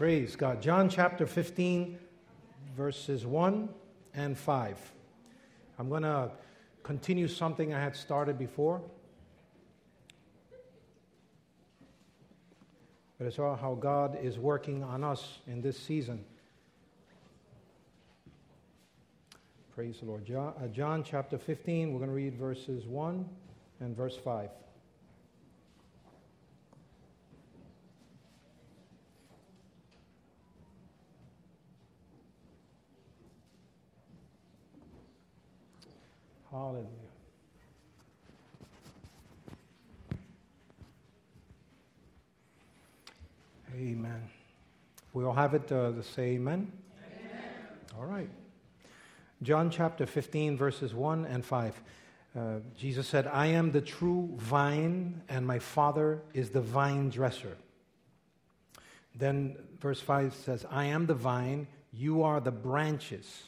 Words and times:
Praise 0.00 0.34
God. 0.34 0.62
John 0.62 0.88
chapter 0.88 1.26
15, 1.26 1.98
verses 2.74 3.26
1 3.26 3.68
and 4.14 4.38
5. 4.38 4.92
I'm 5.78 5.90
going 5.90 6.04
to 6.04 6.30
continue 6.82 7.28
something 7.28 7.74
I 7.74 7.80
had 7.80 7.94
started 7.94 8.38
before. 8.38 8.80
But 13.18 13.26
it's 13.26 13.38
all 13.38 13.54
how 13.54 13.74
God 13.74 14.18
is 14.22 14.38
working 14.38 14.82
on 14.82 15.04
us 15.04 15.40
in 15.46 15.60
this 15.60 15.78
season. 15.78 16.24
Praise 19.74 19.98
the 20.00 20.06
Lord. 20.06 20.24
John, 20.24 20.54
uh, 20.64 20.68
John 20.68 21.04
chapter 21.04 21.36
15, 21.36 21.92
we're 21.92 21.98
going 21.98 22.08
to 22.08 22.16
read 22.16 22.36
verses 22.36 22.86
1 22.86 23.28
and 23.80 23.94
verse 23.94 24.16
5. 24.16 24.48
Hallelujah. 36.60 36.86
Amen. 43.74 44.28
We 45.14 45.24
all 45.24 45.32
have 45.32 45.54
it 45.54 45.72
uh, 45.72 45.92
to 45.92 46.02
say 46.02 46.32
amen? 46.32 46.70
amen? 47.02 47.42
All 47.98 48.04
right. 48.04 48.28
John 49.42 49.70
chapter 49.70 50.04
15, 50.04 50.58
verses 50.58 50.92
1 50.92 51.24
and 51.24 51.42
5. 51.42 51.82
Uh, 52.38 52.40
Jesus 52.76 53.06
said, 53.06 53.26
I 53.26 53.46
am 53.46 53.72
the 53.72 53.80
true 53.80 54.28
vine, 54.36 55.22
and 55.30 55.46
my 55.46 55.58
Father 55.58 56.20
is 56.34 56.50
the 56.50 56.60
vine 56.60 57.08
dresser. 57.08 57.56
Then 59.14 59.56
verse 59.80 60.02
5 60.02 60.34
says, 60.34 60.66
I 60.70 60.84
am 60.84 61.06
the 61.06 61.14
vine, 61.14 61.68
you 61.90 62.22
are 62.22 62.38
the 62.38 62.52
branches. 62.52 63.44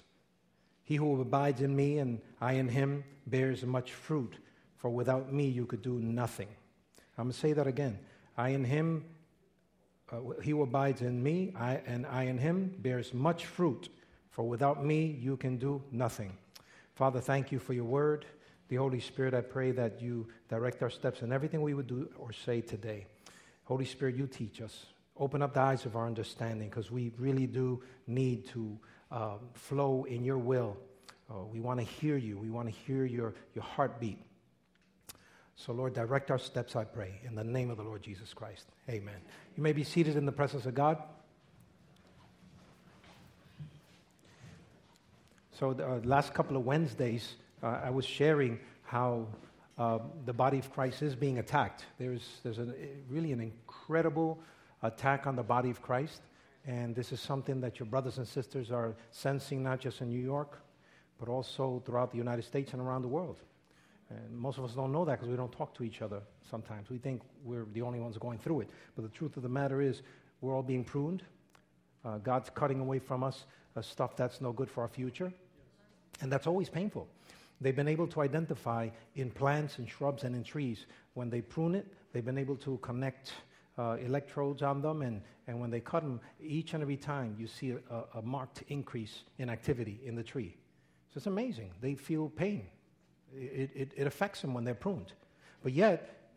He 0.84 0.96
who 0.96 1.20
abides 1.20 1.60
in 1.60 1.74
me 1.74 1.98
and 1.98 2.20
I 2.40 2.54
in 2.54 2.68
him 2.68 3.04
bears 3.26 3.64
much 3.64 3.92
fruit, 3.92 4.36
for 4.76 4.90
without 4.90 5.32
me 5.32 5.46
you 5.46 5.66
could 5.66 5.82
do 5.82 5.98
nothing. 6.00 6.48
I'm 7.16 7.24
going 7.24 7.32
to 7.32 7.38
say 7.38 7.52
that 7.52 7.66
again. 7.66 7.98
I 8.36 8.50
in 8.50 8.64
him, 8.64 9.04
uh, 10.10 10.20
he 10.42 10.50
who 10.50 10.62
abides 10.62 11.02
in 11.02 11.22
me 11.22 11.52
I, 11.56 11.80
and 11.86 12.06
I 12.06 12.24
in 12.24 12.38
him 12.38 12.74
bears 12.78 13.14
much 13.14 13.46
fruit, 13.46 13.88
for 14.30 14.44
without 14.44 14.84
me 14.84 15.18
you 15.20 15.36
can 15.36 15.56
do 15.56 15.82
nothing. 15.92 16.32
Father, 16.94 17.20
thank 17.20 17.52
you 17.52 17.58
for 17.58 17.74
your 17.74 17.84
word. 17.84 18.26
The 18.68 18.76
Holy 18.76 19.00
Spirit, 19.00 19.34
I 19.34 19.42
pray 19.42 19.70
that 19.72 20.00
you 20.00 20.28
direct 20.48 20.82
our 20.82 20.90
steps 20.90 21.22
in 21.22 21.32
everything 21.32 21.62
we 21.62 21.74
would 21.74 21.86
do 21.86 22.08
or 22.18 22.32
say 22.32 22.60
today. 22.60 23.06
Holy 23.64 23.84
Spirit, 23.84 24.16
you 24.16 24.26
teach 24.26 24.60
us. 24.60 24.86
Open 25.18 25.42
up 25.42 25.54
the 25.54 25.60
eyes 25.60 25.84
of 25.84 25.94
our 25.94 26.06
understanding 26.06 26.68
because 26.68 26.90
we 26.90 27.12
really 27.18 27.46
do 27.46 27.82
need 28.06 28.46
to 28.48 28.78
uh, 29.12 29.34
flow 29.54 30.04
in 30.04 30.24
your 30.24 30.38
will. 30.38 30.76
Uh, 31.30 31.44
we 31.52 31.60
want 31.60 31.78
to 31.78 31.84
hear 31.84 32.16
you. 32.16 32.38
We 32.38 32.50
want 32.50 32.68
to 32.68 32.74
hear 32.86 33.04
your, 33.04 33.34
your 33.54 33.64
heartbeat. 33.64 34.18
So, 35.54 35.72
Lord, 35.72 35.94
direct 35.94 36.30
our 36.30 36.38
steps, 36.38 36.74
I 36.74 36.84
pray, 36.84 37.20
in 37.24 37.34
the 37.34 37.44
name 37.44 37.70
of 37.70 37.76
the 37.76 37.82
Lord 37.82 38.02
Jesus 38.02 38.34
Christ. 38.34 38.66
Amen. 38.88 39.14
You 39.56 39.62
may 39.62 39.72
be 39.72 39.84
seated 39.84 40.16
in 40.16 40.26
the 40.26 40.32
presence 40.32 40.66
of 40.66 40.74
God. 40.74 41.00
So, 45.52 45.74
the 45.74 45.86
uh, 45.86 46.00
last 46.02 46.34
couple 46.34 46.56
of 46.56 46.64
Wednesdays, 46.64 47.36
uh, 47.62 47.80
I 47.84 47.90
was 47.90 48.04
sharing 48.04 48.58
how 48.82 49.28
uh, 49.78 49.98
the 50.24 50.32
body 50.32 50.58
of 50.58 50.72
Christ 50.72 51.02
is 51.02 51.14
being 51.14 51.38
attacked. 51.38 51.84
There's, 51.98 52.40
there's 52.42 52.58
a, 52.58 52.74
really 53.08 53.32
an 53.32 53.40
incredible 53.40 54.40
attack 54.82 55.26
on 55.26 55.36
the 55.36 55.42
body 55.42 55.70
of 55.70 55.80
Christ. 55.80 56.20
And 56.66 56.94
this 56.94 57.12
is 57.12 57.20
something 57.20 57.60
that 57.60 57.80
your 57.80 57.86
brothers 57.86 58.18
and 58.18 58.26
sisters 58.26 58.70
are 58.70 58.94
sensing 59.10 59.62
not 59.62 59.80
just 59.80 60.00
in 60.00 60.08
New 60.08 60.20
York, 60.20 60.58
but 61.18 61.28
also 61.28 61.82
throughout 61.84 62.10
the 62.10 62.18
United 62.18 62.44
States 62.44 62.72
and 62.72 62.80
around 62.80 63.02
the 63.02 63.08
world. 63.08 63.40
And 64.10 64.36
most 64.36 64.58
of 64.58 64.64
us 64.64 64.72
don't 64.72 64.92
know 64.92 65.04
that 65.04 65.12
because 65.12 65.28
we 65.28 65.36
don't 65.36 65.52
talk 65.52 65.74
to 65.74 65.84
each 65.84 66.02
other 66.02 66.20
sometimes. 66.48 66.90
We 66.90 66.98
think 66.98 67.22
we're 67.44 67.66
the 67.72 67.82
only 67.82 67.98
ones 67.98 68.18
going 68.18 68.38
through 68.38 68.60
it. 68.60 68.70
But 68.94 69.02
the 69.02 69.08
truth 69.08 69.36
of 69.36 69.42
the 69.42 69.48
matter 69.48 69.80
is, 69.80 70.02
we're 70.40 70.54
all 70.54 70.62
being 70.62 70.84
pruned. 70.84 71.22
Uh, 72.04 72.18
God's 72.18 72.50
cutting 72.50 72.80
away 72.80 72.98
from 72.98 73.22
us 73.22 73.46
uh, 73.76 73.82
stuff 73.82 74.16
that's 74.16 74.40
no 74.40 74.52
good 74.52 74.70
for 74.70 74.82
our 74.82 74.88
future. 74.88 75.32
And 76.20 76.30
that's 76.30 76.46
always 76.46 76.68
painful. 76.68 77.08
They've 77.60 77.76
been 77.76 77.88
able 77.88 78.08
to 78.08 78.22
identify 78.22 78.88
in 79.14 79.30
plants 79.30 79.78
and 79.78 79.88
shrubs 79.88 80.24
and 80.24 80.34
in 80.34 80.42
trees, 80.42 80.86
when 81.14 81.30
they 81.30 81.40
prune 81.40 81.74
it, 81.74 81.86
they've 82.12 82.24
been 82.24 82.38
able 82.38 82.56
to 82.56 82.78
connect 82.78 83.32
uh, 83.78 83.96
electrodes 84.04 84.62
on 84.62 84.82
them, 84.82 85.02
and, 85.02 85.22
and 85.46 85.60
when 85.60 85.70
they 85.70 85.80
cut 85.80 86.02
them, 86.02 86.20
each 86.40 86.74
and 86.74 86.82
every 86.82 86.96
time 86.96 87.34
you 87.38 87.46
see 87.46 87.70
a, 87.70 88.04
a, 88.14 88.22
marked 88.22 88.62
increase 88.68 89.24
in 89.38 89.48
activity 89.48 90.00
in 90.04 90.14
the 90.14 90.22
tree. 90.22 90.56
So 91.08 91.18
it's 91.18 91.26
amazing. 91.26 91.70
They 91.80 91.94
feel 91.94 92.28
pain. 92.28 92.66
It, 93.34 93.70
it, 93.74 93.92
it 93.96 94.06
affects 94.06 94.42
them 94.42 94.52
when 94.52 94.64
they're 94.64 94.74
pruned. 94.74 95.12
But 95.62 95.72
yet, 95.72 96.30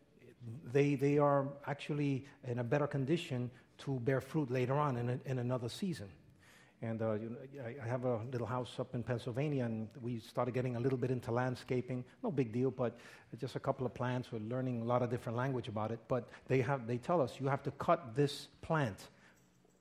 they, 0.72 0.96
they 0.96 1.18
are 1.18 1.48
actually 1.68 2.26
in 2.48 2.60
a 2.60 2.64
better 2.64 2.88
condition 2.88 3.52
to 3.80 4.00
bear 4.02 4.22
fruit 4.22 4.50
later 4.50 4.76
on 4.76 4.98
in, 4.98 5.10
a, 5.10 5.20
in 5.26 5.40
another 5.40 5.70
season. 5.70 6.08
And 6.82 7.02
uh, 7.02 7.14
you 7.14 7.30
know, 7.30 7.38
I 7.84 7.88
have 7.88 8.06
a 8.06 8.20
little 8.32 8.46
house 8.48 8.74
up 8.80 8.94
in 8.94 9.02
Pennsylvania, 9.02 9.64
and 9.64 9.88
we 10.02 10.20
started 10.20 10.54
getting 10.54 10.76
a 10.76 10.80
little 10.80 10.98
bit 10.98 11.10
into 11.10 11.32
landscaping. 11.32 12.04
No 12.22 12.32
big 12.32 12.52
deal, 12.52 12.70
but 12.70 12.98
just 13.40 13.56
a 13.56 13.60
couple 13.60 13.86
of 13.86 13.94
plants. 13.94 14.32
We're 14.32 14.40
learning 14.40 14.82
a 14.82 14.86
lot 14.86 15.02
of 15.02 15.10
different 15.10 15.38
language 15.38 15.68
about 15.68 15.92
it. 15.92 16.00
But 16.08 16.28
they, 16.48 16.62
have, 16.62 16.86
they 16.86 16.98
tell 16.98 17.22
us 17.22 17.40
you 17.40 17.48
have 17.48 17.64
to 17.64 17.72
cut 17.72 18.14
this 18.16 18.50
plant 18.62 19.08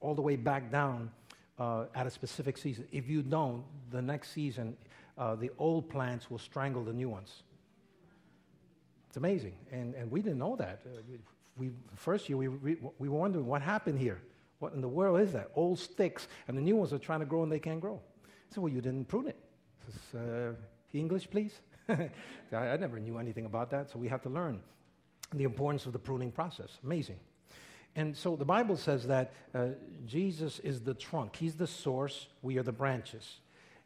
all 0.00 0.14
the 0.14 0.22
way 0.22 0.36
back 0.36 0.70
down 0.70 1.10
uh, 1.58 1.86
at 1.94 2.06
a 2.06 2.10
specific 2.10 2.56
season. 2.56 2.86
If 2.92 3.08
you 3.08 3.22
don't, 3.22 3.64
the 3.90 4.02
next 4.02 4.30
season, 4.30 4.76
uh, 5.18 5.34
the 5.34 5.50
old 5.58 5.88
plants 5.88 6.30
will 6.30 6.38
strangle 6.38 6.84
the 6.84 6.92
new 6.92 7.08
ones. 7.08 7.42
It's 9.08 9.16
amazing. 9.16 9.54
And, 9.70 9.94
and 9.94 10.10
we 10.10 10.22
didn't 10.22 10.38
know 10.38 10.56
that. 10.56 10.82
Uh, 10.86 10.98
we, 11.56 11.70
first 11.94 12.28
year, 12.28 12.36
we, 12.36 12.48
we, 12.48 12.76
we 12.98 13.08
wondered 13.08 13.44
what 13.44 13.62
happened 13.62 13.98
here. 13.98 14.20
What 14.64 14.72
in 14.72 14.80
the 14.80 14.88
world 14.88 15.20
is 15.20 15.30
that? 15.34 15.50
Old 15.54 15.78
sticks, 15.78 16.26
and 16.48 16.56
the 16.56 16.62
new 16.62 16.74
ones 16.74 16.90
are 16.94 16.98
trying 16.98 17.20
to 17.20 17.26
grow 17.26 17.42
and 17.42 17.52
they 17.52 17.58
can't 17.58 17.82
grow. 17.82 18.00
I 18.24 18.54
said, 18.54 18.62
Well, 18.62 18.72
you 18.72 18.80
didn't 18.80 19.04
prune 19.04 19.28
it. 19.28 19.36
Says, 19.84 20.22
uh, 20.22 20.52
English, 20.94 21.28
please? 21.30 21.60
I, 21.90 22.08
I 22.50 22.76
never 22.78 22.98
knew 22.98 23.18
anything 23.18 23.44
about 23.44 23.68
that, 23.72 23.90
so 23.90 23.98
we 23.98 24.08
have 24.08 24.22
to 24.22 24.30
learn 24.30 24.62
the 25.34 25.44
importance 25.44 25.84
of 25.84 25.92
the 25.92 25.98
pruning 25.98 26.32
process. 26.32 26.78
Amazing. 26.82 27.18
And 27.94 28.16
so 28.16 28.36
the 28.36 28.46
Bible 28.46 28.78
says 28.78 29.06
that 29.06 29.34
uh, 29.54 29.66
Jesus 30.06 30.60
is 30.60 30.80
the 30.80 30.94
trunk, 30.94 31.36
He's 31.36 31.56
the 31.56 31.66
source, 31.66 32.28
we 32.40 32.56
are 32.56 32.62
the 32.62 32.72
branches. 32.72 33.40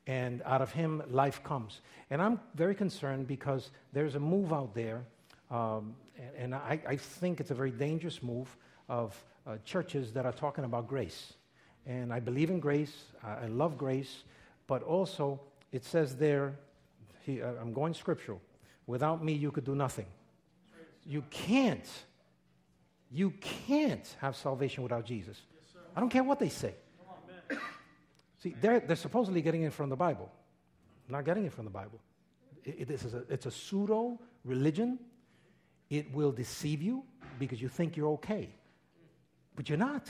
And 0.06 0.42
out 0.44 0.62
of 0.62 0.70
Him, 0.70 1.02
life 1.10 1.42
comes. 1.42 1.80
And 2.08 2.22
I'm 2.22 2.38
very 2.54 2.76
concerned 2.76 3.26
because 3.26 3.72
there's 3.92 4.14
a 4.14 4.20
move 4.20 4.52
out 4.52 4.76
there, 4.76 5.02
um, 5.50 5.96
and, 6.16 6.36
and 6.36 6.54
I, 6.54 6.80
I, 6.86 6.96
think 6.96 7.40
it's 7.40 7.50
a 7.50 7.54
very 7.54 7.72
dangerous 7.72 8.22
move 8.22 8.56
of 8.88 9.24
uh, 9.48 9.56
churches 9.64 10.12
that 10.12 10.26
are 10.26 10.32
talking 10.32 10.64
about 10.64 10.86
grace. 10.86 11.32
And 11.86 12.12
I 12.12 12.20
believe 12.20 12.50
in 12.50 12.60
grace, 12.60 12.92
I 13.24 13.46
love 13.46 13.78
grace, 13.78 14.24
but 14.66 14.82
also 14.82 15.40
it 15.72 15.84
says 15.84 16.16
there, 16.16 16.54
he, 17.24 17.40
uh, 17.40 17.52
I'm 17.60 17.72
going 17.72 17.94
scriptural, 17.94 18.40
without 18.86 19.24
me 19.24 19.32
you 19.32 19.50
could 19.50 19.64
do 19.64 19.74
nothing. 19.74 20.06
You 21.06 21.24
can't, 21.30 21.88
you 23.10 23.30
can't 23.40 24.06
have 24.20 24.36
salvation 24.36 24.82
without 24.82 25.06
Jesus. 25.06 25.40
Yes, 25.54 25.82
I 25.96 26.00
don't 26.00 26.10
care 26.10 26.24
what 26.24 26.38
they 26.38 26.50
say. 26.50 26.74
See, 28.42 28.54
they're, 28.60 28.80
they're 28.80 28.96
supposedly 28.96 29.40
getting 29.42 29.62
it 29.62 29.72
from 29.72 29.88
the 29.88 29.96
Bible. 29.96 30.30
not 31.08 31.24
getting 31.24 31.44
it 31.44 31.52
from 31.52 31.64
the 31.64 31.70
Bible. 31.70 31.98
It, 32.64 32.82
it 32.82 32.90
is 32.90 33.14
a, 33.14 33.24
it's 33.28 33.46
a 33.46 33.50
pseudo 33.50 34.20
religion. 34.44 34.98
It 35.90 36.12
will 36.14 36.32
deceive 36.32 36.82
you 36.82 37.02
because 37.38 37.60
you 37.60 37.68
think 37.68 37.96
you're 37.96 38.10
okay. 38.10 38.50
But 39.58 39.68
you're 39.68 39.76
not. 39.76 40.06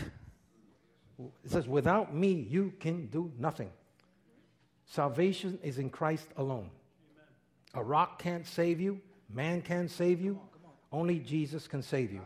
It 1.18 1.50
says, 1.50 1.66
without 1.66 2.14
me, 2.14 2.32
you 2.32 2.74
can 2.80 3.06
do 3.06 3.32
nothing. 3.38 3.70
Salvation 4.84 5.58
is 5.62 5.78
in 5.78 5.88
Christ 5.88 6.28
alone. 6.36 6.68
Amen. 6.68 7.26
A 7.72 7.82
rock 7.82 8.18
can't 8.18 8.46
save 8.46 8.78
you, 8.78 9.00
man 9.32 9.62
can't 9.62 9.90
save 9.90 10.20
you, 10.20 10.34
come 10.34 10.42
on, 10.42 10.48
come 10.52 10.70
on. 10.92 11.00
only 11.00 11.18
Jesus 11.18 11.66
can 11.66 11.80
save 11.80 12.12
you. 12.12 12.20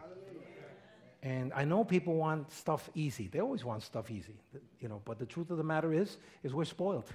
And 1.23 1.53
I 1.53 1.65
know 1.65 1.85
people 1.85 2.17
want 2.17 2.51
stuff 2.51 2.91
easy. 2.93 3.29
They 3.29 3.39
always 3.39 3.65
want 3.65 3.85
stuff 3.85 4.11
easy, 4.11 4.35
you 4.81 4.89
know. 4.89 5.01
But 5.05 5.21
the 5.21 5.27
truth 5.27 5.53
of 5.53 5.59
the 5.59 5.63
matter 5.63 5.93
is, 5.93 6.17
is 6.43 6.53
we're 6.53 6.65
spoiled. 6.65 7.07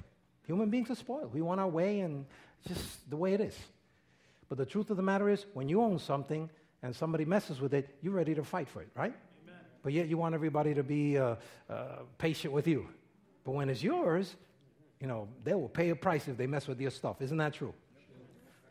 Human 0.45 0.69
beings 0.69 0.89
are 0.89 0.95
spoiled. 0.95 1.33
We 1.33 1.41
want 1.41 1.59
our 1.59 1.67
way, 1.67 1.99
and 1.99 2.25
just 2.65 3.09
the 3.09 3.17
way 3.17 3.33
it 3.33 3.41
is. 3.41 3.57
But 4.47 4.57
the 4.57 4.65
truth 4.65 4.89
of 4.89 4.95
the 4.95 5.03
matter 5.03 5.27
is, 5.27 5.45
when 5.53 5.67
you 5.67 5.81
own 5.81 5.99
something 5.99 6.49
and 6.81 6.95
somebody 6.95 7.25
messes 7.25 7.59
with 7.59 7.73
it, 7.73 7.93
you're 8.01 8.13
ready 8.13 8.33
to 8.35 8.45
fight 8.45 8.69
for 8.69 8.81
it, 8.81 8.87
right? 8.95 9.13
But 9.87 9.93
yet 9.93 10.09
you 10.09 10.17
want 10.17 10.35
everybody 10.35 10.73
to 10.73 10.83
be 10.83 11.17
uh, 11.17 11.35
uh, 11.69 11.99
patient 12.17 12.53
with 12.53 12.67
you. 12.67 12.89
But 13.45 13.53
when 13.53 13.69
it's 13.69 13.81
yours, 13.81 14.35
you 14.99 15.07
know, 15.07 15.29
they 15.45 15.53
will 15.53 15.69
pay 15.69 15.91
a 15.91 15.95
price 15.95 16.27
if 16.27 16.35
they 16.35 16.45
mess 16.45 16.67
with 16.67 16.81
your 16.81 16.91
stuff. 16.91 17.21
Isn't 17.21 17.37
that 17.37 17.53
true? 17.53 17.73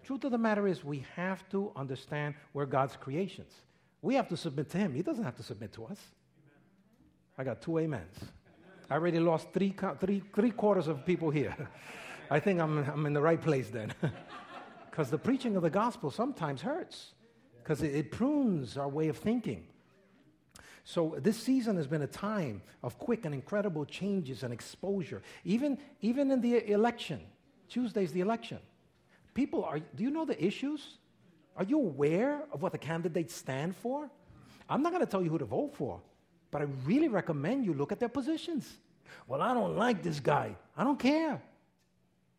Truth 0.05 0.25
of 0.25 0.33
the 0.33 0.37
matter 0.37 0.69
is, 0.69 0.85
we 0.85 1.07
have 1.15 1.49
to 1.49 1.73
understand 1.75 2.35
we're 2.53 2.67
God's 2.67 2.97
creations. 2.97 3.51
We 4.03 4.15
have 4.15 4.29
to 4.29 4.37
submit 4.37 4.69
to 4.73 4.77
Him. 4.77 4.93
He 4.93 5.01
doesn't 5.01 5.25
have 5.25 5.37
to 5.37 5.43
submit 5.43 5.73
to 5.73 5.87
us. 5.87 5.99
I 7.39 7.45
got 7.45 7.63
two 7.63 7.79
amens. 7.79 8.19
I 8.91 8.97
already 8.97 9.19
lost 9.19 9.55
three, 9.55 9.75
three, 9.99 10.23
three 10.35 10.51
quarters 10.51 10.87
of 10.87 11.07
people 11.07 11.31
here. 11.31 11.57
I 12.31 12.41
think 12.41 12.61
I'm, 12.61 12.77
I'm 12.91 13.07
in 13.07 13.15
the 13.15 13.23
right 13.23 13.41
place 13.41 13.71
then. 13.71 13.95
Because 14.91 15.09
the 15.09 15.17
preaching 15.17 15.57
of 15.57 15.63
the 15.63 15.71
gospel 15.71 16.11
sometimes 16.11 16.61
hurts, 16.61 17.15
because 17.63 17.83
it, 17.83 17.95
it 17.95 18.11
prunes 18.11 18.77
our 18.77 18.89
way 18.89 19.09
of 19.09 19.17
thinking. 19.17 19.67
So 20.89 21.17
this 21.19 21.37
season 21.37 21.75
has 21.79 21.89
been 21.89 22.03
a 22.03 22.07
time 22.07 22.63
of 22.85 22.97
quick 22.97 23.25
and 23.25 23.35
incredible 23.35 23.85
changes 23.85 24.45
and 24.45 24.53
exposure. 24.53 25.21
Even, 25.45 25.79
even 26.01 26.31
in 26.31 26.41
the 26.41 26.71
election, 26.71 27.21
Tuesday's 27.69 28.13
the 28.13 28.21
election. 28.21 28.59
People 29.35 29.65
are, 29.65 29.81
do 29.81 30.05
you 30.05 30.11
know 30.11 30.25
the 30.25 30.43
issues? 30.43 30.99
Are 31.57 31.65
you 31.65 31.81
aware 31.81 32.45
of 32.53 32.63
what 32.63 32.71
the 32.71 32.79
candidates 32.79 33.35
stand 33.35 33.75
for? 33.75 34.09
I'm 34.71 34.81
not 34.81 34.93
going 34.93 35.05
to 35.05 35.11
tell 35.11 35.25
you 35.25 35.29
who 35.29 35.39
to 35.39 35.45
vote 35.45 35.75
for, 35.75 36.01
but 36.53 36.63
I 36.63 36.67
really 36.85 37.09
recommend 37.09 37.65
you 37.65 37.75
look 37.75 37.91
at 37.91 37.99
their 37.99 38.09
positions. 38.09 38.73
Well, 39.27 39.43
I 39.43 39.55
don't 39.55 39.77
like 39.77 40.05
this 40.05 40.21
guy. 40.21 40.55
I 40.77 40.85
don't 40.85 41.01
care. 41.01 41.43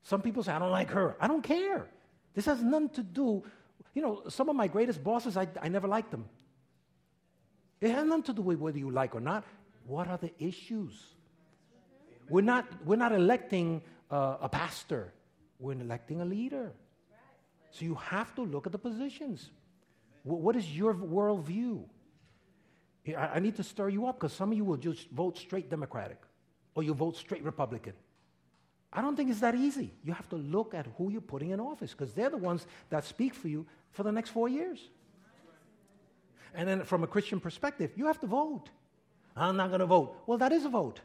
Some 0.03 0.21
people 0.21 0.41
say, 0.41 0.53
I 0.53 0.59
don't 0.59 0.71
like 0.71 0.89
her. 0.91 1.17
I 1.19 1.27
don't 1.27 1.43
care. 1.43 1.85
This 2.33 2.45
has 2.45 2.63
nothing 2.63 2.89
to 2.91 3.03
do, 3.03 3.43
you 3.93 4.01
know, 4.01 4.23
some 4.29 4.47
of 4.47 4.55
my 4.55 4.69
greatest 4.69 5.03
bosses, 5.03 5.35
I, 5.35 5.49
I 5.61 5.67
never 5.67 5.89
liked 5.89 6.11
them. 6.11 6.23
It 7.79 7.91
has 7.91 8.05
nothing 8.05 8.23
to 8.23 8.33
do 8.33 8.41
with 8.41 8.59
whether 8.59 8.77
you 8.77 8.89
like 8.89 9.15
or 9.15 9.19
not. 9.21 9.43
What 9.85 10.07
are 10.07 10.17
the 10.17 10.31
issues? 10.39 10.93
We're 12.29 12.41
not, 12.41 12.65
we're 12.85 12.97
not 12.97 13.13
electing 13.13 13.81
uh, 14.11 14.37
a 14.41 14.49
pastor, 14.49 15.13
we're 15.59 15.73
electing 15.73 16.21
a 16.21 16.25
leader. 16.25 16.73
So 17.71 17.85
you 17.85 17.95
have 17.95 18.33
to 18.35 18.41
look 18.41 18.65
at 18.65 18.71
the 18.71 18.77
positions. 18.77 19.49
W- 20.25 20.43
what 20.43 20.55
is 20.55 20.75
your 20.75 20.93
worldview? 20.93 21.83
I, 23.09 23.13
I 23.35 23.39
need 23.39 23.55
to 23.57 23.63
stir 23.63 23.89
you 23.89 24.07
up 24.07 24.19
because 24.19 24.33
some 24.33 24.51
of 24.51 24.57
you 24.57 24.65
will 24.65 24.77
just 24.77 25.09
vote 25.11 25.37
straight 25.37 25.69
Democratic 25.69 26.17
or 26.75 26.83
you 26.83 26.93
vote 26.93 27.15
straight 27.15 27.43
Republican. 27.43 27.93
I 28.91 29.01
don't 29.01 29.15
think 29.15 29.29
it's 29.29 29.41
that 29.41 29.55
easy. 29.55 29.93
You 30.03 30.13
have 30.13 30.27
to 30.29 30.37
look 30.37 30.73
at 30.73 30.87
who 30.97 31.11
you're 31.11 31.21
putting 31.21 31.51
in 31.51 31.59
office 31.59 31.91
because 31.91 32.13
they're 32.13 32.29
the 32.29 32.37
ones 32.37 32.65
that 32.89 33.03
speak 33.03 33.33
for 33.33 33.47
you 33.47 33.65
for 33.91 34.03
the 34.03 34.11
next 34.11 34.31
four 34.31 34.49
years. 34.49 34.79
And 36.53 36.67
then 36.67 36.83
from 36.83 37.03
a 37.03 37.07
Christian 37.07 37.39
perspective, 37.39 37.91
you 37.95 38.05
have 38.07 38.19
to 38.21 38.27
vote. 38.27 38.69
I'm 39.35 39.57
not 39.57 39.67
going 39.69 39.81
to 39.81 39.85
vote. 39.85 40.15
Well, 40.25 40.37
that 40.39 40.51
is 40.51 40.65
a 40.65 40.69
vote. 40.69 41.01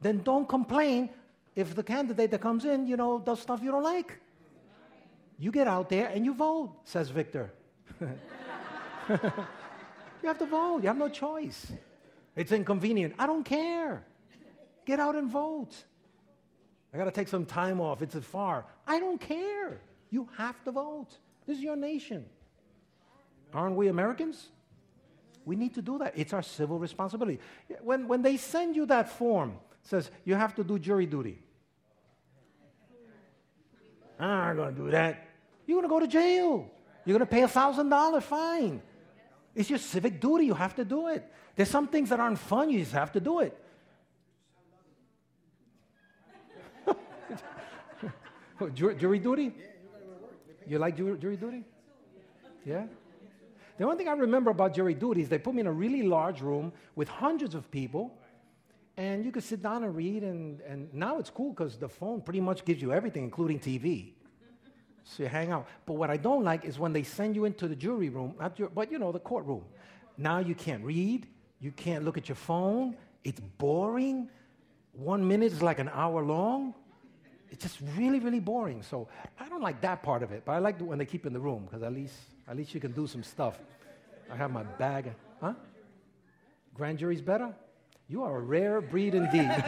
Then 0.00 0.22
don't 0.22 0.48
complain 0.48 1.10
if 1.56 1.74
the 1.74 1.82
candidate 1.82 2.30
that 2.30 2.40
comes 2.40 2.64
in, 2.64 2.86
you 2.86 2.96
know, 2.96 3.18
does 3.18 3.40
stuff 3.40 3.60
you 3.62 3.70
don't 3.70 3.82
like. 3.82 4.18
You 5.38 5.50
get 5.50 5.66
out 5.66 5.88
there 5.88 6.08
and 6.08 6.24
you 6.24 6.34
vote, 6.34 6.76
says 6.84 7.10
Victor. 7.10 7.52
you 8.00 8.08
have 10.24 10.38
to 10.38 10.46
vote. 10.46 10.82
You 10.82 10.88
have 10.88 10.98
no 10.98 11.08
choice. 11.08 11.72
It's 12.36 12.52
inconvenient. 12.52 13.14
I 13.18 13.26
don't 13.26 13.44
care. 13.44 14.04
Get 14.84 15.00
out 15.00 15.14
and 15.16 15.30
vote. 15.30 15.74
I 16.92 16.98
got 16.98 17.04
to 17.04 17.10
take 17.10 17.28
some 17.28 17.44
time 17.44 17.80
off. 17.80 18.02
It's 18.02 18.14
far. 18.14 18.66
I 18.86 19.00
don't 19.00 19.20
care. 19.20 19.80
You 20.10 20.28
have 20.36 20.62
to 20.64 20.70
vote. 20.70 21.18
This 21.46 21.58
is 21.58 21.62
your 21.62 21.76
nation. 21.76 22.24
Aren't 23.54 23.76
we 23.76 23.88
Americans? 23.88 24.48
We 25.44 25.56
need 25.56 25.74
to 25.74 25.82
do 25.82 25.98
that. 25.98 26.14
It's 26.16 26.32
our 26.32 26.42
civil 26.42 26.78
responsibility. 26.78 27.38
When, 27.82 28.08
when 28.08 28.22
they 28.22 28.36
send 28.36 28.74
you 28.74 28.86
that 28.86 29.08
form, 29.10 29.58
says 29.82 30.10
you 30.24 30.34
have 30.34 30.54
to 30.56 30.64
do 30.64 30.78
jury 30.78 31.06
duty. 31.06 31.38
I'm 34.18 34.28
not 34.28 34.56
going 34.56 34.74
to 34.74 34.80
do 34.82 34.90
that. 34.90 35.28
You're 35.66 35.76
going 35.80 35.88
to 35.88 35.88
go 35.88 36.00
to 36.00 36.06
jail. 36.06 36.70
You're 37.04 37.18
going 37.18 37.26
to 37.26 37.32
pay 37.32 37.42
a 37.42 37.48
$1,000 37.48 38.22
fine. 38.22 38.82
It's 39.54 39.68
your 39.70 39.78
civic 39.78 40.20
duty. 40.20 40.46
You 40.46 40.54
have 40.54 40.74
to 40.76 40.84
do 40.84 41.08
it. 41.08 41.30
There's 41.54 41.70
some 41.70 41.86
things 41.88 42.08
that 42.08 42.18
aren't 42.20 42.38
fun. 42.38 42.70
You 42.70 42.80
just 42.80 42.92
have 42.92 43.12
to 43.12 43.20
do 43.20 43.40
it. 43.40 43.58
jury, 48.74 49.18
duty? 49.18 49.52
You 50.66 50.78
like 50.78 50.96
jury, 50.96 51.18
jury 51.18 51.36
duty? 51.36 51.64
Yeah? 52.64 52.86
The 53.76 53.84
only 53.84 53.96
thing 53.96 54.08
I 54.08 54.12
remember 54.12 54.50
about 54.50 54.74
jury 54.74 54.94
duty 54.94 55.22
is 55.22 55.28
they 55.28 55.38
put 55.38 55.54
me 55.54 55.60
in 55.60 55.66
a 55.66 55.72
really 55.72 56.02
large 56.02 56.40
room 56.40 56.72
with 56.94 57.08
hundreds 57.08 57.54
of 57.54 57.70
people, 57.70 58.16
and 58.96 59.24
you 59.24 59.32
could 59.32 59.42
sit 59.42 59.62
down 59.62 59.82
and 59.82 59.96
read. 59.96 60.22
And, 60.22 60.60
and 60.60 60.92
now 60.94 61.18
it's 61.18 61.30
cool 61.30 61.50
because 61.50 61.76
the 61.76 61.88
phone 61.88 62.20
pretty 62.20 62.40
much 62.40 62.64
gives 62.64 62.80
you 62.80 62.92
everything, 62.92 63.24
including 63.24 63.58
TV. 63.58 64.12
So 65.02 65.24
you 65.24 65.28
hang 65.28 65.50
out. 65.50 65.66
But 65.86 65.94
what 65.94 66.10
I 66.10 66.16
don't 66.16 66.44
like 66.44 66.64
is 66.64 66.78
when 66.78 66.92
they 66.92 67.02
send 67.02 67.34
you 67.34 67.44
into 67.44 67.68
the 67.68 67.76
jury 67.76 68.08
room, 68.08 68.34
not 68.38 68.58
your, 68.58 68.68
but 68.68 68.90
you 68.90 68.98
know, 68.98 69.12
the 69.12 69.18
courtroom. 69.18 69.64
Now 70.16 70.38
you 70.38 70.54
can't 70.54 70.84
read, 70.84 71.26
you 71.60 71.72
can't 71.72 72.04
look 72.04 72.16
at 72.16 72.28
your 72.28 72.36
phone, 72.36 72.96
it's 73.24 73.40
boring. 73.58 74.28
One 74.92 75.26
minute 75.26 75.52
is 75.52 75.60
like 75.60 75.80
an 75.80 75.90
hour 75.92 76.22
long. 76.22 76.74
It's 77.50 77.62
just 77.62 77.78
really, 77.96 78.20
really 78.20 78.40
boring. 78.40 78.82
So 78.82 79.08
I 79.38 79.48
don't 79.48 79.62
like 79.62 79.80
that 79.80 80.02
part 80.02 80.22
of 80.22 80.30
it, 80.30 80.44
but 80.44 80.52
I 80.52 80.58
like 80.58 80.80
when 80.80 80.98
they 80.98 81.06
keep 81.06 81.26
in 81.26 81.32
the 81.32 81.40
room 81.40 81.64
because 81.64 81.82
at 81.82 81.92
least 81.92 82.14
at 82.48 82.56
least 82.56 82.74
you 82.74 82.80
can 82.80 82.92
do 82.92 83.06
some 83.06 83.22
stuff. 83.22 83.58
I 84.30 84.36
have 84.36 84.50
my 84.50 84.62
bag. 84.62 85.12
Huh? 85.40 85.54
Grand 86.74 86.98
jury's 86.98 87.22
better? 87.22 87.54
You 88.08 88.22
are 88.22 88.36
a 88.36 88.40
rare 88.40 88.80
breed 88.80 89.14
indeed. 89.14 89.48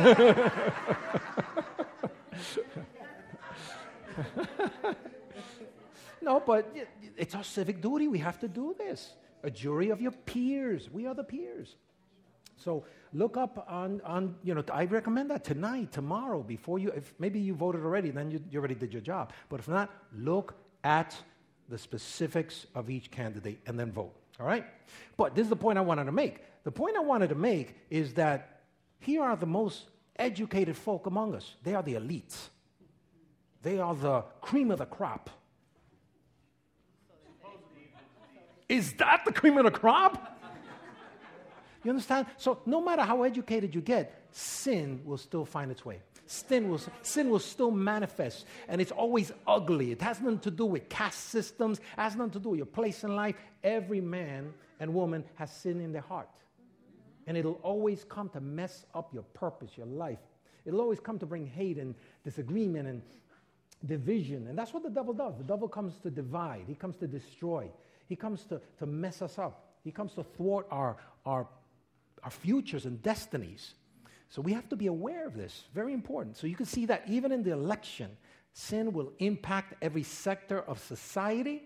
no, 6.20 6.40
but 6.40 6.74
it's 7.16 7.34
our 7.34 7.44
civic 7.44 7.80
duty. 7.80 8.08
We 8.08 8.18
have 8.18 8.38
to 8.40 8.48
do 8.48 8.74
this. 8.76 9.14
A 9.42 9.50
jury 9.50 9.90
of 9.90 10.00
your 10.00 10.12
peers. 10.12 10.90
We 10.92 11.06
are 11.06 11.14
the 11.14 11.24
peers. 11.24 11.76
So 12.56 12.84
look 13.12 13.36
up 13.36 13.66
on, 13.68 14.00
on 14.04 14.34
you 14.42 14.54
know, 14.54 14.64
I 14.72 14.84
recommend 14.84 15.30
that 15.30 15.44
tonight, 15.44 15.92
tomorrow, 15.92 16.42
before 16.42 16.78
you, 16.78 16.90
if 16.90 17.14
maybe 17.18 17.38
you 17.38 17.54
voted 17.54 17.82
already, 17.82 18.10
then 18.10 18.30
you, 18.30 18.42
you 18.50 18.58
already 18.58 18.74
did 18.74 18.92
your 18.92 19.02
job. 19.02 19.32
But 19.48 19.60
if 19.60 19.68
not, 19.68 19.90
look 20.14 20.54
at 20.84 21.16
the 21.68 21.78
specifics 21.78 22.66
of 22.74 22.90
each 22.90 23.10
candidate 23.10 23.60
and 23.66 23.78
then 23.78 23.92
vote. 23.92 24.14
All 24.38 24.46
right? 24.46 24.64
But 25.16 25.34
this 25.34 25.44
is 25.44 25.50
the 25.50 25.56
point 25.56 25.78
I 25.78 25.82
wanted 25.82 26.04
to 26.04 26.12
make. 26.12 26.40
The 26.64 26.70
point 26.70 26.96
I 26.96 27.00
wanted 27.00 27.28
to 27.30 27.34
make 27.34 27.76
is 27.90 28.14
that 28.14 28.62
here 28.98 29.22
are 29.22 29.36
the 29.36 29.46
most 29.46 29.84
educated 30.16 30.76
folk 30.76 31.06
among 31.06 31.34
us. 31.34 31.54
They 31.62 31.74
are 31.74 31.82
the 31.82 31.94
elites, 31.94 32.48
they 33.62 33.78
are 33.78 33.94
the 33.94 34.22
cream 34.40 34.70
of 34.70 34.78
the 34.78 34.86
crop. 34.86 35.30
Is 38.68 38.94
that 38.94 39.22
the 39.24 39.32
cream 39.32 39.56
of 39.58 39.64
the 39.64 39.70
crop? 39.70 40.40
You 41.84 41.90
understand? 41.90 42.26
So, 42.36 42.58
no 42.66 42.80
matter 42.80 43.02
how 43.02 43.22
educated 43.22 43.72
you 43.72 43.80
get, 43.80 44.26
sin 44.32 45.02
will 45.04 45.18
still 45.18 45.44
find 45.44 45.70
its 45.70 45.84
way 45.84 46.00
sin 46.26 46.68
will, 46.68 46.80
sin 47.02 47.30
will 47.30 47.38
still 47.38 47.70
manifest. 47.70 48.46
And 48.68 48.80
it's 48.80 48.92
always 48.92 49.32
ugly. 49.46 49.92
It 49.92 50.02
has 50.02 50.20
nothing 50.20 50.40
to 50.40 50.50
do 50.50 50.66
with 50.66 50.88
caste 50.88 51.30
systems, 51.30 51.78
it 51.78 51.84
has 51.96 52.16
nothing 52.16 52.32
to 52.32 52.40
do 52.40 52.50
with 52.50 52.58
your 52.58 52.66
place 52.66 53.04
in 53.04 53.14
life. 53.14 53.36
Every 53.62 54.00
man 54.00 54.52
and 54.80 54.92
woman 54.92 55.24
has 55.36 55.50
sin 55.50 55.80
in 55.80 55.92
their 55.92 56.02
heart. 56.02 56.28
And 57.26 57.36
it'll 57.36 57.60
always 57.62 58.04
come 58.04 58.28
to 58.30 58.40
mess 58.40 58.86
up 58.94 59.12
your 59.12 59.24
purpose, 59.34 59.70
your 59.76 59.86
life. 59.86 60.18
It'll 60.64 60.80
always 60.80 61.00
come 61.00 61.18
to 61.20 61.26
bring 61.26 61.46
hate 61.46 61.78
and 61.78 61.94
disagreement 62.24 62.88
and 62.88 63.02
division. 63.84 64.46
And 64.48 64.58
that's 64.58 64.72
what 64.72 64.82
the 64.82 64.90
devil 64.90 65.14
does. 65.14 65.36
The 65.38 65.44
devil 65.44 65.68
comes 65.68 65.98
to 66.02 66.10
divide, 66.10 66.64
he 66.66 66.74
comes 66.74 66.96
to 66.96 67.06
destroy, 67.06 67.68
he 68.08 68.16
comes 68.16 68.44
to, 68.44 68.60
to 68.78 68.86
mess 68.86 69.22
us 69.22 69.38
up, 69.38 69.74
he 69.84 69.90
comes 69.90 70.14
to 70.14 70.24
thwart 70.24 70.66
our, 70.70 70.96
our, 71.24 71.46
our 72.22 72.30
futures 72.30 72.86
and 72.86 73.02
destinies. 73.02 73.74
So 74.28 74.42
we 74.42 74.52
have 74.52 74.68
to 74.70 74.76
be 74.76 74.86
aware 74.86 75.26
of 75.26 75.36
this. 75.36 75.64
Very 75.74 75.92
important. 75.92 76.36
So 76.36 76.46
you 76.46 76.56
can 76.56 76.66
see 76.66 76.86
that 76.86 77.04
even 77.08 77.32
in 77.32 77.42
the 77.42 77.52
election, 77.52 78.16
sin 78.52 78.92
will 78.92 79.12
impact 79.18 79.74
every 79.82 80.02
sector 80.02 80.60
of 80.62 80.78
society, 80.78 81.62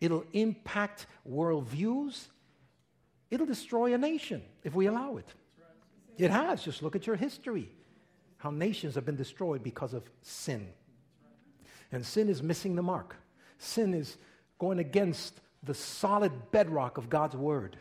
it'll 0.00 0.24
impact 0.32 1.06
worldviews, 1.28 2.26
it'll 3.30 3.46
destroy 3.46 3.94
a 3.94 3.98
nation 3.98 4.42
if 4.64 4.74
we 4.74 4.86
allow 4.86 5.16
it. 5.16 5.26
It 6.16 6.30
has. 6.30 6.62
Just 6.64 6.82
look 6.82 6.96
at 6.96 7.06
your 7.06 7.16
history 7.16 7.70
how 8.38 8.50
nations 8.50 8.94
have 8.94 9.04
been 9.04 9.16
destroyed 9.16 9.62
because 9.62 9.92
of 9.92 10.08
sin. 10.22 10.68
And 11.92 12.04
sin 12.04 12.28
is 12.28 12.42
missing 12.42 12.76
the 12.76 12.82
mark, 12.82 13.16
sin 13.58 13.94
is 13.94 14.16
going 14.58 14.78
against 14.78 15.40
the 15.62 15.74
solid 15.74 16.50
bedrock 16.50 16.98
of 16.98 17.08
God's 17.08 17.36
word. 17.36 17.76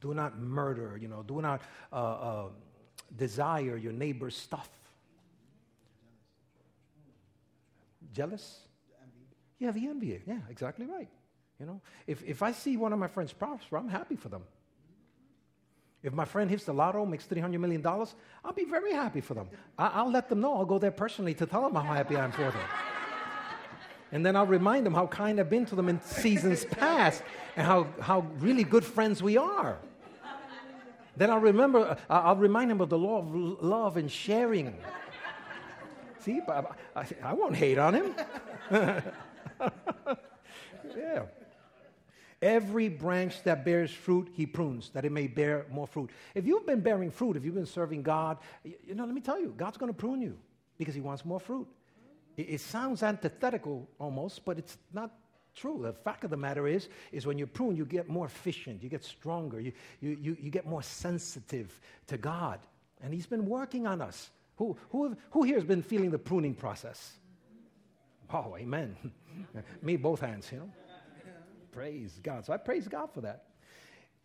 Do 0.00 0.14
not 0.14 0.38
murder, 0.38 0.96
you 1.00 1.08
know, 1.08 1.22
do 1.22 1.40
not. 1.40 1.62
Uh, 1.92 1.96
uh, 1.96 2.48
desire 3.16 3.76
your 3.76 3.92
neighbor's 3.92 4.36
stuff. 4.36 4.68
Jealous? 8.12 8.60
Yeah, 9.58 9.70
the 9.72 9.86
envy. 9.86 10.20
Yeah, 10.26 10.38
exactly 10.48 10.86
right. 10.86 11.08
You 11.58 11.66
know, 11.66 11.80
if, 12.06 12.22
if 12.24 12.42
I 12.42 12.52
see 12.52 12.76
one 12.76 12.92
of 12.92 12.98
my 12.98 13.08
friends 13.08 13.32
prosper, 13.32 13.76
I'm 13.76 13.88
happy 13.88 14.16
for 14.16 14.30
them. 14.30 14.42
If 16.02 16.14
my 16.14 16.24
friend 16.24 16.48
hits 16.48 16.64
the 16.64 16.72
lotto, 16.72 17.04
makes 17.04 17.26
$300 17.26 17.60
million, 17.60 17.86
I'll 17.86 18.54
be 18.54 18.64
very 18.64 18.92
happy 18.92 19.20
for 19.20 19.34
them. 19.34 19.48
I, 19.78 20.02
will 20.02 20.10
let 20.10 20.30
them 20.30 20.40
know. 20.40 20.54
I'll 20.54 20.64
go 20.64 20.78
there 20.78 20.90
personally 20.90 21.34
to 21.34 21.44
tell 21.44 21.62
them 21.62 21.74
how 21.74 21.92
happy 21.92 22.16
I 22.16 22.24
am 22.24 22.32
for 22.32 22.50
them. 22.50 22.54
And 24.12 24.24
then 24.24 24.34
I'll 24.34 24.46
remind 24.46 24.86
them 24.86 24.94
how 24.94 25.06
kind 25.06 25.38
I've 25.38 25.50
been 25.50 25.66
to 25.66 25.76
them 25.76 25.88
in 25.88 26.00
seasons 26.00 26.64
past 26.64 27.22
and 27.54 27.66
how, 27.66 27.86
how 28.00 28.20
really 28.38 28.64
good 28.64 28.84
friends 28.84 29.22
we 29.22 29.36
are. 29.36 29.78
Then 31.20 31.28
I'll 31.28 31.38
remember, 31.38 31.80
uh, 31.80 31.96
I'll 32.08 32.36
remind 32.36 32.70
him 32.70 32.80
of 32.80 32.88
the 32.88 32.96
law 32.96 33.18
of 33.18 33.34
love 33.62 33.98
and 33.98 34.10
sharing. 34.10 34.74
See, 36.20 36.40
I, 36.48 37.34
won't 37.34 37.54
hate 37.54 37.76
on 37.76 37.94
him. 37.94 38.14
yeah. 40.96 41.24
Every 42.40 42.88
branch 42.88 43.42
that 43.42 43.66
bears 43.66 43.90
fruit, 43.90 44.30
he 44.32 44.46
prunes, 44.46 44.88
that 44.94 45.04
it 45.04 45.12
may 45.12 45.26
bear 45.26 45.66
more 45.70 45.86
fruit. 45.86 46.08
If 46.34 46.46
you've 46.46 46.64
been 46.64 46.80
bearing 46.80 47.10
fruit, 47.10 47.36
if 47.36 47.44
you've 47.44 47.54
been 47.54 47.66
serving 47.66 48.02
God, 48.02 48.38
you 48.64 48.94
know, 48.94 49.04
let 49.04 49.14
me 49.14 49.20
tell 49.20 49.38
you, 49.38 49.52
God's 49.54 49.76
going 49.76 49.92
to 49.92 49.98
prune 49.98 50.22
you 50.22 50.38
because 50.78 50.94
he 50.94 51.02
wants 51.02 51.26
more 51.26 51.38
fruit. 51.38 51.68
It, 52.38 52.48
it 52.48 52.60
sounds 52.62 53.02
antithetical 53.02 53.86
almost, 53.98 54.42
but 54.46 54.56
it's 54.56 54.78
not 54.90 55.10
true. 55.60 55.80
The 55.82 55.92
fact 55.92 56.24
of 56.24 56.30
the 56.30 56.36
matter 56.36 56.66
is, 56.66 56.88
is 57.12 57.26
when 57.26 57.38
you 57.38 57.46
prune, 57.46 57.76
you 57.76 57.84
get 57.84 58.08
more 58.08 58.26
efficient, 58.26 58.82
you 58.82 58.88
get 58.88 59.04
stronger, 59.04 59.60
you, 59.60 59.72
you, 60.00 60.16
you, 60.20 60.36
you 60.40 60.50
get 60.50 60.66
more 60.66 60.82
sensitive 60.82 61.78
to 62.08 62.16
God. 62.16 62.60
And 63.02 63.12
he's 63.12 63.26
been 63.26 63.46
working 63.46 63.86
on 63.86 64.00
us. 64.00 64.30
Who, 64.56 64.76
who, 64.90 65.16
who 65.30 65.42
here 65.42 65.56
has 65.56 65.64
been 65.64 65.82
feeling 65.82 66.10
the 66.10 66.18
pruning 66.18 66.54
process? 66.54 67.12
Oh, 68.32 68.56
amen. 68.56 68.96
Me, 69.82 69.96
both 69.96 70.20
hands, 70.20 70.48
you 70.52 70.58
know. 70.58 70.70
Praise 71.72 72.18
God. 72.22 72.44
So 72.44 72.52
I 72.52 72.56
praise 72.56 72.88
God 72.88 73.12
for 73.12 73.20
that. 73.22 73.44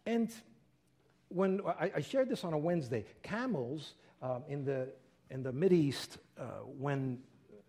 And 0.06 0.32
when 1.30 1.62
I, 1.80 1.92
I 1.96 2.02
shared 2.02 2.30
this 2.30 2.44
on 2.44 2.54
a 2.54 2.58
Wednesday, 2.58 3.06
camels 3.24 3.94
um, 4.22 4.44
in 4.48 4.66
the 4.66 4.90
in 5.32 5.42
the 5.42 5.52
Mid 5.52 5.74
East, 5.74 6.18
uh, 6.40 6.44
when 6.78 7.20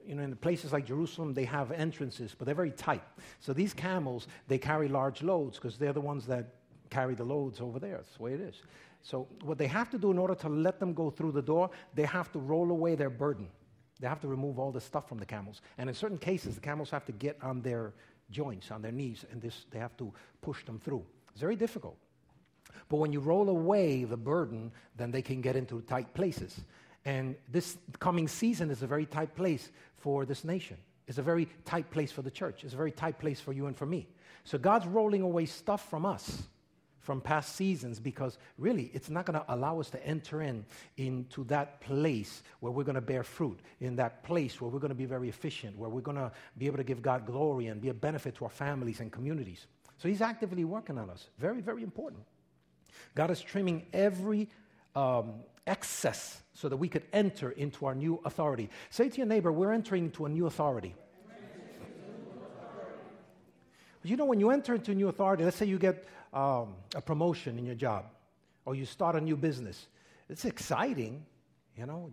you 0.07 0.15
know, 0.15 0.23
in 0.23 0.37
places 0.37 0.73
like 0.73 0.87
Jerusalem, 0.87 1.35
they 1.35 1.45
have 1.45 1.73
entrances, 1.73 2.35
but 2.37 2.47
they're 2.47 2.55
very 2.55 2.71
tight. 2.71 3.03
So 3.41 3.53
these 3.53 3.75
camels, 3.75 4.29
they 4.49 4.59
carry 4.59 4.89
large 4.89 5.23
loads 5.23 5.59
because 5.59 5.79
they're 5.79 5.93
the 5.93 6.01
ones 6.01 6.27
that 6.27 6.47
carry 6.91 7.15
the 7.15 7.25
loads 7.25 7.61
over 7.61 7.79
there. 7.79 7.97
That's 7.97 8.17
the 8.17 8.23
way 8.23 8.35
it 8.35 8.41
is. 8.41 8.63
So 9.03 9.29
what 9.43 9.59
they 9.59 9.67
have 9.67 9.91
to 9.91 9.99
do 9.99 10.11
in 10.11 10.19
order 10.19 10.35
to 10.37 10.49
let 10.49 10.81
them 10.81 10.93
go 10.93 11.11
through 11.11 11.33
the 11.33 11.43
door, 11.43 11.71
they 11.95 12.05
have 12.05 12.31
to 12.33 12.39
roll 12.39 12.71
away 12.71 12.95
their 12.95 13.11
burden. 13.11 13.49
They 14.01 14.09
have 14.09 14.21
to 14.21 14.29
remove 14.29 14.59
all 14.59 14.73
the 14.73 14.81
stuff 14.81 15.09
from 15.09 15.19
the 15.19 15.27
camels. 15.27 15.63
And 15.79 15.89
in 15.89 15.95
certain 15.95 16.19
cases, 16.19 16.55
the 16.55 16.61
camels 16.61 16.91
have 16.91 17.05
to 17.07 17.13
get 17.13 17.39
on 17.43 17.63
their 17.63 17.95
joints, 18.31 18.71
on 18.71 18.83
their 18.83 18.93
knees, 18.93 19.25
and 19.31 19.41
this, 19.41 19.67
they 19.71 19.79
have 19.79 19.97
to 19.99 20.13
push 20.41 20.65
them 20.65 20.79
through. 20.79 21.05
It's 21.31 21.41
very 21.41 21.57
difficult. 21.57 21.97
But 22.89 22.97
when 22.99 23.13
you 23.13 23.21
roll 23.21 23.49
away 23.49 24.05
the 24.05 24.17
burden, 24.17 24.73
then 24.97 25.11
they 25.11 25.23
can 25.23 25.41
get 25.41 25.57
into 25.57 25.81
tight 25.83 26.13
places. 26.15 26.61
And 27.07 27.37
this 27.49 27.79
coming 28.01 28.27
season 28.27 28.69
is 28.71 28.83
a 28.83 28.87
very 28.87 29.07
tight 29.07 29.35
place 29.37 29.71
for 29.97 30.27
this 30.27 30.45
nation. 30.45 30.77
It's 31.07 31.19
a 31.19 31.23
very 31.23 31.49
tight 31.65 31.89
place 31.91 32.11
for 32.11 32.23
the 32.23 32.33
church. 32.33 32.65
It's 32.65 32.75
a 32.75 32.77
very 32.77 32.91
tight 32.91 33.21
place 33.21 33.41
for 33.41 33.53
you 33.53 33.67
and 33.67 33.77
for 33.77 33.87
me. 33.87 34.09
So 34.43 34.59
God's 34.59 34.87
rolling 34.87 35.23
away 35.23 35.47
stuff 35.47 35.89
from 35.89 36.05
us 36.05 36.43
from 37.07 37.21
past 37.21 37.55
seasons 37.55 38.01
because 38.01 38.37
really 38.59 38.91
it's 38.93 39.09
not 39.09 39.25
going 39.25 39.39
to 39.39 39.55
allow 39.55 39.79
us 39.79 39.89
to 39.91 40.05
enter 40.05 40.43
in 40.43 40.65
into 40.97 41.45
that 41.45 41.81
place 41.81 42.43
where 42.59 42.73
we're 42.73 42.83
going 42.83 42.97
to 42.97 43.01
bear 43.01 43.23
fruit 43.23 43.61
in 43.79 43.95
that 43.95 44.25
place 44.25 44.61
where 44.61 44.69
we're 44.69 44.81
going 44.81 44.89
to 44.89 44.97
be 44.97 45.05
very 45.05 45.29
efficient 45.29 45.79
where 45.79 45.89
we're 45.89 46.01
going 46.01 46.17
to 46.17 46.33
be 46.59 46.67
able 46.67 46.79
to 46.79 46.83
give 46.83 47.01
god 47.01 47.25
glory 47.25 47.69
and 47.69 47.81
be 47.81 47.91
a 47.91 47.95
benefit 47.95 48.35
to 48.35 48.45
our 48.45 48.51
families 48.51 48.99
and 48.99 49.13
communities 49.13 49.69
so 49.99 50.09
he's 50.09 50.21
actively 50.21 50.65
working 50.65 50.99
on 50.99 51.09
us 51.09 51.29
very 51.39 51.61
very 51.61 51.85
important 51.85 52.25
god 53.15 53.31
is 53.31 53.41
trimming 53.41 53.87
every 53.93 54.49
um, 54.97 55.35
excess 55.67 56.43
so 56.53 56.69
that 56.69 56.77
we 56.77 56.89
could 56.89 57.05
enter 57.13 57.51
into 57.53 57.87
our 57.87 57.95
new 57.95 58.21
authority 58.25 58.71
say 58.91 59.09
to 59.09 59.19
your 59.19 59.27
neighbor 59.27 59.53
we're 59.53 59.73
entering 59.73 60.05
into 60.05 60.27
a 60.27 60.29
new 60.29 60.47
authority 60.47 60.95
you 64.09 64.17
know, 64.17 64.25
when 64.25 64.41
you 64.41 64.51
enter 64.51 64.75
into 64.75 64.93
a 64.93 64.95
new 64.95 65.09
authority, 65.09 65.45
let's 65.45 65.57
say 65.57 65.67
you 65.67 65.79
get 65.79 66.07
um, 66.33 66.75
a 66.95 67.01
promotion 67.01 67.59
in 67.59 67.67
your 67.67 67.75
job 67.75 68.07
or 68.65 68.75
you 68.75 68.85
start 68.85 69.17
a 69.17 69.21
new 69.21 69.37
business. 69.37 69.89
It's 70.29 70.45
exciting, 70.45 71.25
you 71.77 71.87
know, 71.87 72.11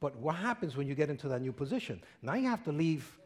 but 0.00 0.16
what 0.16 0.36
happens 0.36 0.76
when 0.76 0.86
you 0.86 0.94
get 0.94 1.10
into 1.10 1.28
that 1.28 1.40
new 1.40 1.52
position? 1.52 2.00
Now 2.22 2.34
you 2.34 2.48
have 2.48 2.62
to 2.64 2.72
leave 2.72 3.18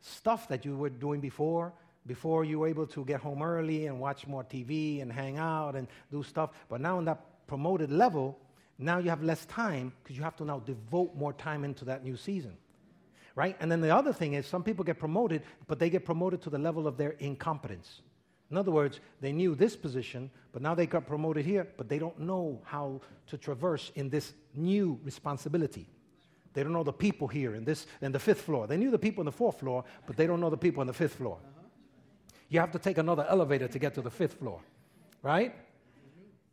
stuff 0.00 0.48
that 0.48 0.64
you 0.64 0.76
were 0.76 0.90
doing 0.90 1.20
before. 1.20 1.72
Before 2.06 2.44
you 2.44 2.58
were 2.58 2.68
able 2.68 2.86
to 2.88 3.04
get 3.04 3.20
home 3.20 3.42
early 3.42 3.86
and 3.86 4.00
watch 4.00 4.26
more 4.26 4.42
TV 4.42 5.02
and 5.02 5.12
hang 5.12 5.38
out 5.38 5.76
and 5.76 5.86
do 6.10 6.24
stuff. 6.24 6.50
But 6.68 6.80
now, 6.80 6.98
in 6.98 7.04
that 7.04 7.46
promoted 7.46 7.92
level, 7.92 8.40
now 8.78 8.98
you 8.98 9.10
have 9.10 9.22
less 9.22 9.44
time 9.46 9.92
because 10.02 10.16
you 10.16 10.22
have 10.22 10.36
to 10.36 10.44
now 10.44 10.60
devote 10.60 11.14
more 11.14 11.32
time 11.32 11.64
into 11.64 11.84
that 11.84 12.04
new 12.04 12.16
season 12.16 12.56
right? 13.34 13.56
And 13.60 13.70
then 13.70 13.80
the 13.80 13.94
other 13.94 14.12
thing 14.12 14.34
is 14.34 14.46
some 14.46 14.62
people 14.62 14.84
get 14.84 14.98
promoted, 14.98 15.42
but 15.66 15.78
they 15.78 15.90
get 15.90 16.04
promoted 16.04 16.42
to 16.42 16.50
the 16.50 16.58
level 16.58 16.86
of 16.86 16.96
their 16.96 17.10
incompetence. 17.12 18.00
In 18.50 18.58
other 18.58 18.70
words, 18.70 19.00
they 19.20 19.32
knew 19.32 19.54
this 19.54 19.74
position, 19.74 20.30
but 20.52 20.60
now 20.60 20.74
they 20.74 20.86
got 20.86 21.06
promoted 21.06 21.46
here, 21.46 21.66
but 21.78 21.88
they 21.88 21.98
don't 21.98 22.18
know 22.18 22.60
how 22.64 23.00
to 23.28 23.38
traverse 23.38 23.90
in 23.94 24.10
this 24.10 24.34
new 24.54 25.00
responsibility. 25.02 25.86
They 26.52 26.62
don't 26.62 26.74
know 26.74 26.82
the 26.82 26.92
people 26.92 27.28
here 27.28 27.54
in 27.54 27.64
this 27.64 27.86
in 28.02 28.12
the 28.12 28.18
fifth 28.18 28.42
floor. 28.42 28.66
They 28.66 28.76
knew 28.76 28.90
the 28.90 28.98
people 28.98 29.22
in 29.22 29.24
the 29.24 29.32
fourth 29.32 29.60
floor, 29.60 29.84
but 30.06 30.18
they 30.18 30.26
don't 30.26 30.38
know 30.38 30.50
the 30.50 30.58
people 30.58 30.82
on 30.82 30.86
the 30.86 30.92
fifth 30.92 31.14
floor. 31.14 31.38
You 32.50 32.60
have 32.60 32.72
to 32.72 32.78
take 32.78 32.98
another 32.98 33.24
elevator 33.26 33.68
to 33.68 33.78
get 33.78 33.94
to 33.94 34.02
the 34.02 34.10
fifth 34.10 34.34
floor, 34.34 34.60
right? 35.22 35.54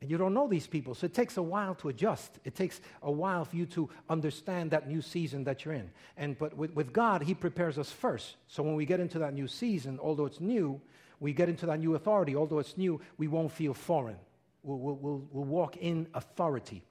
And 0.02 0.10
you 0.10 0.18
don't 0.18 0.34
know 0.34 0.48
these 0.48 0.68
people. 0.68 0.96
So 0.96 1.06
it 1.06 1.14
takes 1.14 1.36
a 1.38 1.42
while 1.42 1.76
to 1.76 1.90
adjust. 1.90 2.40
It 2.46 2.56
takes 2.56 2.80
a 3.02 3.12
while 3.12 3.44
for 3.44 3.56
you 3.56 3.66
to 3.68 3.90
understand 4.10 4.72
that 4.72 4.88
new 4.88 5.02
season 5.02 5.44
that 5.44 5.66
you're 5.66 5.74
in. 5.74 5.92
And 6.16 6.38
but 6.38 6.56
with, 6.56 6.74
with 6.74 6.94
God, 6.94 7.22
He 7.22 7.34
prepares 7.34 7.78
us 7.78 7.92
first. 7.92 8.38
So 8.48 8.64
when 8.64 8.76
we 8.76 8.86
get 8.86 9.02
into 9.02 9.20
that 9.20 9.34
new 9.34 9.48
season, 9.48 10.00
although 10.02 10.26
it's 10.26 10.40
new, 10.40 10.80
we 11.20 11.34
get 11.34 11.50
into 11.50 11.66
that 11.66 11.80
new 11.80 11.96
authority, 11.96 12.36
although 12.36 12.60
it's 12.60 12.78
new, 12.78 13.02
we 13.18 13.28
won't 13.28 13.52
feel 13.52 13.74
foreign. 13.74 14.16
We'll, 14.64 14.78
we'll, 14.78 14.96
we'll, 14.96 15.28
we'll 15.32 15.46
walk 15.46 15.78
in 15.78 16.08
authority. 16.14 16.82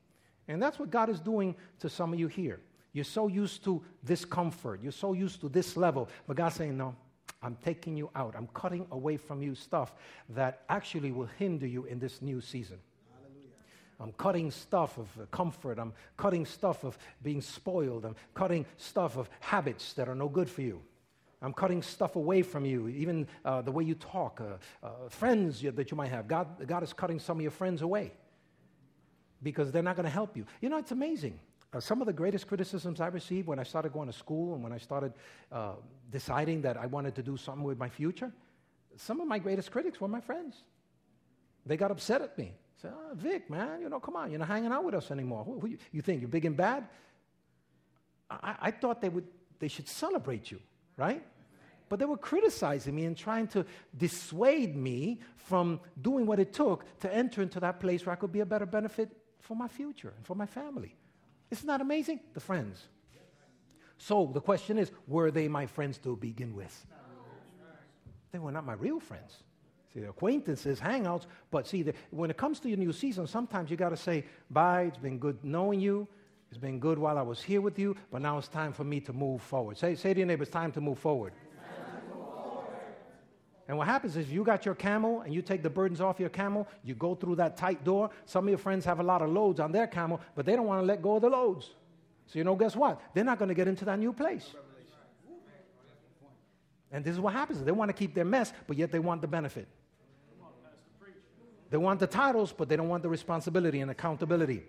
And 0.46 0.62
that's 0.62 0.78
what 0.78 0.90
God 0.90 1.08
is 1.08 1.20
doing 1.20 1.54
to 1.80 1.88
some 1.88 2.12
of 2.12 2.18
you 2.18 2.28
here. 2.28 2.60
You're 2.92 3.04
so 3.04 3.28
used 3.28 3.64
to 3.64 3.82
this 4.02 4.24
comfort, 4.24 4.80
you're 4.82 4.92
so 4.92 5.12
used 5.12 5.40
to 5.42 5.48
this 5.48 5.76
level, 5.76 6.08
but 6.26 6.36
God's 6.36 6.56
saying, 6.56 6.76
No, 6.76 6.94
I'm 7.42 7.56
taking 7.64 7.96
you 7.96 8.10
out. 8.14 8.34
I'm 8.36 8.48
cutting 8.48 8.86
away 8.90 9.16
from 9.16 9.42
you 9.42 9.54
stuff 9.54 9.94
that 10.30 10.62
actually 10.68 11.12
will 11.12 11.28
hinder 11.38 11.66
you 11.66 11.84
in 11.84 11.98
this 11.98 12.20
new 12.20 12.40
season. 12.40 12.78
I'm 14.00 14.12
cutting 14.12 14.50
stuff 14.50 14.96
of 14.98 15.30
comfort. 15.30 15.78
I'm 15.78 15.92
cutting 16.16 16.46
stuff 16.46 16.84
of 16.84 16.96
being 17.22 17.40
spoiled. 17.40 18.04
I'm 18.04 18.16
cutting 18.34 18.64
stuff 18.76 19.16
of 19.16 19.28
habits 19.40 19.92
that 19.94 20.08
are 20.08 20.14
no 20.14 20.28
good 20.28 20.48
for 20.48 20.62
you. 20.62 20.82
I'm 21.40 21.52
cutting 21.52 21.82
stuff 21.82 22.16
away 22.16 22.42
from 22.42 22.64
you, 22.64 22.88
even 22.88 23.26
uh, 23.44 23.62
the 23.62 23.70
way 23.70 23.84
you 23.84 23.94
talk, 23.94 24.40
uh, 24.40 24.86
uh, 24.86 25.08
friends 25.08 25.62
that 25.62 25.90
you 25.90 25.96
might 25.96 26.10
have. 26.10 26.26
God, 26.26 26.66
God 26.66 26.82
is 26.82 26.92
cutting 26.92 27.20
some 27.20 27.38
of 27.38 27.42
your 27.42 27.52
friends 27.52 27.82
away 27.82 28.12
because 29.42 29.70
they're 29.70 29.82
not 29.82 29.94
going 29.94 30.04
to 30.04 30.10
help 30.10 30.36
you. 30.36 30.46
You 30.60 30.68
know, 30.68 30.78
it's 30.78 30.90
amazing. 30.90 31.38
Uh, 31.72 31.80
some 31.80 32.00
of 32.00 32.06
the 32.06 32.12
greatest 32.12 32.48
criticisms 32.48 33.00
I 33.00 33.08
received 33.08 33.46
when 33.46 33.58
I 33.58 33.62
started 33.62 33.92
going 33.92 34.08
to 34.08 34.12
school 34.12 34.54
and 34.54 34.64
when 34.64 34.72
I 34.72 34.78
started 34.78 35.12
uh, 35.52 35.74
deciding 36.10 36.62
that 36.62 36.76
I 36.76 36.86
wanted 36.86 37.14
to 37.16 37.22
do 37.22 37.36
something 37.36 37.62
with 37.62 37.78
my 37.78 37.88
future, 37.88 38.32
some 38.96 39.20
of 39.20 39.28
my 39.28 39.38
greatest 39.38 39.70
critics 39.70 40.00
were 40.00 40.08
my 40.08 40.20
friends. 40.20 40.64
They 41.66 41.76
got 41.76 41.90
upset 41.90 42.22
at 42.22 42.36
me. 42.36 42.54
Said, 42.80 42.92
oh, 42.94 43.14
Vic, 43.14 43.50
man, 43.50 43.80
you 43.80 43.88
know, 43.88 44.00
come 44.00 44.16
on, 44.16 44.30
you're 44.30 44.38
not 44.38 44.48
hanging 44.48 44.70
out 44.70 44.84
with 44.84 44.94
us 44.94 45.10
anymore. 45.10 45.44
Who, 45.44 45.58
who 45.58 45.66
you, 45.68 45.78
you, 45.90 46.00
think 46.00 46.20
you're 46.20 46.28
big 46.28 46.44
and 46.44 46.56
bad? 46.56 46.86
I, 48.30 48.54
I 48.60 48.70
thought 48.70 49.00
they 49.00 49.08
would, 49.08 49.26
they 49.58 49.68
should 49.68 49.88
celebrate 49.88 50.50
you 50.50 50.60
right? 50.98 51.24
But 51.88 51.98
they 51.98 52.04
were 52.04 52.18
criticizing 52.18 52.94
me 52.94 53.06
and 53.06 53.16
trying 53.16 53.46
to 53.48 53.64
dissuade 53.96 54.76
me 54.76 55.20
from 55.36 55.80
doing 56.02 56.26
what 56.26 56.38
it 56.38 56.52
took 56.52 56.84
to 57.00 57.14
enter 57.14 57.40
into 57.40 57.60
that 57.60 57.80
place 57.80 58.04
where 58.04 58.12
I 58.12 58.16
could 58.16 58.32
be 58.32 58.40
a 58.40 58.46
better 58.46 58.66
benefit 58.66 59.08
for 59.40 59.56
my 59.56 59.68
future 59.68 60.12
and 60.14 60.26
for 60.26 60.34
my 60.34 60.44
family. 60.44 60.94
Isn't 61.50 61.66
that 61.66 61.80
amazing? 61.80 62.20
The 62.34 62.40
friends. 62.40 62.82
So 63.96 64.30
the 64.34 64.40
question 64.40 64.78
is 64.78 64.90
were 65.06 65.30
they 65.30 65.48
my 65.48 65.64
friends 65.64 65.96
to 65.98 66.14
begin 66.16 66.54
with? 66.54 66.86
They 68.32 68.38
were 68.38 68.52
not 68.52 68.66
my 68.66 68.74
real 68.74 69.00
friends. 69.00 69.42
See, 69.92 70.00
the 70.00 70.10
acquaintances, 70.10 70.80
hangouts, 70.80 71.26
but 71.50 71.66
see, 71.66 71.82
the, 71.82 71.94
when 72.10 72.30
it 72.30 72.36
comes 72.36 72.60
to 72.60 72.68
your 72.68 72.78
new 72.78 72.92
season, 72.92 73.26
sometimes 73.26 73.70
you 73.70 73.76
got 73.76 73.88
to 73.88 73.96
say, 73.96 74.24
bye, 74.50 74.82
it's 74.82 74.98
been 74.98 75.18
good 75.18 75.42
knowing 75.42 75.80
you. 75.80 76.06
It's 76.50 76.58
been 76.58 76.78
good 76.78 76.98
while 76.98 77.18
I 77.18 77.22
was 77.22 77.42
here 77.42 77.60
with 77.60 77.78
you, 77.78 77.96
but 78.10 78.22
now 78.22 78.38
it's 78.38 78.48
time 78.48 78.72
for 78.72 78.84
me 78.84 79.00
to 79.00 79.12
move 79.12 79.42
forward. 79.42 79.76
Say, 79.76 79.94
say 79.94 80.14
to 80.14 80.20
your 80.20 80.26
neighbor, 80.26 80.42
it's 80.42 80.52
time 80.52 80.72
to 80.72 80.80
move 80.80 80.98
forward. 80.98 81.32
And 83.68 83.76
what 83.76 83.86
happens 83.86 84.16
is 84.16 84.32
you 84.32 84.44
got 84.44 84.64
your 84.64 84.74
camel 84.74 85.20
and 85.20 85.34
you 85.34 85.42
take 85.42 85.62
the 85.62 85.68
burdens 85.68 86.00
off 86.00 86.18
your 86.18 86.30
camel, 86.30 86.66
you 86.82 86.94
go 86.94 87.14
through 87.14 87.36
that 87.36 87.58
tight 87.58 87.84
door. 87.84 88.08
Some 88.24 88.44
of 88.44 88.48
your 88.48 88.58
friends 88.58 88.86
have 88.86 88.98
a 88.98 89.02
lot 89.02 89.20
of 89.20 89.28
loads 89.28 89.60
on 89.60 89.72
their 89.72 89.86
camel, 89.86 90.22
but 90.34 90.46
they 90.46 90.56
don't 90.56 90.66
want 90.66 90.80
to 90.80 90.86
let 90.86 91.02
go 91.02 91.16
of 91.16 91.22
the 91.22 91.28
loads. 91.28 91.70
So, 92.26 92.38
you 92.38 92.44
know, 92.44 92.56
guess 92.56 92.74
what? 92.74 92.98
They're 93.12 93.24
not 93.24 93.38
going 93.38 93.50
to 93.50 93.54
get 93.54 93.68
into 93.68 93.84
that 93.84 93.98
new 93.98 94.14
place. 94.14 94.54
And 96.90 97.04
this 97.04 97.12
is 97.12 97.20
what 97.20 97.34
happens. 97.34 97.62
They 97.62 97.72
want 97.72 97.90
to 97.90 97.92
keep 97.92 98.14
their 98.14 98.24
mess, 98.24 98.54
but 98.66 98.78
yet 98.78 98.90
they 98.90 98.98
want 98.98 99.20
the 99.20 99.28
benefit. 99.28 99.68
They 101.70 101.76
want 101.76 102.00
the 102.00 102.06
titles, 102.06 102.52
but 102.56 102.68
they 102.68 102.76
don't 102.76 102.88
want 102.88 103.02
the 103.02 103.08
responsibility 103.08 103.80
and 103.80 103.90
accountability. 103.90 104.62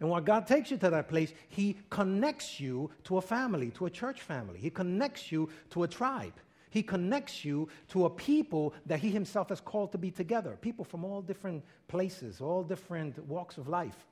And 0.00 0.10
when 0.10 0.24
God 0.24 0.46
takes 0.46 0.70
you 0.70 0.76
to 0.78 0.90
that 0.90 1.08
place, 1.08 1.32
He 1.48 1.78
connects 1.90 2.60
you 2.60 2.90
to 3.04 3.16
a 3.16 3.22
family, 3.22 3.70
to 3.72 3.86
a 3.86 3.90
church 3.90 4.20
family. 4.20 4.58
He 4.58 4.70
connects 4.70 5.32
you 5.32 5.48
to 5.70 5.84
a 5.84 5.88
tribe. 5.88 6.34
He 6.70 6.82
connects 6.82 7.44
you 7.44 7.68
to 7.88 8.04
a 8.04 8.10
people 8.10 8.74
that 8.84 8.98
He 8.98 9.10
Himself 9.10 9.48
has 9.48 9.60
called 9.60 9.92
to 9.92 9.98
be 9.98 10.10
together. 10.10 10.58
People 10.60 10.84
from 10.84 11.04
all 11.04 11.22
different 11.22 11.64
places, 11.88 12.40
all 12.40 12.62
different 12.62 13.18
walks 13.26 13.56
of 13.56 13.68
life, 13.68 14.06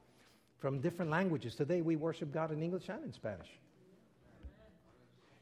from 0.59 0.81
different 0.81 1.11
languages. 1.11 1.55
Today 1.55 1.83
we 1.83 1.97
worship 1.97 2.33
God 2.33 2.51
in 2.53 2.63
English 2.63 2.89
and 2.89 3.05
in 3.05 3.13
Spanish. 3.13 3.51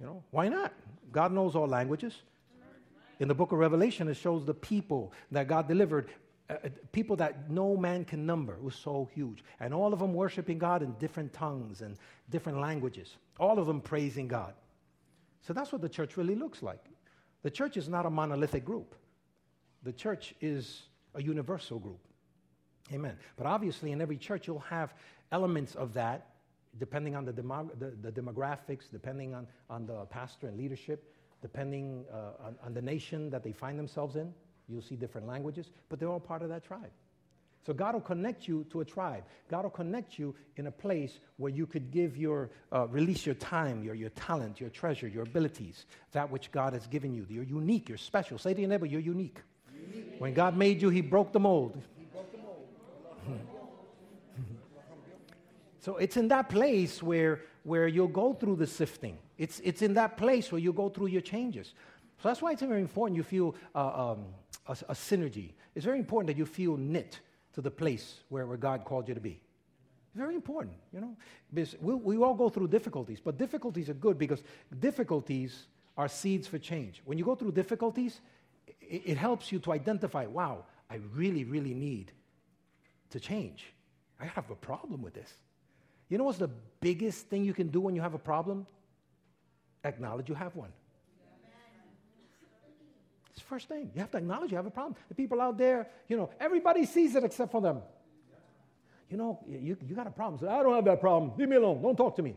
You 0.01 0.07
know, 0.07 0.23
why 0.33 0.49
not? 0.49 0.73
God 1.13 1.31
knows 1.31 1.55
all 1.55 1.69
languages. 1.69 2.15
In 3.23 3.29
the 3.29 3.35
book 3.37 3.53
of 3.53 3.61
Revelation, 3.61 4.09
it 4.09 4.15
shows 4.15 4.45
the 4.45 4.53
people 4.53 5.13
that 5.31 5.47
God 5.47 5.69
delivered, 5.69 6.09
uh, 6.51 6.55
uh, 6.55 6.69
people 6.91 7.15
that 7.17 7.49
no 7.49 7.77
man 7.77 8.05
can 8.05 8.27
number. 8.27 8.55
It 8.55 8.63
was 8.65 8.75
so 8.75 9.09
huge. 9.15 9.45
And 9.61 9.73
all 9.73 9.93
of 9.93 10.01
them 10.01 10.13
worshiping 10.13 10.59
God 10.59 10.83
in 10.83 10.91
different 10.95 11.33
tongues 11.33 11.83
and 11.83 11.97
different 12.31 12.59
languages, 12.59 13.15
all 13.39 13.61
of 13.61 13.69
them 13.69 13.81
praising 13.81 14.27
God. 14.27 14.55
So 15.41 15.53
that's 15.53 15.71
what 15.71 15.83
the 15.83 15.89
church 15.89 16.17
really 16.17 16.35
looks 16.35 16.65
like. 16.65 16.85
The 17.45 17.51
church 17.51 17.77
is 17.77 17.89
not 17.89 18.07
a 18.07 18.11
monolithic 18.11 18.65
group, 18.65 18.97
the 19.85 19.93
church 19.93 20.35
is 20.41 20.83
a 21.15 21.23
universal 21.23 21.79
group. 21.79 22.01
Amen. 22.93 23.17
But 23.37 23.47
obviously, 23.47 23.93
in 23.93 24.01
every 24.01 24.17
church, 24.17 24.49
you'll 24.49 24.59
have 24.59 24.95
elements 25.31 25.77
of 25.77 25.95
that 25.95 26.27
depending 26.79 27.15
on 27.15 27.25
the, 27.25 27.33
demo- 27.33 27.71
the, 27.79 27.93
the, 28.03 28.11
demographics, 28.11 28.91
depending 28.91 29.35
on, 29.35 29.47
on 29.69 29.87
the 29.87 30.07
pastor 30.07 30.49
and 30.49 30.57
leadership, 30.57 31.12
depending 31.43 32.05
uh, 32.11 32.47
on, 32.47 32.57
on 32.65 32.73
the 32.73 32.81
nation 32.81 33.29
that 33.31 33.43
they 33.43 33.53
find 33.53 33.79
themselves 33.79 34.17
in. 34.17 34.33
You'll 34.69 34.81
see 34.81 34.97
different 34.97 35.27
languages, 35.27 35.71
but 35.89 36.01
they're 36.01 36.09
all 36.09 36.21
part 36.21 36.43
of 36.43 36.49
that 36.49 36.65
tribe. 36.65 36.91
So 37.65 37.73
God 37.73 37.95
will 37.95 38.01
connect 38.01 38.49
you 38.49 38.65
to 38.71 38.81
a 38.81 38.85
tribe. 38.85 39.23
God 39.49 39.63
will 39.63 39.71
connect 39.71 40.19
you 40.19 40.35
in 40.57 40.67
a 40.67 40.71
place 40.71 41.21
where 41.37 41.53
you 41.53 41.65
could 41.67 41.93
give 41.93 42.17
your, 42.17 42.51
uh, 42.73 42.89
release 42.89 43.25
your 43.25 43.37
time, 43.37 43.85
your, 43.85 43.95
your 43.95 44.11
talent, 44.11 44.61
your 44.61 44.71
treasure, 44.71 45.07
your 45.07 45.23
abilities, 45.23 45.87
that 46.11 46.29
which 46.29 46.51
God 46.51 46.73
has 46.73 46.89
given 46.89 47.15
you. 47.15 47.25
You're 47.29 47.45
unique, 47.45 47.89
you're 47.89 47.99
special. 47.99 48.37
Say 48.39 48.55
to 48.55 48.61
your 48.61 48.69
neighbor, 48.69 48.87
you're 48.87 49.01
unique. 49.01 49.39
unique. 49.73 50.17
When 50.19 50.35
God 50.35 50.57
made 50.57 50.83
you, 50.83 50.89
He 50.89 51.03
broke 51.03 51.33
the 51.33 51.39
mold. 51.39 51.81
Broke 52.13 52.33
the 52.33 52.39
mold. 52.39 53.39
so 55.79 55.97
it's 55.99 56.17
in 56.17 56.29
that 56.29 56.49
place 56.49 57.01
where, 57.01 57.43
where 57.65 57.87
you'll 57.87 58.09
go 58.09 58.33
through 58.33 58.57
the 58.57 58.67
sifting. 58.67 59.19
It's, 59.39 59.61
it's 59.61 59.83
in 59.83 59.95
that 59.95 60.17
place 60.17 60.51
where 60.51 60.61
you 60.61 60.73
go 60.73 60.89
through 60.89 61.09
your 61.09 61.21
changes. 61.21 61.75
So 62.23 62.29
that's 62.29 62.43
why 62.43 62.53
it's 62.53 62.63
very 62.63 62.81
important 62.81 63.17
you 63.17 63.23
feel 63.23 63.55
uh, 63.75 64.13
um, 64.13 64.27
a, 64.67 64.73
a 64.89 64.95
synergy. 64.95 65.53
It's 65.75 65.85
very 65.85 65.99
important 65.99 66.29
that 66.29 66.37
you 66.37 66.47
feel 66.47 66.77
knit 66.77 67.21
to 67.55 67.61
the 67.61 67.71
place 67.71 68.21
where, 68.29 68.47
where 68.47 68.57
God 68.57 68.85
called 68.85 69.09
you 69.09 69.15
to 69.15 69.21
be. 69.21 69.41
Very 70.15 70.35
important, 70.35 70.77
you 70.93 71.01
know. 71.01 71.17
Because 71.53 71.75
we, 71.81 71.95
we 71.95 72.17
all 72.19 72.35
go 72.35 72.49
through 72.49 72.69
difficulties, 72.69 73.19
but 73.21 73.39
difficulties 73.39 73.89
are 73.89 73.95
good 73.95 74.19
because 74.19 74.43
difficulties 74.79 75.67
are 75.97 76.09
seeds 76.09 76.47
for 76.47 76.59
change. 76.59 77.03
When 77.05 77.19
you 77.19 77.25
go 77.25 77.35
through 77.35 77.53
difficulties, 77.53 78.21
it, 78.81 79.03
it 79.07 79.17
helps 79.17 79.51
you 79.51 79.59
to 79.61 79.73
identify, 79.73 80.27
wow, 80.27 80.65
I 80.91 81.01
really, 81.15 81.45
really 81.45 81.75
need 81.75 82.13
to 83.11 83.21
change. 83.21 83.73
I 84.21 84.27
have 84.27 84.51
a 84.51 84.55
problem 84.55 85.03
with 85.03 85.15
this. 85.15 85.33
You 86.13 86.19
know 86.19 86.25
what's 86.25 86.37
the 86.37 86.51
biggest 86.83 87.29
thing 87.29 87.43
you 87.43 87.55
can 87.55 87.69
do 87.69 87.81
when 87.81 87.95
you 87.95 88.03
have 88.03 88.13
a 88.13 88.19
problem? 88.19 88.67
Acknowledge 89.83 90.29
you 90.29 90.35
have 90.35 90.55
one. 90.55 90.69
It's 93.31 93.41
the 93.41 93.47
first 93.47 93.67
thing. 93.67 93.91
You 93.95 94.01
have 94.03 94.11
to 94.11 94.19
acknowledge 94.19 94.51
you 94.51 94.59
have 94.59 94.67
a 94.67 94.71
problem. 94.71 94.95
The 95.09 95.15
people 95.15 95.41
out 95.41 95.57
there, 95.57 95.89
you 96.09 96.19
know, 96.19 96.29
everybody 96.39 96.85
sees 96.85 97.15
it 97.15 97.25
except 97.25 97.51
for 97.51 97.63
them. 97.63 97.79
You 99.09 99.17
know, 99.17 99.41
you, 99.49 99.75
you 99.89 99.95
got 99.95 100.07
a 100.07 100.11
problem. 100.11 100.39
So 100.39 100.51
I 100.51 100.63
don't 100.63 100.75
have 100.75 100.85
that 100.85 101.01
problem. 101.01 101.33
Leave 101.39 101.49
me 101.49 101.57
alone. 101.57 101.81
Don't 101.81 101.97
talk 101.97 102.15
to 102.17 102.23
me. 102.23 102.37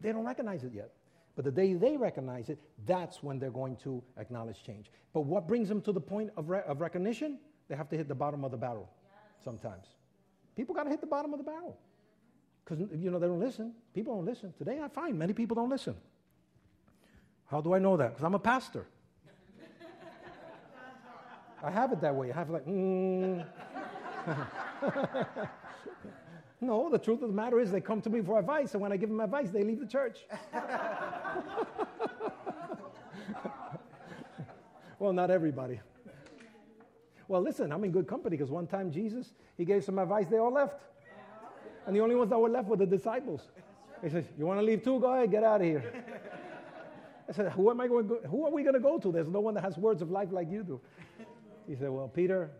They 0.00 0.12
don't 0.12 0.24
recognize 0.24 0.62
it 0.62 0.72
yet. 0.72 0.92
But 1.34 1.46
the 1.46 1.50
day 1.50 1.74
they 1.74 1.96
recognize 1.96 2.50
it, 2.50 2.60
that's 2.86 3.20
when 3.20 3.40
they're 3.40 3.50
going 3.50 3.74
to 3.78 4.00
acknowledge 4.16 4.62
change. 4.62 4.92
But 5.12 5.22
what 5.22 5.48
brings 5.48 5.68
them 5.68 5.80
to 5.80 5.90
the 5.90 6.00
point 6.00 6.30
of, 6.36 6.50
re- 6.50 6.62
of 6.68 6.80
recognition? 6.80 7.40
They 7.66 7.74
have 7.74 7.88
to 7.88 7.96
hit 7.96 8.06
the 8.06 8.14
bottom 8.14 8.44
of 8.44 8.52
the 8.52 8.56
barrel 8.56 8.88
sometimes. 9.44 9.86
People 10.54 10.72
got 10.72 10.84
to 10.84 10.90
hit 10.90 11.00
the 11.00 11.08
bottom 11.08 11.32
of 11.32 11.38
the 11.38 11.44
barrel 11.44 11.76
because, 12.64 12.80
you 12.96 13.10
know, 13.10 13.18
they 13.18 13.26
don't 13.26 13.40
listen. 13.40 13.74
People 13.92 14.14
don't 14.16 14.24
listen. 14.24 14.54
Today 14.56 14.80
I 14.82 14.88
find 14.88 15.18
many 15.18 15.34
people 15.34 15.54
don't 15.54 15.68
listen. 15.68 15.94
How 17.46 17.60
do 17.60 17.74
I 17.74 17.78
know 17.78 17.96
that? 17.96 18.10
Because 18.10 18.24
I'm 18.24 18.34
a 18.34 18.38
pastor. 18.38 18.86
I 21.62 21.70
have 21.70 21.92
it 21.92 22.00
that 22.00 22.14
way. 22.14 22.30
I 22.30 22.34
have 22.34 22.50
like, 22.50 22.66
mm. 22.66 23.44
no, 26.60 26.90
the 26.90 26.98
truth 26.98 27.22
of 27.22 27.28
the 27.28 27.34
matter 27.34 27.58
is 27.58 27.70
they 27.70 27.80
come 27.80 28.02
to 28.02 28.10
me 28.10 28.20
for 28.20 28.38
advice, 28.38 28.74
and 28.74 28.82
when 28.82 28.92
I 28.92 28.98
give 28.98 29.08
them 29.08 29.20
advice, 29.20 29.48
they 29.50 29.64
leave 29.64 29.80
the 29.80 29.86
church. 29.86 30.26
well, 34.98 35.14
not 35.14 35.30
everybody. 35.30 35.80
Well, 37.28 37.40
listen, 37.40 37.72
I'm 37.72 37.82
in 37.84 37.92
good 37.92 38.06
company 38.06 38.36
because 38.36 38.50
one 38.50 38.66
time 38.66 38.90
Jesus, 38.90 39.32
he 39.56 39.64
gave 39.64 39.84
some 39.84 39.98
advice, 39.98 40.26
they 40.28 40.36
all 40.36 40.52
left. 40.52 40.80
And 41.86 41.94
the 41.94 42.00
only 42.00 42.14
ones 42.14 42.30
that 42.30 42.38
were 42.38 42.48
left 42.48 42.68
were 42.68 42.76
the 42.76 42.86
disciples. 42.86 43.42
He 44.02 44.10
says, 44.10 44.24
You 44.38 44.46
want 44.46 44.60
to 44.60 44.64
leave 44.64 44.82
too? 44.82 45.00
Go 45.00 45.14
ahead, 45.14 45.30
get 45.30 45.44
out 45.44 45.60
of 45.60 45.66
here. 45.66 46.04
I 47.28 47.32
said, 47.32 47.52
Who 47.52 47.70
am 47.70 47.80
I 47.80 47.88
going 47.88 48.06
go, 48.06 48.18
who 48.28 48.44
are 48.44 48.50
we 48.50 48.62
going 48.62 48.74
to 48.74 48.80
go 48.80 48.98
to? 48.98 49.12
There's 49.12 49.28
no 49.28 49.40
one 49.40 49.54
that 49.54 49.64
has 49.64 49.76
words 49.76 50.02
of 50.02 50.10
life 50.10 50.28
like 50.30 50.50
you 50.50 50.62
do. 50.62 50.80
He 51.66 51.74
said, 51.74 51.90
Well, 51.90 52.08
Peter, 52.08 52.50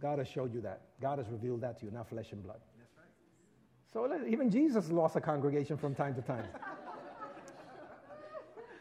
God 0.00 0.18
has 0.18 0.28
showed 0.28 0.52
you 0.52 0.60
that. 0.62 0.82
God 1.00 1.18
has 1.18 1.28
revealed 1.28 1.60
that 1.62 1.78
to 1.80 1.86
you, 1.86 1.92
not 1.92 2.08
flesh 2.08 2.32
and 2.32 2.42
blood. 2.42 2.60
So 3.92 4.10
even 4.28 4.50
Jesus 4.50 4.90
lost 4.90 5.16
a 5.16 5.20
congregation 5.20 5.76
from 5.76 5.94
time 5.94 6.14
to 6.14 6.22
time. 6.22 6.44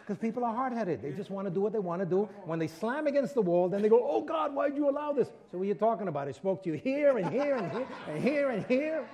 Because 0.06 0.22
people 0.22 0.46
are 0.46 0.54
hard 0.54 0.72
headed. 0.72 1.02
They 1.02 1.10
just 1.10 1.32
want 1.32 1.48
to 1.48 1.52
do 1.52 1.62
what 1.62 1.74
they 1.74 1.80
want 1.80 2.00
to 2.00 2.06
do. 2.06 2.30
When 2.44 2.60
they 2.60 2.68
slam 2.68 3.08
against 3.08 3.34
the 3.34 3.42
wall, 3.42 3.70
then 3.70 3.82
they 3.82 3.90
go, 3.90 4.08
Oh 4.08 4.22
God, 4.22 4.54
why'd 4.54 4.76
you 4.76 4.88
allow 4.88 5.14
this? 5.14 5.30
So 5.50 5.58
what 5.58 5.64
are 5.64 5.66
you 5.66 5.74
talking 5.74 6.08
about? 6.08 6.28
I 6.28 6.32
spoke 6.32 6.62
to 6.64 6.70
you 6.70 6.76
here 6.76 7.18
and 7.18 7.28
here 7.28 7.56
and 7.56 7.72
here 7.72 7.88
and 8.08 8.24
here 8.24 8.50
and 8.50 8.66
here. 8.68 9.06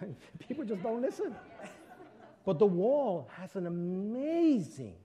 people 0.48 0.64
just 0.64 0.82
don't 0.82 1.02
listen. 1.02 1.34
But 2.44 2.58
the 2.58 2.66
wall 2.66 3.30
has 3.38 3.56
an 3.56 3.66
amazing 3.66 4.96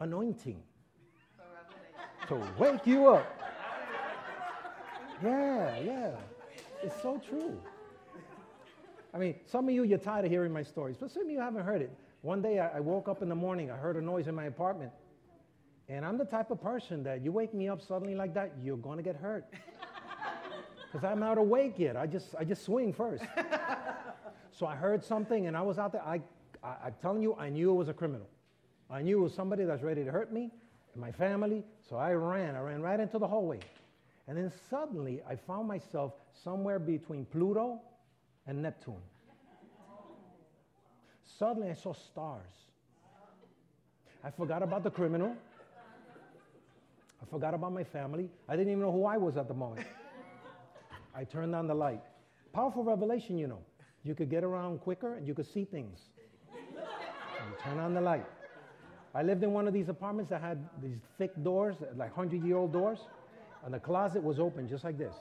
anointing 0.00 0.62
to 2.28 2.46
wake 2.58 2.86
you 2.86 3.08
up. 3.08 3.40
Yeah, 5.22 5.78
yeah. 5.80 6.10
It's 6.82 7.00
so 7.00 7.18
true. 7.18 7.60
I 9.14 9.18
mean, 9.18 9.36
some 9.46 9.68
of 9.68 9.74
you, 9.74 9.84
you're 9.84 9.98
tired 9.98 10.24
of 10.24 10.30
hearing 10.30 10.52
my 10.52 10.62
stories, 10.62 10.96
but 10.98 11.10
some 11.10 11.24
of 11.24 11.30
you 11.30 11.38
haven't 11.38 11.64
heard 11.64 11.82
it. 11.82 11.90
One 12.22 12.40
day 12.40 12.58
I, 12.58 12.78
I 12.78 12.80
woke 12.80 13.08
up 13.08 13.22
in 13.22 13.28
the 13.28 13.34
morning, 13.34 13.70
I 13.70 13.76
heard 13.76 13.96
a 13.96 14.00
noise 14.00 14.26
in 14.26 14.34
my 14.34 14.44
apartment. 14.44 14.90
And 15.88 16.04
I'm 16.04 16.16
the 16.16 16.24
type 16.24 16.50
of 16.50 16.60
person 16.62 17.02
that 17.02 17.22
you 17.22 17.32
wake 17.32 17.52
me 17.52 17.68
up 17.68 17.82
suddenly 17.82 18.14
like 18.14 18.34
that, 18.34 18.52
you're 18.62 18.76
going 18.76 18.96
to 18.96 19.02
get 19.02 19.16
hurt. 19.16 19.44
Because 20.92 21.10
I'm 21.10 21.20
not 21.20 21.38
awake 21.38 21.78
yet. 21.78 21.96
I 21.96 22.06
just, 22.06 22.34
I 22.38 22.44
just 22.44 22.64
swing 22.64 22.92
first. 22.92 23.24
so 24.52 24.66
I 24.66 24.74
heard 24.74 25.02
something 25.02 25.46
and 25.46 25.56
I 25.56 25.62
was 25.62 25.78
out 25.78 25.92
there. 25.92 26.02
I, 26.02 26.20
I, 26.62 26.74
I'm 26.86 26.94
telling 27.00 27.22
you, 27.22 27.34
I 27.36 27.48
knew 27.48 27.70
it 27.70 27.74
was 27.74 27.88
a 27.88 27.94
criminal. 27.94 28.26
I 28.90 29.00
knew 29.00 29.18
it 29.20 29.22
was 29.22 29.32
somebody 29.32 29.64
that's 29.64 29.82
ready 29.82 30.04
to 30.04 30.10
hurt 30.10 30.32
me 30.32 30.50
and 30.92 31.00
my 31.00 31.10
family. 31.10 31.64
So 31.88 31.96
I 31.96 32.12
ran. 32.12 32.56
I 32.56 32.60
ran 32.60 32.82
right 32.82 33.00
into 33.00 33.18
the 33.18 33.26
hallway. 33.26 33.60
And 34.28 34.36
then 34.36 34.52
suddenly 34.68 35.22
I 35.26 35.34
found 35.34 35.66
myself 35.66 36.12
somewhere 36.44 36.78
between 36.78 37.24
Pluto 37.24 37.80
and 38.46 38.60
Neptune. 38.60 39.00
Suddenly 41.38 41.70
I 41.70 41.74
saw 41.74 41.94
stars. 41.94 42.52
I 44.22 44.30
forgot 44.30 44.62
about 44.62 44.84
the 44.84 44.90
criminal. 44.90 45.34
I 47.20 47.24
forgot 47.30 47.54
about 47.54 47.72
my 47.72 47.82
family. 47.82 48.28
I 48.46 48.56
didn't 48.56 48.70
even 48.70 48.82
know 48.82 48.92
who 48.92 49.06
I 49.06 49.16
was 49.16 49.38
at 49.38 49.48
the 49.48 49.54
moment. 49.54 49.86
I 51.14 51.24
turned 51.24 51.54
on 51.54 51.66
the 51.66 51.74
light. 51.74 52.02
Powerful 52.52 52.84
revelation, 52.84 53.38
you 53.38 53.46
know. 53.46 53.60
You 54.04 54.14
could 54.14 54.30
get 54.30 54.44
around 54.44 54.80
quicker 54.80 55.14
and 55.14 55.26
you 55.26 55.34
could 55.34 55.52
see 55.52 55.64
things. 55.64 55.98
you 56.52 57.56
turn 57.62 57.78
on 57.78 57.94
the 57.94 58.00
light. 58.00 58.26
I 59.14 59.22
lived 59.22 59.42
in 59.42 59.52
one 59.52 59.68
of 59.68 59.74
these 59.74 59.88
apartments 59.88 60.30
that 60.30 60.40
had 60.40 60.58
these 60.82 60.98
thick 61.18 61.32
doors, 61.42 61.76
like 61.96 62.16
100 62.16 62.42
year 62.42 62.56
old 62.56 62.72
doors, 62.72 62.98
and 63.64 63.74
the 63.74 63.78
closet 63.78 64.22
was 64.22 64.38
open 64.40 64.68
just 64.68 64.84
like 64.84 64.98
this. 64.98 65.14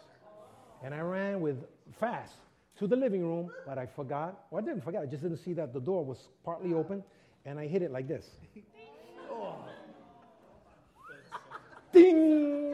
And 0.84 0.94
I 0.94 1.02
ran 1.02 1.42
with 1.42 1.58
fast 2.00 2.34
to 2.80 2.88
the 2.88 2.96
living 2.96 3.22
room, 3.22 3.52
but 3.68 3.78
I 3.78 3.86
forgot. 3.86 4.46
Well, 4.50 4.64
I 4.64 4.66
didn't 4.66 4.84
forget, 4.84 5.02
I 5.02 5.06
just 5.06 5.22
didn't 5.22 5.38
see 5.38 5.54
that 5.54 5.74
the 5.74 5.80
door 5.80 6.04
was 6.04 6.30
partly 6.44 6.74
open, 6.74 7.04
and 7.46 7.60
I 7.60 7.68
hit 7.68 7.82
it 7.82 7.92
like 7.92 8.08
this. 8.08 8.26
oh. 9.30 9.56
Ding! 11.92 12.71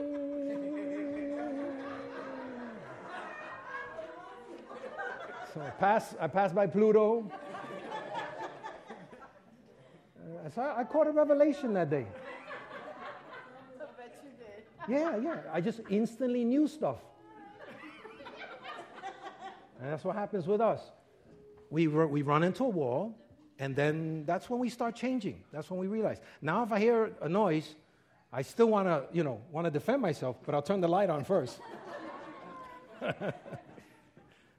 So 5.57 5.63
I 5.63 5.69
passed, 5.71 6.15
I 6.19 6.27
passed 6.27 6.53
by 6.53 6.67
Pluto. 6.67 7.31
Uh, 10.19 10.49
so 10.53 10.61
I, 10.61 10.81
I 10.81 10.83
caught 10.83 11.07
a 11.07 11.11
revelation 11.11 11.73
that 11.73 11.89
day. 11.89 12.05
I 13.79 13.85
bet 13.97 14.23
you 14.23 14.29
did. 14.37 15.01
Yeah, 15.01 15.17
yeah. 15.17 15.39
I 15.51 15.61
just 15.61 15.81
instantly 15.89 16.43
knew 16.43 16.67
stuff. 16.67 16.97
And 19.81 19.91
that's 19.91 20.03
what 20.03 20.15
happens 20.15 20.45
with 20.45 20.61
us. 20.61 20.81
We, 21.71 21.87
we 21.87 22.21
run 22.21 22.43
into 22.43 22.63
a 22.63 22.69
wall, 22.69 23.15
And 23.59 23.75
then 23.75 24.25
that's 24.25 24.49
when 24.49 24.59
we 24.59 24.69
start 24.69 24.95
changing. 24.95 25.43
That's 25.51 25.71
when 25.71 25.79
we 25.79 25.87
realize. 25.87 26.19
Now, 26.41 26.63
if 26.63 26.71
I 26.71 26.79
hear 26.79 27.13
a 27.21 27.29
noise, 27.29 27.75
I 28.31 28.43
still 28.43 28.67
want 28.67 28.87
to, 28.87 29.05
you 29.11 29.23
know, 29.23 29.41
want 29.51 29.65
to 29.65 29.71
defend 29.71 30.03
myself, 30.03 30.37
but 30.45 30.53
I'll 30.53 30.61
turn 30.61 30.81
the 30.81 30.87
light 30.87 31.09
on 31.09 31.23
first. 31.23 31.59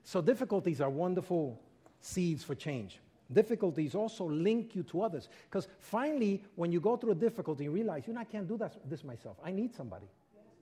so 0.08 0.22
difficulties 0.22 0.80
are 0.80 0.88
wonderful 0.88 1.60
seeds 2.00 2.42
for 2.42 2.54
change. 2.54 2.98
Difficulties 3.30 3.94
also 3.94 4.24
link 4.24 4.74
you 4.74 4.82
to 4.84 5.02
others. 5.02 5.28
Because 5.50 5.68
finally, 5.80 6.42
when 6.54 6.72
you 6.72 6.80
go 6.80 6.96
through 6.96 7.10
a 7.10 7.14
difficulty, 7.14 7.64
you 7.64 7.70
realize, 7.70 8.04
you 8.06 8.14
know, 8.14 8.20
I 8.20 8.24
can't 8.24 8.48
do 8.48 8.56
this, 8.56 8.72
this 8.86 9.04
myself. 9.04 9.36
I 9.44 9.50
need 9.50 9.74
somebody. 9.74 10.06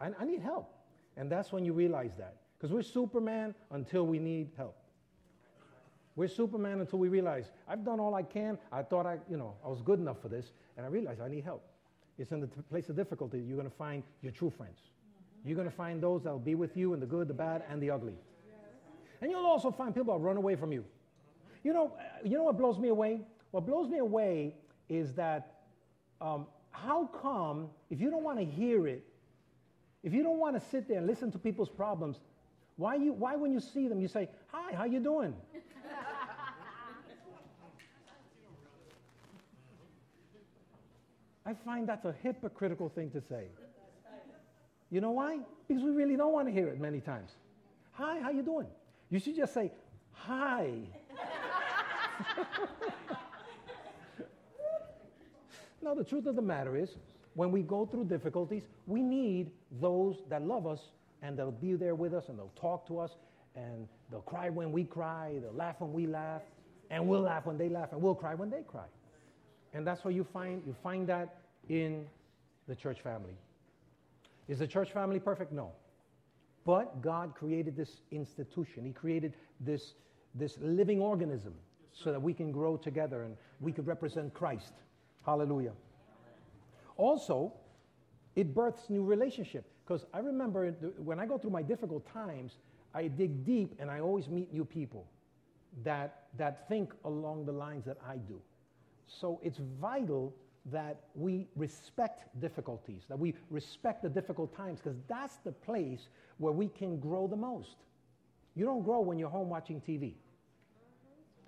I, 0.01 0.11
I 0.19 0.25
need 0.25 0.41
help. 0.41 0.75
And 1.17 1.31
that's 1.31 1.53
when 1.53 1.65
you 1.65 1.75
realize 1.75 2.11
that. 2.19 2.35
Because 2.59 2.73
we're 2.73 2.83
Superman 2.83 3.55
until 3.71 4.05
we 4.05 4.19
need 4.19 4.51
help. 4.57 4.77
We're 6.17 6.27
Superman 6.27 6.81
until 6.81 6.99
we 6.99 7.07
realize, 7.07 7.53
I've 7.69 7.85
done 7.85 8.01
all 8.01 8.17
I 8.17 8.25
can. 8.25 8.59
I 8.73 8.83
thought 8.83 9.07
I, 9.07 9.19
you 9.31 9.37
know, 9.37 9.55
I 9.65 9.69
was 9.69 9.81
good 9.81 10.01
enough 10.01 10.21
for 10.21 10.29
this. 10.29 10.51
And 10.77 10.85
I 10.85 10.89
realize 10.89 11.21
I 11.21 11.29
need 11.29 11.45
help. 11.45 11.63
It's 12.19 12.33
in 12.33 12.41
the 12.41 12.49
place 12.49 12.89
of 12.89 12.97
difficulty 12.97 13.39
you're 13.39 13.57
going 13.57 13.71
to 13.71 13.77
find 13.77 14.03
your 14.23 14.33
true 14.33 14.51
friends. 14.51 14.81
You're 15.45 15.55
going 15.55 15.71
to 15.71 15.77
find 15.77 16.03
those 16.03 16.25
that 16.25 16.33
will 16.33 16.41
be 16.41 16.57
with 16.57 16.77
you 16.77 16.95
in 16.95 16.99
the 16.99 17.07
good, 17.07 17.29
the 17.29 17.35
bad, 17.35 17.63
and 17.71 17.81
the 17.81 17.91
ugly. 17.91 18.17
And 19.21 19.31
you'll 19.31 19.47
also 19.47 19.71
find 19.71 19.95
people 19.95 20.19
that 20.19 20.25
run 20.25 20.37
away 20.37 20.57
from 20.57 20.73
you. 20.73 20.85
You 21.65 21.73
know, 21.73 21.93
you 22.25 22.37
know 22.37 22.45
what 22.45 22.57
blows 22.57 22.79
me 22.79 22.89
away? 22.89 23.21
What 23.51 23.67
blows 23.67 23.89
me 23.89 23.99
away 23.99 24.55
is 24.89 25.15
that 25.15 25.55
um, 26.21 26.47
how 26.71 27.07
come, 27.07 27.69
if 27.91 28.01
you 28.01 28.11
don't 28.11 28.23
want 28.23 28.39
to 28.39 28.45
hear 28.45 28.87
it, 28.87 29.05
if 30.03 30.13
you 30.13 30.23
don't 30.23 30.39
want 30.39 30.55
to 30.61 30.69
sit 30.71 30.87
there 30.87 30.99
and 30.99 31.07
listen 31.07 31.33
to 31.33 31.39
people's 31.39 31.71
problems, 31.71 32.19
why, 32.77 32.95
you, 32.95 33.13
why 33.13 33.35
when 33.37 33.53
you 33.53 33.61
see 33.61 33.89
them, 33.89 34.01
you 34.01 34.09
say, 34.09 34.29
hi, 34.49 34.75
how 34.75 34.85
you 34.85 35.01
doing? 35.01 35.35
I 41.47 41.55
find 41.65 41.89
that's 41.89 42.05
a 42.05 42.15
hypocritical 42.23 42.89
thing 42.89 43.11
to 43.11 43.21
say. 43.21 43.45
You 44.91 45.01
know 45.01 45.13
why? 45.13 45.39
Because 45.67 45.83
we 45.83 45.91
really 45.91 46.17
don't 46.17 46.33
want 46.33 46.49
to 46.49 46.53
hear 46.53 46.69
it 46.69 46.81
many 46.81 47.01
times. 47.01 47.31
Hi, 47.93 48.21
how 48.21 48.31
you 48.31 48.43
doing? 48.43 48.67
You 49.11 49.19
should 49.19 49.37
just 49.37 49.55
say, 49.55 49.71
hi. 50.13 50.71
now, 55.83 55.95
the 55.95 56.05
truth 56.05 56.27
of 56.27 56.37
the 56.37 56.43
matter 56.43 56.77
is, 56.77 56.97
when 57.35 57.53
we 57.53 57.63
go 57.63 57.87
through 57.87 58.07
difficulties, 58.07 58.63
we 58.87 59.03
need 59.03 59.51
those 59.81 60.17
that 60.31 60.43
love 60.43 60.67
us 60.67 60.81
and 61.23 61.39
they'll 61.39 61.51
be 61.51 61.75
there 61.75 61.95
with 61.95 62.15
us 62.15 62.29
and 62.29 62.39
they'll 62.39 62.51
talk 62.61 62.87
to 62.89 62.99
us 62.99 63.13
and 63.55 63.87
they'll 64.11 64.23
cry 64.23 64.49
when 64.51 64.73
we 64.73 64.85
cry, 64.85 65.39
they'll 65.41 65.53
laugh 65.53 65.77
when 65.79 65.93
we 65.93 66.07
laugh, 66.07 66.43
and 66.91 67.07
we'll 67.07 67.23
laugh 67.23 67.47
when 67.47 67.59
they 67.59 67.69
laugh, 67.69 67.93
and 67.93 68.01
we'll 68.01 68.15
cry 68.15 68.35
when 68.35 68.51
they 68.51 68.63
cry. 68.63 68.87
And 69.73 69.87
that's 69.87 70.05
where 70.05 70.13
you 70.13 70.25
find 70.25 70.63
you 70.67 70.75
find 70.83 71.07
that 71.09 71.37
in 71.69 72.07
the 72.69 72.75
church 72.75 73.01
family. 73.01 73.35
Is 74.49 74.59
the 74.61 74.67
church 74.67 74.93
family 74.93 75.19
perfect? 75.19 75.53
No. 75.53 75.73
But 76.67 77.01
God 77.01 77.35
created 77.35 77.77
this 77.77 78.01
institution. 78.11 78.85
He 78.85 78.93
created 78.93 79.35
this, 79.61 79.95
this 80.35 80.59
living 80.61 81.01
organism 81.01 81.55
so 81.93 82.11
that 82.11 82.21
we 82.21 82.35
can 82.35 82.51
grow 82.51 82.77
together 82.77 83.23
and 83.23 83.37
we 83.61 83.73
could 83.73 83.87
represent 83.87 84.35
Christ. 84.35 84.73
Hallelujah. 85.25 85.73
Also, 86.97 87.53
it 88.35 88.53
births 88.53 88.91
new 88.91 89.05
relationship. 89.05 89.65
Because 89.87 90.05
I 90.13 90.19
remember 90.19 90.73
when 90.99 91.21
I 91.21 91.27
go 91.27 91.39
through 91.39 91.51
my 91.51 91.63
difficult 91.63 92.05
times, 92.13 92.59
I 92.93 93.07
dig 93.07 93.45
deep 93.45 93.77
and 93.79 93.89
I 93.89 94.01
always 94.01 94.29
meet 94.29 94.53
new 94.53 94.65
people 94.65 95.07
that, 95.85 96.25
that 96.37 96.69
think 96.69 96.93
along 97.05 97.47
the 97.47 97.53
lines 97.53 97.85
that 97.85 97.99
I 98.07 98.17
do. 98.17 98.41
So 99.07 99.39
it's 99.43 99.61
vital 99.81 100.35
that 100.73 101.01
we 101.15 101.47
respect 101.55 102.25
difficulties, 102.41 103.03
that 103.09 103.19
we 103.19 103.35
respect 103.51 104.03
the 104.03 104.09
difficult 104.09 104.55
times, 104.57 104.81
because 104.83 104.99
that's 105.09 105.37
the 105.37 105.53
place 105.53 106.09
where 106.39 106.53
we 106.53 106.69
can 106.69 106.99
grow 106.99 107.27
the 107.27 107.37
most. 107.37 107.77
You 108.55 108.65
don't 108.65 108.83
grow 108.83 109.01
when 109.01 109.19
you're 109.19 109.31
home 109.31 109.49
watching 109.49 109.81
TV. 109.81 110.15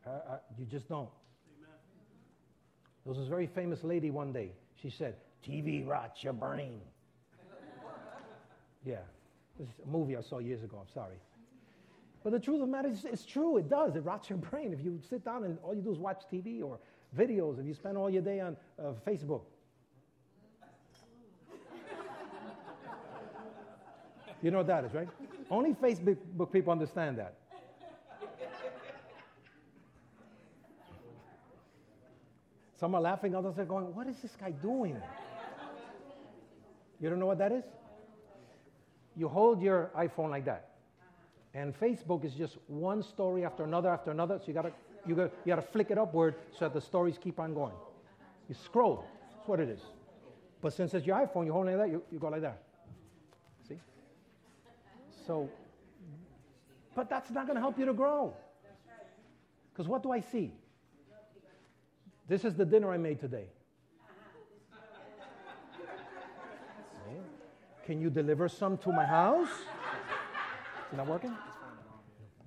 Uh, 0.06 0.10
uh, 0.10 0.38
you 0.58 0.64
just 0.64 0.88
don't. 0.88 1.08
Amen. 1.58 1.70
There 3.04 3.10
was 3.10 3.18
this 3.18 3.28
very 3.28 3.46
famous 3.46 3.82
lady 3.82 4.10
one 4.10 4.32
day. 4.32 4.52
She 4.80 4.90
said, 4.90 5.16
TV 5.46 5.86
rots 5.86 6.22
your 6.22 6.32
brain. 6.32 6.80
yeah, 8.84 8.96
this 9.58 9.68
is 9.68 9.74
a 9.84 9.88
movie 9.88 10.16
I 10.16 10.20
saw 10.20 10.38
years 10.38 10.62
ago. 10.62 10.78
I'm 10.80 10.92
sorry. 10.92 11.16
But 12.22 12.32
the 12.32 12.40
truth 12.40 12.56
of 12.56 12.66
the 12.66 12.72
matter 12.72 12.88
is, 12.88 13.04
it's 13.04 13.24
true. 13.24 13.56
It 13.56 13.68
does. 13.68 13.96
It 13.96 14.00
rots 14.00 14.28
your 14.28 14.38
brain. 14.38 14.72
If 14.72 14.84
you 14.84 15.00
sit 15.08 15.24
down 15.24 15.44
and 15.44 15.58
all 15.62 15.74
you 15.74 15.82
do 15.82 15.92
is 15.92 15.98
watch 15.98 16.22
TV 16.32 16.62
or 16.62 16.78
videos, 17.16 17.58
if 17.58 17.66
you 17.66 17.74
spend 17.74 17.96
all 17.96 18.10
your 18.10 18.22
day 18.22 18.40
on 18.40 18.56
uh, 18.78 18.92
Facebook. 19.06 19.42
you 24.42 24.50
know 24.50 24.58
what 24.58 24.66
that 24.66 24.84
is, 24.84 24.94
right? 24.94 25.08
Only 25.50 25.74
Facebook 25.74 26.52
people 26.52 26.72
understand 26.72 27.18
that. 27.18 27.34
Some 32.78 32.94
are 32.94 33.00
laughing, 33.00 33.34
others 33.34 33.58
are 33.58 33.64
going, 33.64 33.92
What 33.94 34.06
is 34.06 34.16
this 34.18 34.36
guy 34.36 34.52
doing? 34.52 34.96
You 37.00 37.10
don't 37.10 37.18
know 37.18 37.26
what 37.26 37.38
that 37.38 37.52
is? 37.52 37.64
You 39.16 39.28
hold 39.28 39.60
your 39.60 39.90
iPhone 39.96 40.30
like 40.30 40.44
that. 40.44 40.68
And 41.54 41.78
Facebook 41.78 42.24
is 42.24 42.34
just 42.34 42.56
one 42.68 43.02
story 43.02 43.44
after 43.44 43.64
another 43.64 43.88
after 43.88 44.10
another. 44.10 44.38
So 44.38 44.44
you 44.48 44.54
gotta 44.54 44.72
you 45.06 45.14
got 45.14 45.30
you 45.44 45.54
to 45.54 45.62
flick 45.62 45.90
it 45.90 45.98
upward 45.98 46.36
so 46.52 46.66
that 46.66 46.74
the 46.74 46.80
stories 46.80 47.18
keep 47.18 47.40
on 47.40 47.54
going. 47.54 47.74
You 48.48 48.54
scroll. 48.54 49.04
That's 49.36 49.48
what 49.48 49.60
it 49.60 49.68
is. 49.68 49.80
But 50.60 50.72
since 50.72 50.94
it's 50.94 51.06
your 51.06 51.16
iPhone, 51.16 51.46
you 51.46 51.52
hold 51.52 51.68
it 51.68 51.76
like 51.76 51.86
that, 51.86 51.90
you, 51.90 52.02
you 52.10 52.18
go 52.18 52.28
like 52.28 52.42
that. 52.42 52.62
See? 53.68 53.78
So, 55.26 55.48
but 56.94 57.08
that's 57.08 57.30
not 57.30 57.46
going 57.46 57.54
to 57.54 57.60
help 57.60 57.78
you 57.78 57.84
to 57.86 57.92
grow. 57.92 58.34
Because 59.72 59.86
what 59.86 60.02
do 60.02 60.10
I 60.10 60.20
see? 60.20 60.52
This 62.26 62.44
is 62.44 62.54
the 62.54 62.64
dinner 62.64 62.92
I 62.92 62.98
made 62.98 63.20
today. 63.20 63.46
Can 67.86 68.02
you 68.02 68.10
deliver 68.10 68.50
some 68.50 68.76
to 68.78 68.92
my 68.92 69.06
house? 69.06 69.48
Is 70.90 70.96
that 70.96 71.06
working? 71.06 71.34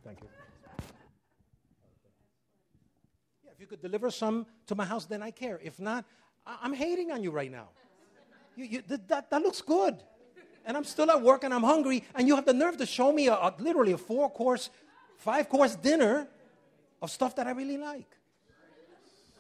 Thank 0.03 0.19
you. 0.21 0.40
You 3.61 3.67
could 3.67 3.81
deliver 3.81 4.09
some 4.09 4.47
to 4.65 4.73
my 4.73 4.83
house, 4.83 5.05
then 5.05 5.21
I 5.21 5.29
care. 5.29 5.59
If 5.63 5.79
not, 5.79 6.03
I- 6.47 6.65
am 6.65 6.73
hating 6.73 7.11
on 7.11 7.21
you 7.21 7.29
right 7.29 7.51
now. 7.51 7.69
You, 8.55 8.65
you, 8.65 8.81
th- 8.81 9.01
that, 9.07 9.29
that 9.29 9.41
looks 9.41 9.61
good. 9.61 10.01
And 10.65 10.75
I'm 10.75 10.83
still 10.83 11.09
at 11.11 11.21
work 11.21 11.43
and 11.43 11.53
I'm 11.53 11.63
hungry, 11.63 12.03
and 12.15 12.27
you 12.27 12.35
have 12.35 12.45
the 12.45 12.53
nerve 12.53 12.77
to 12.77 12.85
show 12.85 13.11
me 13.11 13.27
a, 13.27 13.33
a 13.33 13.53
literally 13.59 13.91
a 13.91 13.97
four 13.97 14.29
course, 14.31 14.71
five 15.17 15.47
course 15.47 15.75
dinner 15.75 16.27
of 17.01 17.11
stuff 17.11 17.35
that 17.35 17.47
I 17.47 17.51
really 17.51 17.77
like. 17.77 18.09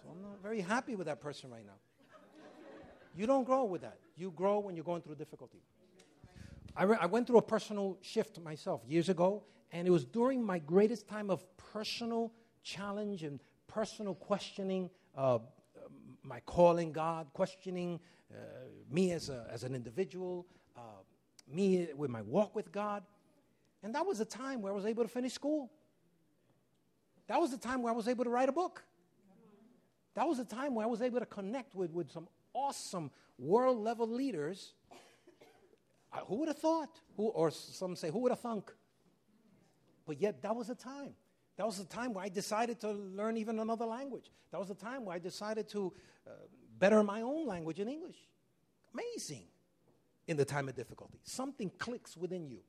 So 0.03 0.11
I'm 0.11 0.21
not 0.21 0.41
very 0.41 0.61
happy 0.61 0.95
with 0.95 1.07
that 1.07 1.19
person 1.19 1.49
right 1.49 1.65
now. 1.65 1.79
You 3.15 3.25
don't 3.25 3.43
grow 3.43 3.65
with 3.65 3.81
that. 3.81 3.97
You 4.15 4.31
grow 4.31 4.59
when 4.59 4.75
you're 4.75 4.85
going 4.85 5.01
through 5.01 5.15
difficulty. 5.15 5.61
I, 6.75 6.83
re- 6.83 6.97
I 7.01 7.07
went 7.07 7.27
through 7.27 7.39
a 7.39 7.41
personal 7.41 7.97
shift 8.01 8.39
myself 8.39 8.81
years 8.87 9.09
ago, 9.09 9.43
and 9.71 9.87
it 9.87 9.91
was 9.91 10.05
during 10.05 10.43
my 10.43 10.59
greatest 10.59 11.07
time 11.07 11.29
of 11.29 11.43
personal 11.73 12.31
challenge 12.63 13.23
and 13.23 13.39
personal 13.71 14.13
questioning 14.13 14.89
uh, 15.15 15.39
my 16.23 16.41
calling 16.41 16.91
God, 16.91 17.27
questioning 17.33 17.99
uh, 18.31 18.35
me 18.89 19.11
as, 19.11 19.29
a, 19.29 19.47
as 19.49 19.63
an 19.63 19.73
individual, 19.73 20.45
uh, 20.77 20.81
me 21.47 21.87
with 21.95 22.09
my 22.09 22.21
walk 22.21 22.53
with 22.55 22.71
God. 22.71 23.03
And 23.81 23.95
that 23.95 24.05
was 24.05 24.19
a 24.19 24.25
time 24.25 24.61
where 24.61 24.71
I 24.71 24.75
was 24.75 24.85
able 24.85 25.03
to 25.03 25.09
finish 25.09 25.33
school. 25.33 25.71
That 27.27 27.39
was 27.39 27.51
the 27.51 27.57
time 27.57 27.81
where 27.81 27.93
I 27.93 27.95
was 27.95 28.07
able 28.07 28.25
to 28.25 28.29
write 28.29 28.49
a 28.49 28.51
book. 28.51 28.83
That 30.15 30.27
was 30.27 30.37
the 30.37 30.45
time 30.45 30.75
where 30.75 30.85
I 30.85 30.89
was 30.89 31.01
able 31.01 31.19
to 31.19 31.25
connect 31.25 31.73
with, 31.73 31.91
with 31.91 32.11
some 32.11 32.27
awesome 32.53 33.09
world 33.39 33.77
level 33.77 34.07
leaders. 34.07 34.73
Who 36.27 36.35
would 36.39 36.49
have 36.49 36.59
thought? 36.59 36.99
Who, 37.15 37.27
or 37.29 37.49
some 37.51 37.95
say, 37.95 38.11
who 38.11 38.19
would 38.19 38.31
have 38.31 38.41
thunk? 38.41 38.71
But 40.05 40.19
yet, 40.21 40.41
that 40.41 40.53
was 40.53 40.69
a 40.69 40.75
time. 40.75 41.13
That 41.61 41.67
was 41.67 41.77
the 41.77 41.85
time 41.85 42.15
where 42.15 42.25
I 42.25 42.29
decided 42.29 42.79
to 42.79 42.91
learn 42.91 43.37
even 43.37 43.59
another 43.59 43.85
language. 43.85 44.31
That 44.49 44.59
was 44.59 44.69
the 44.69 44.73
time 44.73 45.05
where 45.05 45.15
I 45.15 45.19
decided 45.19 45.69
to 45.69 45.93
uh, 46.25 46.31
better 46.79 47.03
my 47.03 47.21
own 47.21 47.45
language 47.45 47.79
in 47.79 47.87
English. 47.87 48.15
Amazing 48.95 49.43
in 50.27 50.37
the 50.37 50.43
time 50.43 50.67
of 50.69 50.75
difficulty. 50.75 51.19
Something 51.23 51.71
clicks 51.77 52.17
within 52.17 52.47
you. 52.47 52.61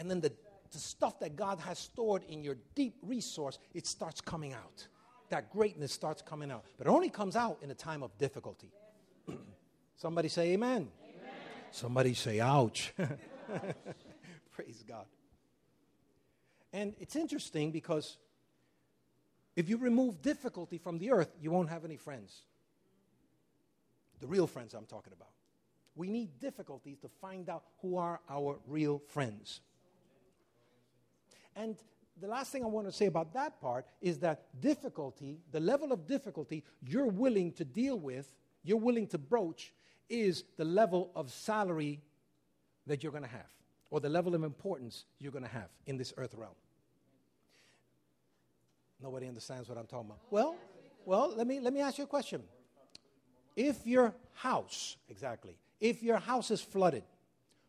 And 0.00 0.10
then 0.10 0.20
the, 0.20 0.32
the 0.72 0.78
stuff 0.78 1.20
that 1.20 1.36
God 1.36 1.60
has 1.60 1.78
stored 1.78 2.24
in 2.24 2.42
your 2.42 2.56
deep 2.74 2.96
resource, 3.00 3.60
it 3.74 3.86
starts 3.86 4.20
coming 4.20 4.54
out. 4.54 4.88
That 5.28 5.52
greatness 5.52 5.92
starts 5.92 6.20
coming 6.20 6.50
out. 6.50 6.64
But 6.78 6.88
it 6.88 6.90
only 6.90 7.10
comes 7.10 7.36
out 7.36 7.58
in 7.62 7.70
a 7.70 7.76
time 7.76 8.02
of 8.02 8.18
difficulty. 8.18 8.72
Somebody 9.96 10.28
say 10.28 10.54
amen. 10.54 10.88
amen. 11.00 11.32
Somebody 11.70 12.14
say 12.14 12.40
ouch. 12.40 12.92
Praise 14.50 14.82
God. 14.88 15.06
And 16.72 16.94
it's 16.98 17.16
interesting 17.16 17.72
because 17.72 18.16
If 19.56 19.68
you 19.68 19.76
remove 19.76 20.22
difficulty 20.22 20.78
from 20.78 20.98
the 20.98 21.10
earth, 21.10 21.36
you 21.40 21.50
won't 21.50 21.68
have 21.68 21.84
any 21.84 21.96
friends. 21.96 22.42
The 24.20 24.26
real 24.26 24.46
friends 24.46 24.74
I'm 24.74 24.86
talking 24.86 25.12
about. 25.12 25.28
We 25.96 26.08
need 26.08 26.38
difficulties 26.40 26.98
to 27.00 27.08
find 27.20 27.48
out 27.48 27.64
who 27.82 27.96
are 27.96 28.20
our 28.28 28.58
real 28.66 29.02
friends. 29.08 29.60
And 31.56 31.76
the 32.20 32.28
last 32.28 32.52
thing 32.52 32.62
I 32.62 32.68
want 32.68 32.86
to 32.86 32.92
say 32.92 33.06
about 33.06 33.34
that 33.34 33.60
part 33.60 33.86
is 34.00 34.18
that 34.20 34.60
difficulty, 34.60 35.40
the 35.50 35.60
level 35.60 35.92
of 35.92 36.06
difficulty 36.06 36.64
you're 36.80 37.06
willing 37.06 37.52
to 37.52 37.64
deal 37.64 37.98
with, 37.98 38.32
you're 38.62 38.78
willing 38.78 39.08
to 39.08 39.18
broach, 39.18 39.72
is 40.08 40.44
the 40.56 40.64
level 40.64 41.10
of 41.14 41.30
salary 41.30 42.00
that 42.86 43.02
you're 43.02 43.12
going 43.12 43.24
to 43.24 43.30
have, 43.30 43.52
or 43.90 44.00
the 44.00 44.08
level 44.08 44.34
of 44.34 44.42
importance 44.44 45.04
you're 45.18 45.32
going 45.32 45.44
to 45.44 45.50
have 45.50 45.68
in 45.86 45.96
this 45.96 46.14
earth 46.16 46.34
realm. 46.34 46.54
Nobody 49.02 49.26
understands 49.26 49.68
what 49.68 49.78
I'm 49.78 49.86
talking 49.86 50.06
about. 50.06 50.20
Well, 50.30 50.56
well, 51.04 51.32
let 51.34 51.46
me 51.46 51.60
let 51.60 51.72
me 51.72 51.80
ask 51.80 51.98
you 51.98 52.04
a 52.04 52.06
question. 52.06 52.42
If 53.56 53.86
your 53.86 54.14
house, 54.34 54.96
exactly, 55.08 55.56
if 55.80 56.02
your 56.02 56.18
house 56.18 56.50
is 56.50 56.60
flooded, 56.60 57.04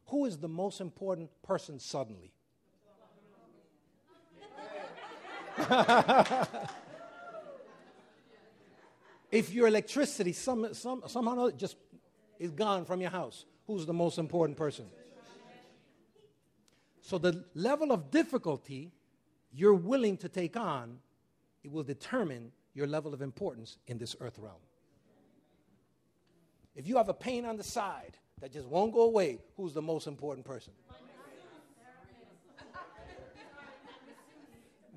who 0.08 0.26
is 0.26 0.38
the 0.38 0.50
most 0.50 0.82
important 0.82 1.30
person 1.42 1.80
suddenly? 1.80 2.34
if 9.32 9.54
your 9.54 9.68
electricity 9.68 10.34
some, 10.34 10.74
some, 10.74 11.04
somehow 11.08 11.50
just 11.52 11.78
is 12.40 12.52
gone 12.52 12.86
from 12.86 13.02
your 13.02 13.12
house, 13.12 13.46
who's 13.68 13.86
the 13.86 13.94
most 13.94 14.18
important 14.18 14.58
person? 14.58 14.86
So 17.02 17.18
the 17.18 17.44
level 17.56 17.92
of 17.92 18.12
difficulty 18.12 18.92
you're 19.54 19.74
willing 19.74 20.18
to 20.18 20.30
take 20.30 20.56
on, 20.56 21.00
it 21.64 21.72
will 21.72 21.84
determine 21.84 22.52
your 22.74 22.88
level 22.88 23.14
of 23.14 23.22
importance 23.22 23.78
in 23.88 23.98
this 23.98 24.16
earth 24.22 24.40
realm. 24.40 24.62
If 26.76 26.88
you 26.88 26.96
have 26.98 27.10
a 27.10 27.14
pain 27.14 27.46
on 27.46 27.58
the 27.58 27.64
side 27.64 28.18
that 28.40 28.54
just 28.54 28.68
won't 28.68 28.94
go 28.94 29.02
away, 29.02 29.40
who's 29.58 29.74
the 29.74 29.82
most 29.82 30.08
important 30.08 30.46
person? 30.46 30.74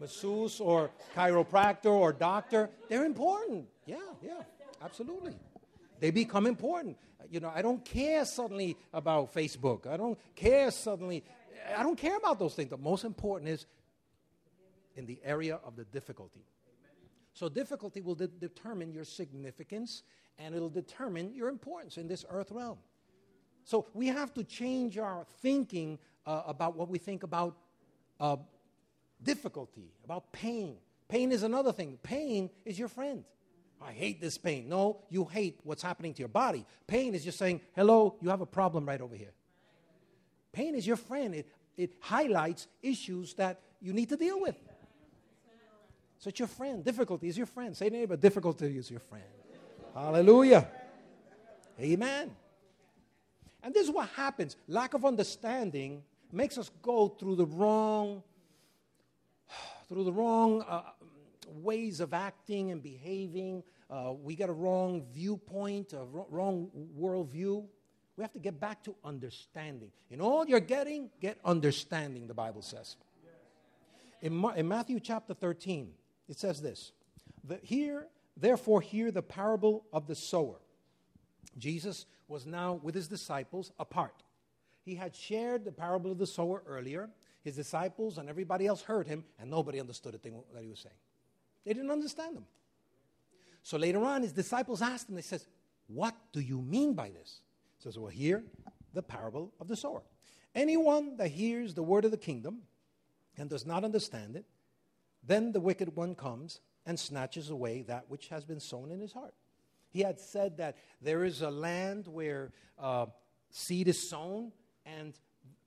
masseuse 0.01 0.61
or 0.61 0.91
chiropractor 1.17 1.91
or 1.91 2.13
doctor, 2.13 2.71
they're 2.89 3.05
important. 3.05 3.67
Yeah, 3.87 3.97
yeah, 4.23 4.43
absolutely. 4.83 5.35
They 6.01 6.11
become 6.11 6.47
important. 6.47 6.97
You 7.31 7.41
know, 7.41 7.51
I 7.55 7.63
don't 7.63 7.85
care 7.85 8.25
suddenly 8.25 8.77
about 8.93 9.35
Facebook. 9.35 9.87
I 9.87 9.97
don't 9.97 10.19
care 10.35 10.71
suddenly. 10.71 11.25
I 11.77 11.83
don't 11.83 11.99
care 11.99 12.17
about 12.17 12.39
those 12.39 12.55
things. 12.55 12.71
The 12.71 12.77
most 12.77 13.05
important 13.05 13.51
is 13.51 13.67
in 14.97 15.07
the 15.07 15.21
area 15.25 15.59
of 15.65 15.77
the 15.77 15.85
difficulty. 15.85 16.45
So, 17.33 17.49
difficulty 17.49 18.01
will 18.01 18.15
de- 18.15 18.29
determine 18.29 18.93
your 18.93 19.05
significance 19.05 20.03
and 20.39 20.55
it'll 20.55 20.69
determine 20.69 21.35
your 21.35 21.49
importance 21.49 21.97
in 21.97 22.07
this 22.07 22.25
earth 22.31 22.51
realm. 22.51 22.79
So, 23.65 23.87
we 23.93 24.07
have 24.09 24.33
to 24.35 24.45
change 24.45 24.99
our 24.99 25.27
thinking 25.41 25.99
uh, 26.27 26.43
about 26.47 26.77
what 26.77 26.89
we 26.89 26.99
think 26.99 27.23
about 27.23 27.57
uh, 28.21 28.37
difficulty, 29.23 29.93
about 30.05 30.33
pain. 30.33 30.77
Pain 31.09 31.33
is 31.33 31.43
another 31.43 31.73
thing. 31.73 31.99
Pain 32.03 32.51
is 32.65 32.79
your 32.79 32.89
friend. 32.89 33.25
I 33.83 33.93
hate 33.93 34.21
this 34.21 34.39
pain. 34.39 34.69
No, 34.69 35.03
you 35.11 35.25
hate 35.25 35.61
what's 35.65 35.83
happening 35.83 36.15
to 36.15 36.21
your 36.21 36.29
body. 36.29 36.65
Pain 36.87 37.15
is 37.15 37.25
just 37.25 37.39
saying, 37.39 37.61
hello, 37.75 38.17
you 38.21 38.31
have 38.31 38.41
a 38.41 38.47
problem 38.47 38.87
right 38.87 39.01
over 39.01 39.15
here. 39.15 39.33
Pain 40.55 40.75
is 40.77 40.87
your 40.87 40.97
friend. 40.97 41.35
It, 41.35 41.49
it 41.77 41.93
highlights 42.01 42.69
issues 42.81 43.35
that 43.35 43.61
you 43.83 43.93
need 43.93 44.09
to 44.09 44.17
deal 44.17 44.41
with. 44.41 44.57
So 46.19 46.29
it's 46.29 46.39
your 46.39 46.49
friend. 46.49 46.83
Difficulty 46.83 47.29
is 47.29 47.37
your 47.37 47.47
friend. 47.47 47.77
Say 47.77 47.91
neighbor, 47.91 48.17
difficulty 48.17 48.79
is 48.79 48.91
your 48.91 49.01
friend. 49.01 49.25
Hallelujah. 49.93 50.67
Amen. 51.79 52.31
And 53.63 53.75
this 53.75 53.89
is 53.89 53.91
what 53.93 54.09
happens. 54.11 54.57
Lack 54.69 54.95
of 54.95 55.05
understanding 55.05 56.03
makes 56.33 56.57
us 56.57 56.71
go 56.83 57.09
through 57.09 57.37
the 57.37 57.47
wrong 57.47 58.23
through 59.89 60.05
the 60.05 60.13
wrong 60.13 60.63
uh, 60.63 60.83
ways 61.49 62.01
of 62.01 62.15
acting 62.15 62.71
and 62.71 62.83
behaving. 62.83 63.63
Uh, 63.91 64.13
we 64.23 64.35
get 64.35 64.49
a 64.49 64.53
wrong 64.53 65.05
viewpoint, 65.13 65.93
a 65.93 66.05
wrong 66.05 66.71
worldview. 66.99 67.67
We 68.17 68.23
have 68.23 68.33
to 68.33 68.39
get 68.39 68.61
back 68.61 68.83
to 68.85 68.95
understanding. 69.05 69.91
In 70.11 70.21
all 70.21 70.47
you're 70.47 70.61
getting, 70.61 71.11
get 71.21 71.39
understanding, 71.45 72.27
the 72.27 72.35
Bible 72.35 72.63
says. 72.63 72.97
In, 74.23 74.35
Ma- 74.35 74.53
in 74.53 74.69
Matthew 74.69 75.01
chapter 75.01 75.35
13, 75.35 75.91
it 76.29 76.39
says 76.39 76.63
this 76.63 76.93
the, 77.43 77.59
Here, 77.63 78.07
therefore, 78.37 78.81
hear 78.81 79.11
the 79.11 79.23
parable 79.23 79.85
of 79.93 80.07
the 80.07 80.15
sower. 80.15 80.61
Jesus 81.59 82.07
was 82.29 82.47
now 82.47 82.81
with 82.83 82.95
his 82.95 83.09
disciples 83.09 83.73
apart. 83.79 84.23
He 84.83 84.95
had 84.95 85.15
shared 85.15 85.65
the 85.65 85.73
parable 85.73 86.13
of 86.13 86.19
the 86.19 86.27
sower 86.27 86.63
earlier, 86.67 87.11
his 87.43 87.57
disciples 87.57 88.19
and 88.19 88.29
everybody 88.29 88.67
else 88.67 88.83
heard 88.83 89.07
him, 89.07 89.25
and 89.39 89.51
nobody 89.51 89.81
understood 89.81 90.15
a 90.15 90.19
thing 90.19 90.41
that 90.53 90.63
he 90.63 90.69
was 90.69 90.81
saying. 90.81 90.95
They 91.65 91.73
didn't 91.73 91.91
understand 91.91 92.37
him. 92.37 92.45
So 93.63 93.79
later 93.79 94.03
on, 94.05 94.23
his 94.23 94.33
disciples 94.33 94.83
asked 94.83 95.09
him, 95.09 95.17
they 95.17 95.23
says, 95.23 95.47
What 95.87 96.15
do 96.33 96.41
you 96.41 96.61
mean 96.61 96.95
by 96.95 97.11
this? 97.11 97.41
Says, 97.85 97.99
Well, 97.99 98.11
hear 98.11 98.43
the 98.95 99.03
parable 99.03 99.53
of 99.61 99.69
the 99.69 99.77
sower. 99.77 100.03
Anyone 100.55 101.19
that 101.19 101.29
hears 101.29 101.75
the 101.75 101.83
word 101.83 102.07
of 102.07 102.13
the 102.13 102.17
kingdom 102.17 102.63
and 103.37 103.51
does 103.51 103.67
not 103.67 103.85
understand 103.85 104.37
it, 104.37 104.47
then 105.23 105.53
the 105.53 105.61
wicked 105.61 105.95
one 105.95 106.15
comes 106.15 106.61
and 106.87 106.99
snatches 106.99 107.51
away 107.51 107.83
that 107.83 108.07
which 108.09 108.29
has 108.29 108.47
been 108.47 108.59
sown 108.59 108.91
in 108.91 109.01
his 109.01 109.13
heart. 109.13 109.35
He 109.91 110.01
had 110.01 110.19
said 110.19 110.57
that 110.57 110.79
there 111.03 111.25
is 111.25 111.43
a 111.43 111.51
land 111.51 112.07
where 112.07 112.53
uh, 112.79 113.07
seed 113.51 113.89
is 113.89 114.09
sown 114.09 114.53
and 114.87 115.13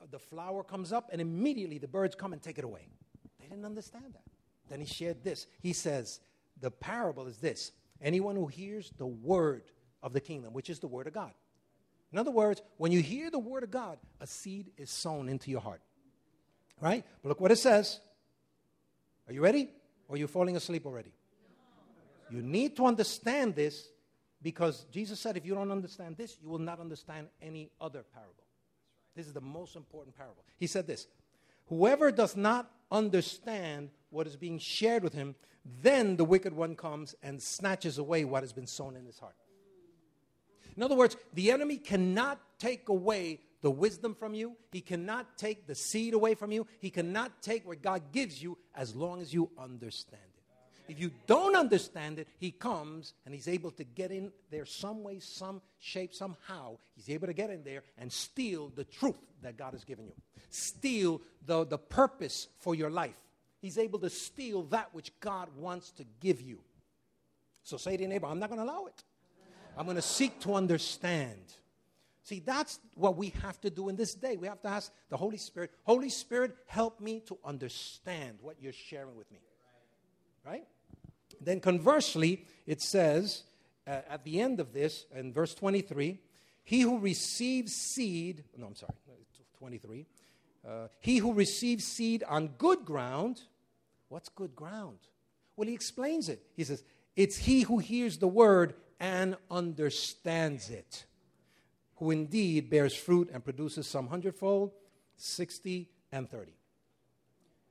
the 0.09 0.19
flower 0.19 0.63
comes 0.63 0.91
up, 0.91 1.09
and 1.11 1.21
immediately 1.21 1.77
the 1.77 1.87
birds 1.87 2.15
come 2.15 2.33
and 2.33 2.41
take 2.41 2.57
it 2.57 2.63
away. 2.63 2.87
They 3.39 3.47
didn't 3.47 3.65
understand 3.65 4.13
that. 4.13 4.23
Then 4.69 4.79
he 4.79 4.87
shared 4.87 5.23
this. 5.23 5.45
He 5.61 5.73
says, 5.73 6.19
The 6.59 6.71
parable 6.71 7.27
is 7.27 7.37
this 7.37 7.73
anyone 8.01 8.35
who 8.35 8.47
hears 8.47 8.91
the 8.97 9.05
word 9.05 9.63
of 10.01 10.13
the 10.13 10.19
kingdom, 10.19 10.53
which 10.53 10.69
is 10.69 10.79
the 10.79 10.87
word 10.87 11.05
of 11.05 11.13
God. 11.13 11.33
In 12.11 12.17
other 12.17 12.31
words, 12.31 12.61
when 12.77 12.91
you 12.91 13.01
hear 13.01 13.29
the 13.29 13.39
word 13.39 13.63
of 13.63 13.71
God, 13.71 13.97
a 14.21 14.27
seed 14.27 14.71
is 14.77 14.89
sown 14.89 15.27
into 15.27 15.51
your 15.51 15.59
heart. 15.59 15.81
Right? 16.79 17.03
But 17.21 17.29
look 17.29 17.41
what 17.41 17.51
it 17.51 17.57
says. 17.57 17.99
Are 19.27 19.33
you 19.33 19.41
ready? 19.41 19.69
Or 20.07 20.15
are 20.15 20.17
you 20.17 20.27
falling 20.27 20.55
asleep 20.55 20.85
already? 20.85 21.11
You 22.29 22.41
need 22.41 22.75
to 22.77 22.85
understand 22.85 23.55
this 23.55 23.89
because 24.41 24.85
Jesus 24.91 25.19
said 25.19 25.37
if 25.37 25.45
you 25.45 25.55
don't 25.55 25.71
understand 25.71 26.17
this, 26.17 26.37
you 26.41 26.49
will 26.49 26.59
not 26.59 26.79
understand 26.79 27.27
any 27.41 27.71
other 27.81 28.03
parable. 28.13 28.43
This 29.15 29.27
is 29.27 29.33
the 29.33 29.41
most 29.41 29.75
important 29.75 30.15
parable. 30.15 30.43
He 30.57 30.67
said 30.67 30.87
this 30.87 31.07
Whoever 31.67 32.11
does 32.11 32.35
not 32.35 32.71
understand 32.91 33.89
what 34.09 34.27
is 34.27 34.35
being 34.35 34.59
shared 34.59 35.03
with 35.03 35.13
him, 35.13 35.35
then 35.81 36.15
the 36.15 36.23
wicked 36.23 36.53
one 36.53 36.75
comes 36.75 37.15
and 37.21 37.41
snatches 37.41 37.97
away 37.97 38.23
what 38.23 38.43
has 38.43 38.53
been 38.53 38.67
sown 38.67 38.95
in 38.95 39.05
his 39.05 39.19
heart. 39.19 39.35
In 40.77 40.83
other 40.83 40.95
words, 40.95 41.17
the 41.33 41.51
enemy 41.51 41.77
cannot 41.77 42.39
take 42.59 42.87
away 42.87 43.39
the 43.61 43.71
wisdom 43.71 44.13
from 44.13 44.35
you. 44.35 44.55
He 44.71 44.81
cannot 44.81 45.37
take 45.37 45.65
the 45.65 45.73
seed 45.73 46.13
away 46.13 46.35
from 46.35 46.51
you. 46.51 46.67
He 46.79 46.91
cannot 46.91 47.41
take 47.41 47.67
what 47.67 47.81
God 47.81 48.11
gives 48.11 48.41
you 48.41 48.57
as 48.75 48.95
long 48.95 49.19
as 49.19 49.33
you 49.33 49.49
understand. 49.57 50.21
It. 50.23 50.91
If 50.93 50.99
you 50.99 51.11
don't 51.25 51.55
understand 51.55 52.19
it, 52.19 52.27
he 52.37 52.51
comes 52.51 53.13
and 53.25 53.33
he's 53.33 53.47
able 53.47 53.71
to 53.71 53.83
get 53.83 54.11
in 54.11 54.31
there 54.51 54.65
some 54.65 55.03
way, 55.03 55.19
some 55.19 55.61
shape, 55.79 56.13
somehow. 56.13 56.77
He's 56.95 57.09
able 57.09 57.27
to 57.27 57.33
get 57.33 57.49
in 57.49 57.63
there 57.63 57.81
and 57.97 58.13
steal 58.13 58.71
the 58.75 58.83
truth 58.83 59.15
that 59.41 59.57
God 59.57 59.73
has 59.73 59.83
given 59.83 60.05
you, 60.05 60.13
steal 60.51 61.21
the, 61.45 61.65
the 61.65 61.77
purpose 61.77 62.47
for 62.59 62.75
your 62.75 62.91
life. 62.91 63.17
He's 63.59 63.79
able 63.79 63.99
to 63.99 64.09
steal 64.09 64.63
that 64.65 64.93
which 64.93 65.11
God 65.19 65.49
wants 65.57 65.91
to 65.93 66.05
give 66.21 66.39
you. 66.39 66.59
So 67.63 67.77
say 67.77 67.97
to 67.97 68.03
your 68.03 68.09
neighbor, 68.09 68.27
I'm 68.27 68.39
not 68.39 68.49
going 68.49 68.59
to 68.59 68.65
allow 68.65 68.85
it. 68.85 69.03
I'm 69.77 69.85
going 69.85 69.95
to 69.95 70.01
seek 70.01 70.39
to 70.41 70.55
understand. 70.55 71.39
See, 72.23 72.39
that's 72.39 72.79
what 72.95 73.15
we 73.15 73.29
have 73.41 73.61
to 73.61 73.69
do 73.69 73.89
in 73.89 73.95
this 73.95 74.15
day. 74.15 74.35
We 74.35 74.47
have 74.47 74.61
to 74.63 74.67
ask 74.67 74.91
the 75.09 75.17
Holy 75.17 75.37
Spirit, 75.37 75.71
Holy 75.83 76.09
Spirit, 76.09 76.55
help 76.65 76.99
me 76.99 77.21
to 77.27 77.37
understand 77.45 78.39
what 78.41 78.55
you're 78.59 78.73
sharing 78.73 79.15
with 79.15 79.31
me. 79.31 79.39
Right? 80.45 80.65
Then 81.39 81.59
conversely, 81.59 82.45
it 82.65 82.81
says 82.81 83.43
uh, 83.85 84.01
at 84.09 84.23
the 84.23 84.41
end 84.41 84.59
of 84.59 84.73
this, 84.73 85.05
in 85.15 85.31
verse 85.31 85.53
23, 85.53 86.19
he 86.63 86.81
who 86.81 86.99
receives 86.99 87.73
seed, 87.73 88.43
no, 88.57 88.67
I'm 88.67 88.75
sorry, 88.75 88.93
23. 89.59 90.05
Uh, 90.67 90.87
he 90.99 91.17
who 91.17 91.33
receives 91.33 91.85
seed 91.85 92.23
on 92.27 92.49
good 92.57 92.83
ground, 92.83 93.41
what's 94.09 94.29
good 94.29 94.55
ground? 94.55 94.97
Well, 95.55 95.67
he 95.67 95.73
explains 95.73 96.29
it. 96.29 96.41
He 96.55 96.63
says, 96.63 96.83
it's 97.15 97.37
he 97.37 97.61
who 97.61 97.79
hears 97.79 98.17
the 98.17 98.27
word 98.27 98.73
and 98.99 99.35
understands 99.51 100.69
it, 100.69 101.05
who 101.95 102.11
indeed 102.11 102.69
bears 102.69 102.95
fruit 102.95 103.29
and 103.33 103.43
produces 103.43 103.87
some 103.87 104.07
hundredfold, 104.07 104.71
60, 105.17 105.89
and 106.11 106.29
30. 106.29 106.51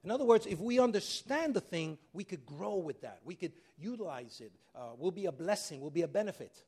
In 0.04 0.10
other 0.10 0.24
words, 0.24 0.46
if 0.46 0.60
we 0.60 0.78
understand 0.78 1.54
the 1.54 1.60
thing, 1.60 1.98
we 2.12 2.22
could 2.22 2.46
grow 2.46 2.76
with 2.76 3.00
that. 3.00 3.20
We 3.24 3.34
could 3.34 3.52
utilize 3.76 4.40
it. 4.40 4.52
Uh, 4.74 4.90
will 4.96 5.10
be 5.10 5.26
a 5.26 5.32
blessing, 5.32 5.80
we'll 5.80 5.90
be 5.90 6.02
a 6.02 6.08
benefit. 6.08 6.62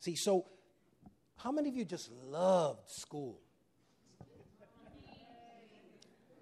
See, 0.00 0.14
so 0.14 0.46
how 1.36 1.52
many 1.52 1.68
of 1.68 1.76
you 1.76 1.84
just 1.84 2.10
loved 2.26 2.88
school? 2.88 3.40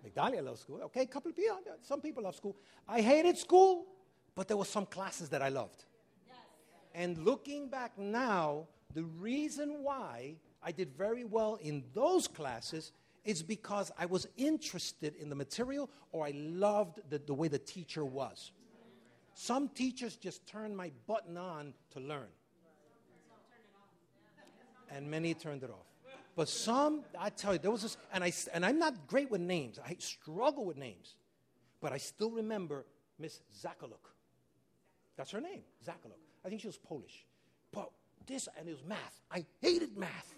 Migdalia 0.07 0.45
loves 0.45 0.61
school. 0.61 0.81
Okay, 0.83 1.03
a 1.03 1.07
couple 1.07 1.31
of 1.31 1.37
people, 1.37 1.59
some 1.83 2.01
people 2.01 2.23
love 2.23 2.37
school. 2.37 2.57
I 2.87 3.01
hated 3.01 3.39
school, 3.39 3.87
but 4.35 4.49
there 4.49 4.57
were 4.57 4.65
some 4.65 4.87
classes 4.87 5.29
that 5.31 5.43
I 5.43 5.49
loved. 5.49 5.85
And 6.95 7.19
looking 7.19 7.69
back 7.69 7.99
now, 7.99 8.69
the 8.95 9.03
reason 9.03 9.83
why 9.83 10.37
I 10.63 10.71
did 10.71 10.97
very 10.97 11.25
well 11.25 11.57
in 11.61 11.85
those 11.93 12.29
classes 12.29 12.93
is 13.25 13.43
because 13.43 13.91
I 13.99 14.07
was 14.07 14.27
interested 14.37 15.15
in 15.17 15.29
the 15.29 15.35
material 15.35 15.91
or 16.13 16.27
I 16.27 16.33
loved 16.35 17.01
the, 17.11 17.19
the 17.19 17.35
way 17.35 17.49
the 17.49 17.59
teacher 17.59 18.05
was. 18.05 18.53
Some 19.35 19.69
teachers 19.69 20.17
just 20.17 20.47
turned 20.47 20.77
my 20.77 20.93
button 21.09 21.37
on 21.37 21.75
to 21.91 22.01
learn, 22.01 22.29
and 24.91 25.11
many 25.11 25.35
turned 25.35 25.65
it 25.65 25.71
off. 25.71 25.87
But 26.37 26.49
some, 26.49 27.03
I 27.19 27.31
tell 27.31 27.55
you, 27.55 27.59
there 27.59 27.71
was 27.71 27.83
this, 27.83 27.97
and, 28.13 28.23
I, 28.23 28.33
and 28.53 28.65
I'm 28.65 28.79
not 28.79 29.07
great 29.09 29.31
with 29.31 29.41
names. 29.41 29.79
I 29.85 29.97
struggle 29.99 30.65
with 30.65 30.77
names. 30.77 31.17
But 31.81 31.93
I 31.93 31.99
still 31.99 32.31
remember 32.31 32.87
Miss 33.19 33.41
Zakaluk. 33.61 34.11
That's 35.17 35.31
her 35.31 35.41
name, 35.41 35.63
Zakaluk. 35.87 36.19
I 36.45 36.49
think 36.49 36.61
she 36.61 36.67
was 36.67 36.77
Polish. 36.77 37.27
But 37.73 37.91
this, 38.27 38.49
and 38.59 38.69
it 38.69 38.73
was 38.73 38.85
math. 38.85 39.21
I 39.31 39.45
hated 39.61 39.97
math. 39.97 40.35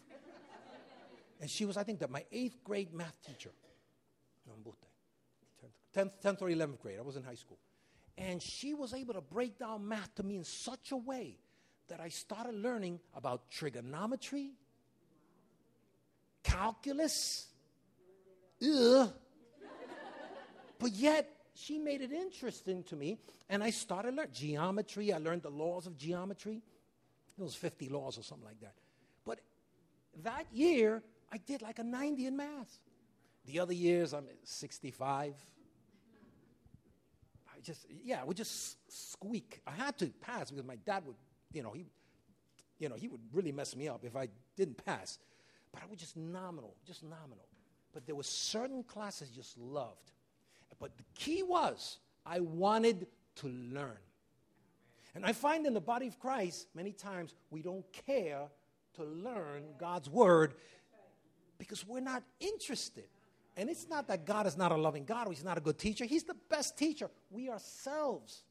and 1.40 1.50
she 1.50 1.64
was, 1.64 1.76
I 1.76 1.82
think, 1.82 2.00
that 2.00 2.10
my 2.10 2.24
eighth 2.30 2.62
grade 2.64 2.92
math 2.92 3.14
teacher. 3.26 3.50
10th, 5.96 6.12
10th 6.22 6.42
or 6.42 6.48
11th 6.48 6.80
grade. 6.80 6.98
I 6.98 7.02
was 7.02 7.16
in 7.16 7.22
high 7.22 7.34
school. 7.34 7.58
And 8.18 8.42
she 8.42 8.74
was 8.74 8.92
able 8.92 9.14
to 9.14 9.20
break 9.20 9.58
down 9.58 9.88
math 9.88 10.14
to 10.16 10.22
me 10.22 10.36
in 10.36 10.44
such 10.44 10.92
a 10.92 10.96
way 10.96 11.38
that 11.88 12.00
I 12.00 12.08
started 12.08 12.54
learning 12.54 13.00
about 13.14 13.50
trigonometry, 13.50 14.52
calculus. 16.42 17.46
Ugh. 18.62 19.12
but 20.78 20.92
yet, 20.92 21.30
she 21.56 21.78
made 21.78 22.02
it 22.02 22.12
interesting 22.12 22.82
to 22.84 22.96
me, 22.96 23.18
and 23.48 23.62
I 23.62 23.70
started 23.70 24.14
learning 24.14 24.32
geometry. 24.32 25.12
I 25.12 25.18
learned 25.18 25.42
the 25.42 25.50
laws 25.50 25.86
of 25.86 25.96
geometry. 25.96 26.62
It 27.38 27.42
was 27.42 27.54
50 27.54 27.88
laws 27.88 28.18
or 28.18 28.22
something 28.22 28.46
like 28.46 28.60
that. 28.60 28.74
But 29.24 29.40
that 30.22 30.46
year, 30.52 31.02
I 31.32 31.38
did 31.38 31.62
like 31.62 31.78
a 31.78 31.84
90 31.84 32.26
in 32.26 32.36
math. 32.36 32.78
The 33.46 33.60
other 33.60 33.74
years, 33.74 34.12
I'm 34.12 34.26
65. 34.44 35.34
I 37.48 37.60
just, 37.60 37.86
yeah, 38.04 38.20
I 38.20 38.24
would 38.24 38.36
just 38.36 38.76
squeak. 39.12 39.60
I 39.66 39.72
had 39.72 39.96
to 39.98 40.06
pass 40.20 40.50
because 40.50 40.66
my 40.66 40.76
dad 40.76 41.04
would, 41.06 41.16
you 41.52 41.62
know, 41.62 41.72
he, 41.72 41.86
you 42.78 42.88
know, 42.88 42.96
he 42.96 43.08
would 43.08 43.20
really 43.32 43.52
mess 43.52 43.76
me 43.76 43.88
up 43.88 44.04
if 44.04 44.16
I 44.16 44.28
didn't 44.56 44.84
pass. 44.84 45.18
But 45.72 45.82
I 45.82 45.86
was 45.86 45.98
just 45.98 46.16
nominal, 46.16 46.74
just 46.86 47.02
nominal. 47.02 47.46
But 47.92 48.06
there 48.06 48.14
were 48.14 48.22
certain 48.22 48.82
classes 48.82 49.30
I 49.32 49.34
just 49.34 49.56
loved. 49.58 50.12
But 50.78 50.96
the 50.96 51.04
key 51.14 51.42
was 51.42 51.98
I 52.24 52.40
wanted 52.40 53.06
to 53.36 53.48
learn. 53.48 53.98
And 55.14 55.24
I 55.24 55.32
find 55.32 55.66
in 55.66 55.72
the 55.72 55.80
body 55.80 56.06
of 56.06 56.18
Christ, 56.18 56.68
many 56.74 56.92
times 56.92 57.34
we 57.50 57.62
don't 57.62 57.84
care 57.92 58.48
to 58.94 59.04
learn 59.04 59.64
God's 59.78 60.10
word 60.10 60.54
because 61.58 61.86
we're 61.86 62.00
not 62.00 62.22
interested. 62.40 63.04
And 63.56 63.70
it's 63.70 63.88
not 63.88 64.08
that 64.08 64.26
God 64.26 64.46
is 64.46 64.58
not 64.58 64.72
a 64.72 64.76
loving 64.76 65.04
God 65.04 65.26
or 65.26 65.32
He's 65.32 65.44
not 65.44 65.56
a 65.56 65.60
good 65.60 65.78
teacher. 65.78 66.04
He's 66.04 66.24
the 66.24 66.36
best 66.50 66.76
teacher. 66.76 67.10
We 67.30 67.48
ourselves 67.48 68.42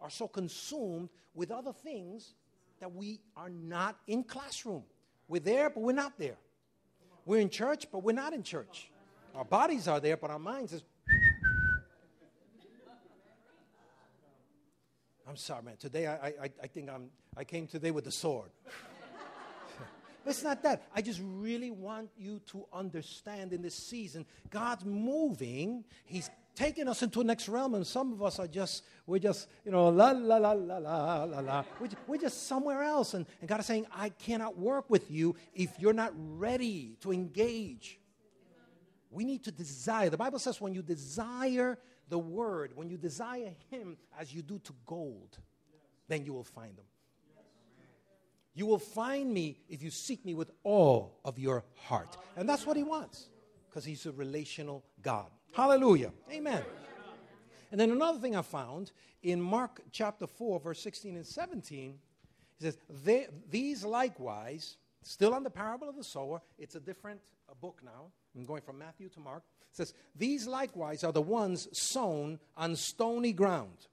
are 0.00 0.10
so 0.10 0.28
consumed 0.28 1.08
with 1.34 1.50
other 1.50 1.72
things 1.72 2.34
that 2.80 2.92
we 2.94 3.20
are 3.36 3.48
not 3.48 3.96
in 4.06 4.24
classroom. 4.24 4.82
We're 5.28 5.40
there, 5.40 5.70
but 5.70 5.80
we're 5.80 5.92
not 5.92 6.18
there. 6.18 6.36
We're 7.24 7.40
in 7.40 7.50
church, 7.50 7.86
but 7.90 8.02
we're 8.02 8.12
not 8.12 8.32
in 8.32 8.42
church. 8.42 8.90
Our 9.34 9.44
bodies 9.44 9.86
are 9.86 10.00
there, 10.00 10.16
but 10.16 10.30
our 10.30 10.38
minds 10.38 10.72
is 10.72 10.82
I'm 15.30 15.36
sorry, 15.36 15.62
man. 15.62 15.76
Today, 15.76 16.08
I, 16.08 16.26
I, 16.26 16.50
I 16.60 16.66
think 16.66 16.90
I'm, 16.90 17.08
I 17.36 17.44
came 17.44 17.68
today 17.68 17.92
with 17.92 18.02
the 18.02 18.10
sword. 18.10 18.50
but 18.64 19.84
it's 20.30 20.42
not 20.42 20.60
that. 20.64 20.88
I 20.92 21.02
just 21.02 21.20
really 21.22 21.70
want 21.70 22.10
you 22.18 22.40
to 22.48 22.64
understand 22.72 23.52
in 23.52 23.62
this 23.62 23.76
season, 23.76 24.26
God's 24.50 24.84
moving. 24.84 25.84
He's 26.04 26.28
taking 26.56 26.88
us 26.88 27.04
into 27.04 27.20
the 27.20 27.26
next 27.26 27.48
realm, 27.48 27.76
and 27.76 27.86
some 27.86 28.12
of 28.12 28.24
us 28.24 28.40
are 28.40 28.48
just, 28.48 28.82
we're 29.06 29.20
just, 29.20 29.46
you 29.64 29.70
know, 29.70 29.88
la 29.90 30.10
la 30.10 30.38
la 30.38 30.50
la 30.50 30.78
la 30.78 31.22
la 31.22 31.38
la. 31.38 31.64
We're, 31.78 31.88
we're 32.08 32.20
just 32.20 32.48
somewhere 32.48 32.82
else. 32.82 33.14
And, 33.14 33.24
and 33.40 33.48
God 33.48 33.60
is 33.60 33.66
saying, 33.66 33.86
I 33.94 34.08
cannot 34.08 34.58
work 34.58 34.90
with 34.90 35.12
you 35.12 35.36
if 35.54 35.70
you're 35.78 35.92
not 35.92 36.12
ready 36.16 36.96
to 37.02 37.12
engage. 37.12 38.00
We 39.12 39.24
need 39.24 39.44
to 39.44 39.52
desire. 39.52 40.10
The 40.10 40.16
Bible 40.16 40.40
says 40.40 40.60
when 40.60 40.74
you 40.74 40.82
desire 40.82 41.78
the 42.10 42.18
word, 42.18 42.72
when 42.74 42.90
you 42.90 42.98
desire 42.98 43.54
him 43.70 43.96
as 44.18 44.34
you 44.34 44.42
do 44.42 44.58
to 44.58 44.72
gold, 44.84 45.38
then 46.08 46.24
you 46.24 46.34
will 46.34 46.44
find 46.44 46.76
him. 46.76 46.84
You 48.52 48.66
will 48.66 48.80
find 48.80 49.32
me 49.32 49.58
if 49.68 49.82
you 49.82 49.90
seek 49.90 50.24
me 50.24 50.34
with 50.34 50.50
all 50.64 51.20
of 51.24 51.38
your 51.38 51.64
heart. 51.76 52.16
And 52.36 52.48
that's 52.48 52.66
what 52.66 52.76
he 52.76 52.82
wants 52.82 53.28
because 53.68 53.84
he's 53.84 54.04
a 54.06 54.12
relational 54.12 54.84
God. 55.00 55.26
Hallelujah. 55.52 56.12
Amen. 56.30 56.62
And 57.70 57.80
then 57.80 57.92
another 57.92 58.18
thing 58.18 58.34
I 58.34 58.42
found 58.42 58.90
in 59.22 59.40
Mark 59.40 59.80
chapter 59.92 60.26
4, 60.26 60.60
verse 60.60 60.82
16 60.82 61.16
and 61.16 61.26
17, 61.26 61.94
he 62.58 62.64
says, 62.64 62.78
These 63.48 63.84
likewise, 63.84 64.76
still 65.02 65.32
on 65.32 65.44
the 65.44 65.50
parable 65.50 65.88
of 65.88 65.96
the 65.96 66.04
sower, 66.04 66.42
it's 66.58 66.74
a 66.74 66.80
different 66.80 67.20
a 67.50 67.54
book 67.54 67.80
now. 67.84 68.12
I'm 68.36 68.44
going 68.44 68.62
from 68.62 68.78
Matthew 68.78 69.08
to 69.10 69.20
Mark. 69.20 69.42
It 69.70 69.76
says, 69.76 69.94
These 70.14 70.46
likewise 70.46 71.02
are 71.02 71.12
the 71.12 71.22
ones 71.22 71.68
sown 71.72 72.38
on 72.56 72.76
stony 72.76 73.32
ground. 73.32 73.86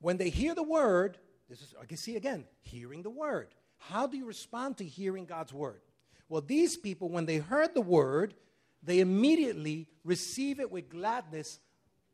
When 0.00 0.18
they 0.18 0.28
hear 0.28 0.54
the 0.54 0.62
word, 0.62 1.18
this 1.48 1.62
is, 1.62 1.74
I 1.80 1.86
can 1.86 1.96
see 1.96 2.16
again, 2.16 2.44
hearing 2.60 3.02
the 3.02 3.10
word. 3.10 3.48
How 3.78 4.06
do 4.06 4.16
you 4.16 4.26
respond 4.26 4.76
to 4.78 4.84
hearing 4.84 5.24
God's 5.24 5.52
word? 5.52 5.80
Well, 6.28 6.42
these 6.42 6.76
people, 6.76 7.08
when 7.08 7.26
they 7.26 7.38
heard 7.38 7.74
the 7.74 7.80
word, 7.80 8.34
they 8.82 9.00
immediately 9.00 9.88
receive 10.04 10.60
it 10.60 10.70
with 10.70 10.90
gladness 10.90 11.60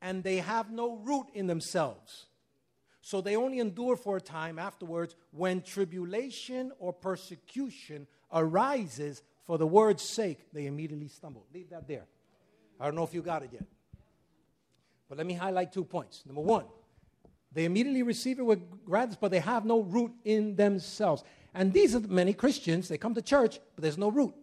and 0.01 0.23
they 0.23 0.37
have 0.37 0.71
no 0.71 0.97
root 0.97 1.27
in 1.35 1.47
themselves. 1.47 2.27
So 3.03 3.21
they 3.21 3.35
only 3.37 3.59
endure 3.59 3.97
for 3.97 4.19
a 4.19 4.21
time 4.21 4.59
afterwards 4.59 5.17
when 5.33 5.63
tribulation 5.63 6.71
or 6.79 6.93
persecution 6.93 8.07
arises 8.33 9.23
for 9.47 9.59
the 9.59 9.67
word's 9.67 10.03
sake, 10.03 10.39
they 10.53 10.67
immediately 10.67 11.09
stumble. 11.09 11.45
Leave 11.53 11.71
that 11.71 11.89
there. 11.89 12.05
I 12.79 12.87
don't 12.87 12.95
know 12.95 13.05
if 13.05 13.15
you 13.15 13.23
got 13.23 13.43
it 13.43 13.51
yet. 13.53 13.65
But 15.09 15.19
let 15.19 15.27
me 15.27 15.35
highlight 15.35 15.73
two 15.73 15.85
points. 15.85 16.23
Number 16.25 16.41
one, 16.41 16.65
they 17.53 17.65
immediately 17.65 18.03
receive 18.03 18.39
it 18.39 18.45
with 18.45 18.61
gladness, 18.85 19.19
but 19.21 19.31
they 19.31 19.41
have 19.41 19.65
no 19.65 19.81
root 19.81 20.13
in 20.25 20.55
themselves. 20.55 21.25
And 21.53 21.73
these 21.73 21.97
are 21.97 21.99
the 21.99 22.09
many 22.09 22.33
Christians. 22.33 22.89
They 22.89 22.97
come 22.97 23.15
to 23.15 23.23
church, 23.23 23.59
but 23.75 23.83
there's 23.83 23.99
no 23.99 24.09
root. 24.09 24.35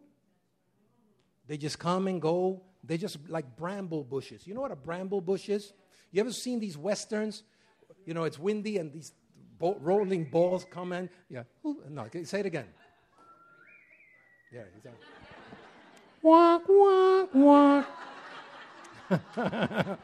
They 1.48 1.58
just 1.58 1.80
come 1.80 2.08
and 2.08 2.22
go. 2.22 2.62
They're 2.84 2.98
just 2.98 3.18
like 3.30 3.56
bramble 3.56 4.04
bushes. 4.04 4.46
You 4.46 4.54
know 4.54 4.62
what 4.62 4.72
a 4.72 4.76
bramble 4.76 5.22
bush 5.22 5.48
is? 5.48 5.74
You 6.12 6.20
ever 6.20 6.34
seen 6.34 6.60
these 6.60 6.78
westerns? 6.78 7.44
You 8.06 8.14
know, 8.14 8.26
it's 8.26 8.38
windy 8.38 8.78
and 8.78 8.92
these 8.92 9.14
bo- 9.58 9.78
rolling 9.82 10.26
balls 10.26 10.66
come 10.70 10.92
in. 10.94 11.10
Yeah. 11.30 11.44
Ooh, 11.66 11.82
no, 11.90 12.08
say 12.24 12.42
it 12.42 12.46
again. 12.46 12.66
Yeah, 14.52 14.62
he's 14.74 14.86
on. 14.86 14.94
Walk, 16.22 16.64
walk, 16.68 17.34
walk. 17.34 17.88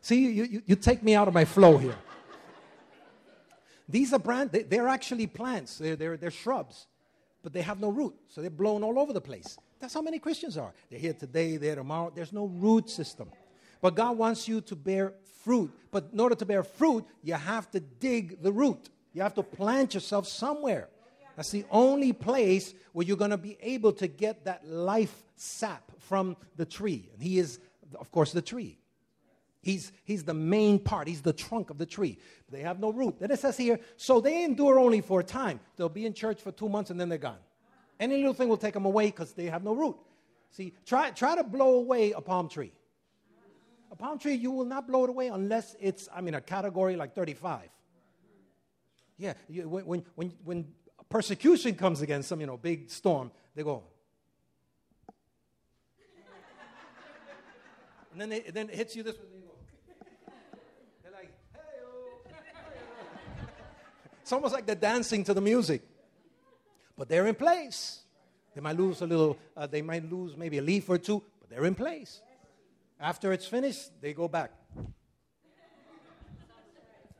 See, 0.00 0.20
you, 0.20 0.44
you, 0.44 0.62
you, 0.66 0.76
take 0.76 1.02
me 1.02 1.14
out 1.14 1.28
of 1.28 1.34
my 1.34 1.44
flow 1.44 1.76
here. 1.78 1.96
These 3.88 4.12
are 4.12 4.18
brand, 4.18 4.50
they, 4.52 4.78
are 4.78 4.88
actually 4.88 5.26
plants, 5.26 5.78
they're, 5.78 5.96
they're, 5.96 6.16
they're 6.16 6.30
shrubs, 6.30 6.86
but 7.42 7.52
they 7.52 7.62
have 7.62 7.80
no 7.80 7.90
root, 7.90 8.14
so 8.28 8.40
they're 8.40 8.50
blown 8.50 8.82
all 8.82 8.98
over 8.98 9.12
the 9.12 9.20
place. 9.20 9.58
That's 9.80 9.94
how 9.94 10.02
many 10.02 10.18
Christians 10.18 10.56
are. 10.56 10.72
They're 10.90 10.98
here 10.98 11.12
today, 11.12 11.56
they're 11.56 11.76
tomorrow. 11.76 12.12
There's 12.14 12.32
no 12.32 12.46
root 12.46 12.90
system. 12.90 13.30
But 13.80 13.94
God 13.94 14.18
wants 14.18 14.46
you 14.46 14.60
to 14.62 14.76
bear 14.76 15.14
fruit. 15.42 15.72
But 15.90 16.10
in 16.12 16.20
order 16.20 16.34
to 16.34 16.44
bear 16.44 16.62
fruit, 16.62 17.06
you 17.22 17.34
have 17.34 17.70
to 17.70 17.80
dig 17.80 18.42
the 18.42 18.52
root. 18.52 18.90
You 19.12 19.22
have 19.22 19.34
to 19.34 19.42
plant 19.42 19.94
yourself 19.94 20.26
somewhere. 20.26 20.88
That's 21.36 21.50
the 21.50 21.64
only 21.70 22.12
place 22.12 22.74
where 22.92 23.06
you're 23.06 23.16
going 23.16 23.30
to 23.30 23.38
be 23.38 23.56
able 23.60 23.92
to 23.94 24.06
get 24.06 24.44
that 24.44 24.66
life 24.66 25.22
sap 25.36 25.90
from 25.98 26.36
the 26.56 26.66
tree. 26.66 27.08
And 27.12 27.22
he 27.22 27.38
is, 27.38 27.58
of 27.98 28.10
course, 28.10 28.32
the 28.32 28.42
tree. 28.42 28.78
He's, 29.62 29.92
he's 30.04 30.24
the 30.24 30.34
main 30.34 30.78
part. 30.78 31.06
He's 31.06 31.22
the 31.22 31.32
trunk 31.32 31.70
of 31.70 31.78
the 31.78 31.86
tree. 31.86 32.18
They 32.50 32.60
have 32.60 32.80
no 32.80 32.92
root. 32.92 33.18
Then 33.20 33.30
it 33.30 33.38
says 33.38 33.56
here, 33.56 33.78
so 33.96 34.20
they 34.20 34.44
endure 34.44 34.78
only 34.78 35.00
for 35.00 35.20
a 35.20 35.24
time. 35.24 35.60
They'll 35.76 35.88
be 35.88 36.06
in 36.06 36.14
church 36.14 36.40
for 36.40 36.50
two 36.50 36.68
months 36.68 36.90
and 36.90 37.00
then 37.00 37.08
they're 37.08 37.18
gone. 37.18 37.38
Any 37.98 38.16
little 38.16 38.32
thing 38.32 38.48
will 38.48 38.56
take 38.56 38.74
them 38.74 38.86
away 38.86 39.06
because 39.06 39.32
they 39.32 39.46
have 39.46 39.62
no 39.62 39.74
root. 39.74 39.96
See, 40.52 40.72
try, 40.86 41.10
try 41.10 41.36
to 41.36 41.44
blow 41.44 41.74
away 41.74 42.12
a 42.12 42.20
palm 42.20 42.48
tree. 42.48 42.72
A 43.92 43.96
palm 43.96 44.18
tree, 44.18 44.34
you 44.34 44.50
will 44.50 44.64
not 44.64 44.86
blow 44.86 45.04
it 45.04 45.10
away 45.10 45.28
unless 45.28 45.76
it's, 45.80 46.08
I 46.14 46.20
mean, 46.20 46.34
a 46.34 46.40
category 46.40 46.96
like 46.96 47.14
35. 47.14 47.68
Yeah, 49.20 49.34
you, 49.50 49.68
when, 49.68 50.02
when, 50.14 50.32
when, 50.44 50.66
persecution 51.10 51.74
comes 51.74 52.00
against 52.00 52.26
some, 52.30 52.40
you 52.40 52.46
know, 52.46 52.56
big 52.56 52.88
storm, 52.88 53.30
they 53.54 53.62
go. 53.62 53.82
and 58.12 58.20
then, 58.20 58.30
they, 58.30 58.40
then 58.40 58.70
it 58.70 58.76
hits 58.76 58.96
you 58.96 59.02
this 59.02 59.16
way. 59.16 59.24
They 59.30 59.40
go. 59.40 59.52
They're 61.02 61.12
like, 61.12 61.30
hey 61.52 61.60
It's 64.22 64.32
almost 64.32 64.54
like 64.54 64.64
they're 64.64 64.74
dancing 64.74 65.22
to 65.24 65.34
the 65.34 65.42
music. 65.42 65.82
But 66.96 67.10
they're 67.10 67.26
in 67.26 67.34
place. 67.34 68.00
They 68.54 68.62
might 68.62 68.78
lose 68.78 69.02
a 69.02 69.06
little, 69.06 69.36
uh, 69.54 69.66
they 69.66 69.82
might 69.82 70.10
lose 70.10 70.34
maybe 70.34 70.56
a 70.56 70.62
leaf 70.62 70.88
or 70.88 70.96
two, 70.96 71.22
but 71.40 71.50
they're 71.50 71.66
in 71.66 71.74
place. 71.74 72.22
After 72.98 73.34
it's 73.34 73.46
finished, 73.46 73.90
they 74.00 74.14
go 74.14 74.28
back. 74.28 74.50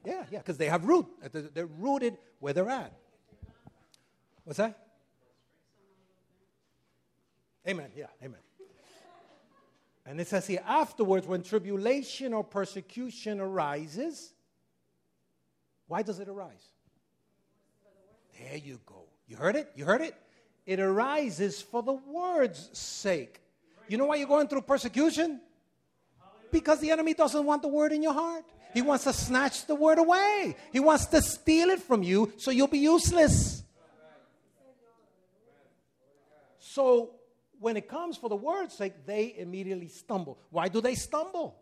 Yeah, 0.05 0.25
yeah, 0.31 0.39
because 0.39 0.57
they 0.57 0.67
have 0.67 0.85
root. 0.85 1.07
They're 1.55 1.67
rooted 1.67 2.17
where 2.39 2.53
they're 2.53 2.71
at. 2.71 2.93
What's 4.45 4.59
that? 4.59 4.79
Amen. 7.69 7.91
Yeah, 7.95 8.07
amen. 8.23 8.41
And 10.07 10.21
it 10.21 10.27
says 10.27 10.47
here, 10.47 10.63
afterwards, 10.67 11.27
when 11.27 11.43
tribulation 11.43 12.33
or 12.33 12.43
persecution 12.43 13.39
arises, 13.39 14.33
why 15.87 16.03
does 16.03 16.19
it 16.19 16.29
arise? 16.29 16.71
There 18.39 18.57
you 18.57 18.81
go. 18.87 19.05
You 19.29 19.37
heard 19.37 19.57
it? 19.57 19.71
You 19.77 19.85
heard 19.85 20.01
it? 20.01 20.15
It 20.67 20.81
arises 20.81 21.61
for 21.61 21.83
the 21.83 21.93
word's 21.93 22.71
sake. 22.77 23.41
You 23.89 23.99
know 23.99 24.07
why 24.07 24.17
you're 24.17 24.29
going 24.29 24.49
through 24.49 24.63
persecution? 24.63 25.41
Because 26.51 26.81
the 26.81 26.91
enemy 26.91 27.15
doesn't 27.15 27.45
want 27.45 27.63
the 27.63 27.69
word 27.69 27.93
in 27.93 28.03
your 28.03 28.15
heart. 28.15 28.45
He 28.73 28.83
wants 28.83 29.05
to 29.05 29.13
snatch 29.13 29.67
the 29.67 29.75
word 29.75 29.99
away. 29.99 30.57
He 30.73 30.81
wants 30.81 31.07
to 31.07 31.23
steal 31.23 31.71
it 31.71 31.83
from 31.83 32.03
you 32.03 32.33
so 32.37 32.51
you'll 32.51 32.69
be 32.69 32.79
useless. 32.79 33.63
So 36.59 37.17
when 37.59 37.77
it 37.77 37.89
comes 37.89 38.17
for 38.17 38.29
the 38.29 38.37
word's 38.37 38.75
sake, 38.75 39.05
they 39.05 39.35
immediately 39.37 39.89
stumble. 39.89 40.39
Why 40.51 40.69
do 40.69 40.81
they 40.81 40.95
stumble? 40.95 41.57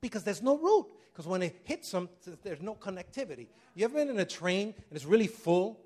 Because 0.00 0.22
there's 0.22 0.42
no 0.42 0.56
root. 0.56 0.86
Because 1.12 1.26
when 1.26 1.42
it 1.42 1.60
hits 1.64 1.90
them, 1.90 2.08
there's 2.42 2.62
no 2.62 2.74
connectivity. 2.74 3.46
You 3.74 3.84
ever 3.84 3.94
been 3.94 4.10
in 4.10 4.18
a 4.18 4.24
train 4.24 4.74
and 4.76 4.96
it's 4.96 5.04
really 5.04 5.26
full, 5.28 5.80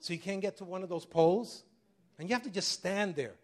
so 0.00 0.12
you 0.12 0.18
can't 0.18 0.40
get 0.40 0.56
to 0.58 0.64
one 0.64 0.82
of 0.82 0.88
those 0.88 1.04
poles? 1.04 1.64
And 2.18 2.28
you 2.28 2.34
have 2.34 2.44
to 2.44 2.50
just 2.50 2.70
stand 2.70 3.16
there. 3.16 3.34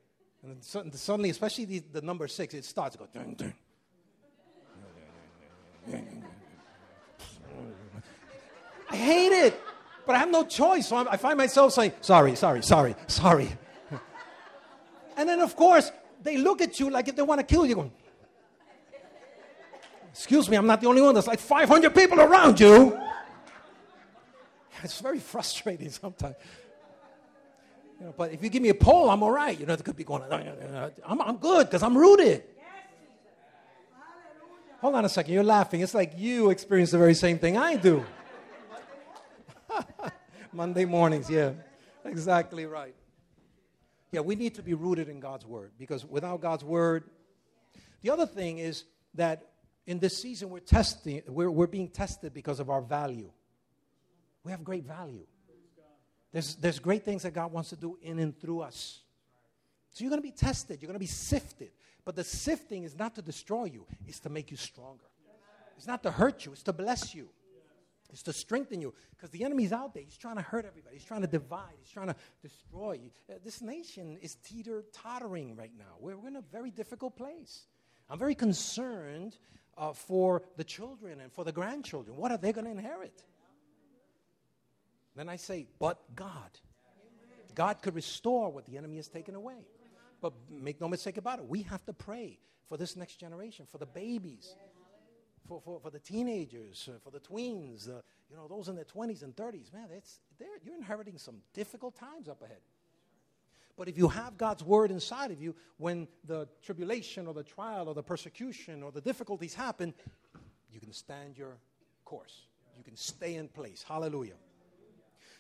And 0.43 0.63
suddenly, 0.63 1.31
especially 1.31 1.65
the, 1.65 1.79
the 1.93 2.03
number 2.03 2.29
six, 2.29 2.53
it 2.55 2.65
starts 2.65 2.97
to 2.97 2.99
go. 2.99 3.09
Dun, 3.13 3.35
dun. 3.35 3.55
I 8.95 8.97
hate 8.97 9.33
it, 9.33 9.61
but 10.07 10.15
I 10.15 10.21
have 10.21 10.31
no 10.31 10.45
choice. 10.45 10.87
So 10.87 10.97
I 10.97 11.17
find 11.17 11.37
myself 11.37 11.73
saying, 11.73 11.95
sorry, 12.01 12.37
sorry, 12.37 12.63
sorry, 12.63 12.95
sorry. 13.09 13.51
And 15.17 15.29
then, 15.29 15.41
of 15.41 15.57
course, 15.57 15.91
they 16.23 16.37
look 16.37 16.61
at 16.61 16.79
you 16.79 16.91
like 16.91 17.09
if 17.09 17.17
they 17.17 17.23
want 17.23 17.41
to 17.41 17.47
kill 17.47 17.67
you. 17.67 17.75
Going, 17.75 17.93
Excuse 20.11 20.49
me, 20.49 20.57
I'm 20.57 20.67
not 20.67 20.81
the 20.81 20.87
only 20.87 21.03
one. 21.03 21.13
There's 21.13 21.27
like 21.27 21.41
500 21.41 21.93
people 21.93 22.21
around 22.21 22.61
you. 22.61 22.99
It's 24.85 25.01
very 25.01 25.19
frustrating 25.19 25.89
sometimes. 26.03 26.37
You 27.99 28.07
know, 28.07 28.15
but 28.17 28.33
if 28.33 28.43
you 28.43 28.51
give 28.51 28.63
me 28.63 28.69
a 28.69 28.75
pole, 28.75 29.09
I'm 29.09 29.23
all 29.23 29.31
right. 29.31 29.59
You 29.59 29.65
know, 29.67 29.73
it 29.73 29.83
could 29.83 29.97
be 29.97 30.05
going, 30.05 30.23
I'm, 30.31 31.21
I'm 31.23 31.37
good 31.39 31.67
because 31.67 31.83
I'm 31.83 31.97
rooted. 31.97 32.45
Hold 34.83 34.95
on 34.97 35.05
a 35.07 35.09
second, 35.09 35.33
you're 35.33 35.43
laughing. 35.43 35.81
It's 35.81 35.95
like 35.95 36.13
you 36.19 36.51
experience 36.51 36.91
the 36.91 36.99
very 36.99 37.15
same 37.15 37.39
thing 37.39 37.57
I 37.57 37.77
do. 37.77 38.05
Monday 40.53 40.85
mornings, 40.85 41.29
yeah. 41.29 41.53
Exactly 42.05 42.67
right. 42.67 42.95
Yeah, 44.13 44.21
we 44.21 44.37
need 44.37 44.55
to 44.55 44.63
be 44.63 44.75
rooted 44.75 45.09
in 45.09 45.21
God's 45.21 45.45
word 45.47 45.73
because 45.79 46.05
without 46.05 46.41
God's 46.41 46.63
word, 46.63 47.05
the 48.03 48.11
other 48.11 48.27
thing 48.27 48.59
is 48.59 48.85
that 49.15 49.51
in 49.87 49.99
this 49.99 50.17
season 50.17 50.51
we're 50.51 50.61
testing, 50.61 51.23
we're, 51.27 51.51
we're 51.51 51.67
being 51.67 51.89
tested 51.89 52.33
because 52.33 52.61
of 52.61 52.71
our 52.71 52.81
value. 52.81 53.31
We 54.45 54.53
have 54.53 54.63
great 54.63 54.85
value. 54.85 55.27
There's, 56.33 56.57
there's 56.57 56.79
great 56.79 57.05
things 57.05 57.23
that 57.23 57.33
God 57.33 57.53
wants 57.53 57.71
to 57.71 57.77
do 57.77 57.99
in 58.03 58.19
and 58.19 58.39
through 58.39 58.61
us. 58.61 59.01
So 59.91 60.03
you're 60.03 60.11
going 60.11 60.21
to 60.21 60.29
be 60.29 60.33
tested, 60.33 60.83
you're 60.83 60.89
going 60.89 60.95
to 60.95 61.01
be 61.01 61.07
sifted. 61.07 61.71
But 62.05 62.17
the 62.17 62.25
sifting 62.25 62.83
is 62.83 62.99
not 62.99 63.15
to 63.15 63.23
destroy 63.23 63.65
you, 63.65 63.87
it's 64.07 64.21
to 64.21 64.29
make 64.29 64.51
you 64.51 64.57
stronger. 64.57 65.05
It's 65.77 65.87
not 65.87 66.03
to 66.03 66.11
hurt 66.11 66.45
you, 66.45 66.53
it's 66.53 66.63
to 66.65 66.73
bless 66.73 67.15
you. 67.15 67.29
It's 68.15 68.23
to 68.23 68.33
strengthen 68.33 68.81
you. 68.81 68.95
Because 69.11 69.31
the 69.31 69.45
enemy's 69.45 69.73
out 69.73 69.93
there. 69.93 70.05
He's 70.05 70.17
trying 70.17 70.37
to 70.37 70.43
hurt 70.43 70.65
everybody. 70.65 70.97
He's 70.97 71.05
trying 71.05 71.23
to 71.23 71.27
divide. 71.27 71.75
He's 71.81 71.91
trying 71.91 72.07
to 72.07 72.17
destroy 72.41 73.01
you. 73.03 73.11
Uh, 73.29 73.39
this 73.45 73.61
nation 73.61 74.17
is 74.23 74.37
teeter 74.37 74.85
tottering 74.93 75.57
right 75.57 75.73
now. 75.77 75.97
We're, 75.99 76.17
we're 76.17 76.29
in 76.29 76.37
a 76.37 76.45
very 76.53 76.71
difficult 76.71 77.17
place. 77.17 77.67
I'm 78.09 78.19
very 78.19 78.37
concerned 78.37 79.37
uh, 79.77 79.93
for 79.93 80.43
the 80.57 80.63
children 80.63 81.21
and 81.21 81.33
for 81.33 81.43
the 81.43 81.51
grandchildren. 81.51 82.17
What 82.17 82.31
are 82.31 82.39
they 82.39 82.53
going 82.53 82.67
to 82.67 82.71
inherit? 82.71 83.25
Then 85.17 85.29
I 85.29 85.35
say, 85.35 85.67
but 85.81 85.99
God. 86.15 86.51
God 87.57 87.83
could 87.83 87.97
restore 87.97 88.51
what 88.51 88.65
the 88.65 88.77
enemy 88.77 88.97
has 88.97 89.09
taken 89.09 89.35
away. 89.35 89.67
But 90.21 90.35
make 90.49 90.81
no 90.81 90.89
mistake 90.89 91.17
about 91.17 91.41
it, 91.41 91.47
we 91.47 91.63
have 91.63 91.85
to 91.87 91.93
pray 91.93 92.39
for 92.69 92.77
this 92.77 92.95
next 92.95 93.17
generation, 93.17 93.67
for 93.69 93.79
the 93.79 93.87
babies, 93.87 94.55
for, 95.47 95.61
for, 95.61 95.81
for 95.81 95.91
the 95.91 95.99
teenagers, 95.99 96.89
uh, 96.93 96.99
for 97.03 97.11
the 97.11 97.21
tweens, 97.21 97.89
uh, 97.89 98.01
you 98.31 98.37
know, 98.37 98.49
those 98.49 98.69
in 98.69 98.77
their 98.77 98.85
20s 98.85 99.23
and 99.23 99.35
30s. 99.37 99.73
Man, 99.73 99.89
it's, 99.95 100.21
you're 100.65 100.77
inheriting 100.77 101.19
some 101.19 101.37
difficult 101.53 101.97
times 101.97 102.29
up 102.29 102.43
ahead. 102.43 102.61
But 103.77 103.89
if 103.89 103.99
you 103.99 104.09
have 104.09 104.37
God's 104.39 104.63
word 104.63 104.91
inside 104.91 105.31
of 105.33 105.43
you, 105.43 105.55
when 105.79 106.07
the 106.25 106.49
tribulation 106.63 107.27
or 107.27 107.35
the 107.35 107.43
trial 107.43 107.89
or 107.89 107.95
the 107.95 108.03
persecution 108.03 108.83
or 108.83 108.93
the 108.93 109.01
difficulties 109.01 109.55
happen, 109.55 109.93
you 110.73 110.81
can 110.81 110.93
stand 110.93 111.37
your 111.37 111.59
course. 112.05 112.47
You 112.79 112.85
can 112.85 112.97
stay 112.97 113.35
in 113.35 113.49
place. 113.49 113.85
Hallelujah. 113.87 114.35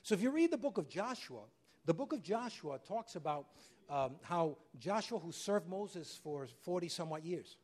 So 0.02 0.14
if 0.14 0.20
you 0.20 0.30
read 0.30 0.50
the 0.50 0.58
book 0.58 0.78
of 0.78 0.88
Joshua, 0.88 1.42
the 1.84 1.94
book 1.94 2.12
of 2.12 2.22
Joshua 2.22 2.78
talks 2.86 3.16
about 3.16 3.46
um, 3.88 4.16
how 4.22 4.56
Joshua, 4.78 5.18
who 5.18 5.30
served 5.30 5.68
Moses 5.68 6.18
for 6.22 6.48
40 6.62 6.88
somewhat 6.88 7.24
years, 7.24 7.56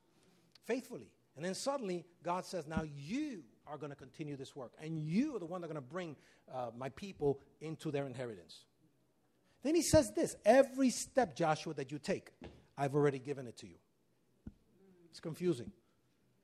faithfully, 0.67 1.09
and 1.37 1.45
then 1.45 1.55
suddenly 1.55 2.05
God 2.23 2.45
says, 2.45 2.67
Now 2.67 2.83
you 2.83 3.43
are 3.67 3.77
going 3.79 3.91
to 3.91 3.97
continue 3.97 4.37
this 4.37 4.55
work, 4.57 4.73
and 4.83 4.99
you 4.99 5.37
are 5.37 5.39
the 5.39 5.47
one 5.47 5.61
that 5.61 5.67
are 5.67 5.73
going 5.73 5.83
to 5.83 5.93
bring 5.93 6.17
uh, 6.53 6.71
my 6.77 6.89
people 6.91 7.41
into 7.61 7.91
their 7.91 8.07
inheritance. 8.07 8.65
Then 9.63 9.75
he 9.75 9.83
says 9.83 10.13
this 10.13 10.37
every 10.45 10.91
step, 10.91 11.37
Joshua, 11.37 11.75
that 11.75 11.93
you 11.93 11.99
take, 11.99 12.31
I've 12.77 12.95
already 12.95 13.19
given 13.19 13.47
it 13.47 13.57
to 13.59 13.67
you. 13.67 13.77
It's 15.11 15.21
confusing. 15.21 15.71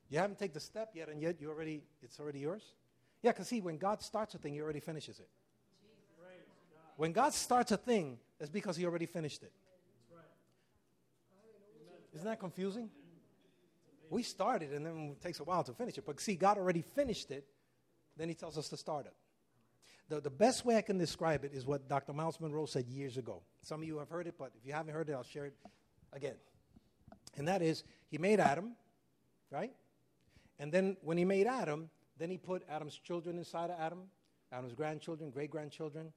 You 0.09 0.19
haven't 0.19 0.39
taken 0.39 0.53
the 0.53 0.59
step 0.59 0.91
yet, 0.93 1.09
and 1.09 1.21
yet 1.21 1.41
you 1.41 1.49
already, 1.49 1.83
it's 2.01 2.19
already 2.19 2.39
yours? 2.39 2.63
Yeah, 3.23 3.31
because 3.31 3.47
see, 3.47 3.59
when 3.59 3.77
God 3.77 4.01
starts 4.01 4.35
a 4.35 4.37
thing, 4.37 4.53
he 4.53 4.61
already 4.61 4.79
finishes 4.79 5.19
it. 5.19 5.27
When 6.97 7.11
God 7.11 7.33
starts 7.33 7.71
a 7.71 7.77
thing, 7.77 8.17
it's 8.39 8.49
because 8.49 8.75
He 8.75 8.85
already 8.85 9.05
finished 9.05 9.43
it. 9.43 9.53
Isn't 12.13 12.25
that 12.25 12.39
confusing? 12.39 12.89
We 14.09 14.23
started 14.23 14.73
and 14.73 14.85
then 14.85 15.15
it 15.17 15.21
takes 15.21 15.39
a 15.39 15.43
while 15.43 15.63
to 15.63 15.73
finish 15.73 15.97
it. 15.97 16.05
But 16.05 16.19
see, 16.19 16.35
God 16.35 16.57
already 16.57 16.81
finished 16.81 17.31
it, 17.31 17.45
then 18.15 18.29
He 18.29 18.35
tells 18.35 18.57
us 18.57 18.69
to 18.69 18.77
start 18.77 19.05
it. 19.05 19.13
The, 20.09 20.21
the 20.21 20.29
best 20.29 20.65
way 20.65 20.77
I 20.77 20.81
can 20.81 20.97
describe 20.97 21.43
it 21.43 21.51
is 21.53 21.65
what 21.65 21.89
Dr. 21.89 22.13
Myles 22.13 22.39
Munroe 22.39 22.65
said 22.65 22.87
years 22.87 23.17
ago. 23.17 23.41
Some 23.61 23.81
of 23.81 23.87
you 23.87 23.97
have 23.97 24.09
heard 24.09 24.27
it, 24.27 24.35
but 24.37 24.51
if 24.57 24.65
you 24.65 24.73
haven't 24.73 24.93
heard 24.93 25.09
it, 25.09 25.13
I'll 25.13 25.23
share 25.23 25.45
it 25.45 25.55
again. 26.13 26.35
And 27.37 27.47
that 27.47 27.61
is, 27.61 27.83
He 28.09 28.17
made 28.17 28.39
Adam, 28.39 28.71
right? 29.51 29.73
And 30.59 30.71
then 30.71 30.97
when 31.01 31.17
He 31.17 31.25
made 31.25 31.45
Adam, 31.45 31.89
then 32.17 32.29
He 32.29 32.37
put 32.37 32.63
Adam's 32.69 32.95
children 32.97 33.37
inside 33.37 33.69
of 33.69 33.79
Adam, 33.79 34.03
Adam's 34.51 34.73
grandchildren, 34.73 35.29
great 35.29 35.51
grandchildren, 35.51 36.13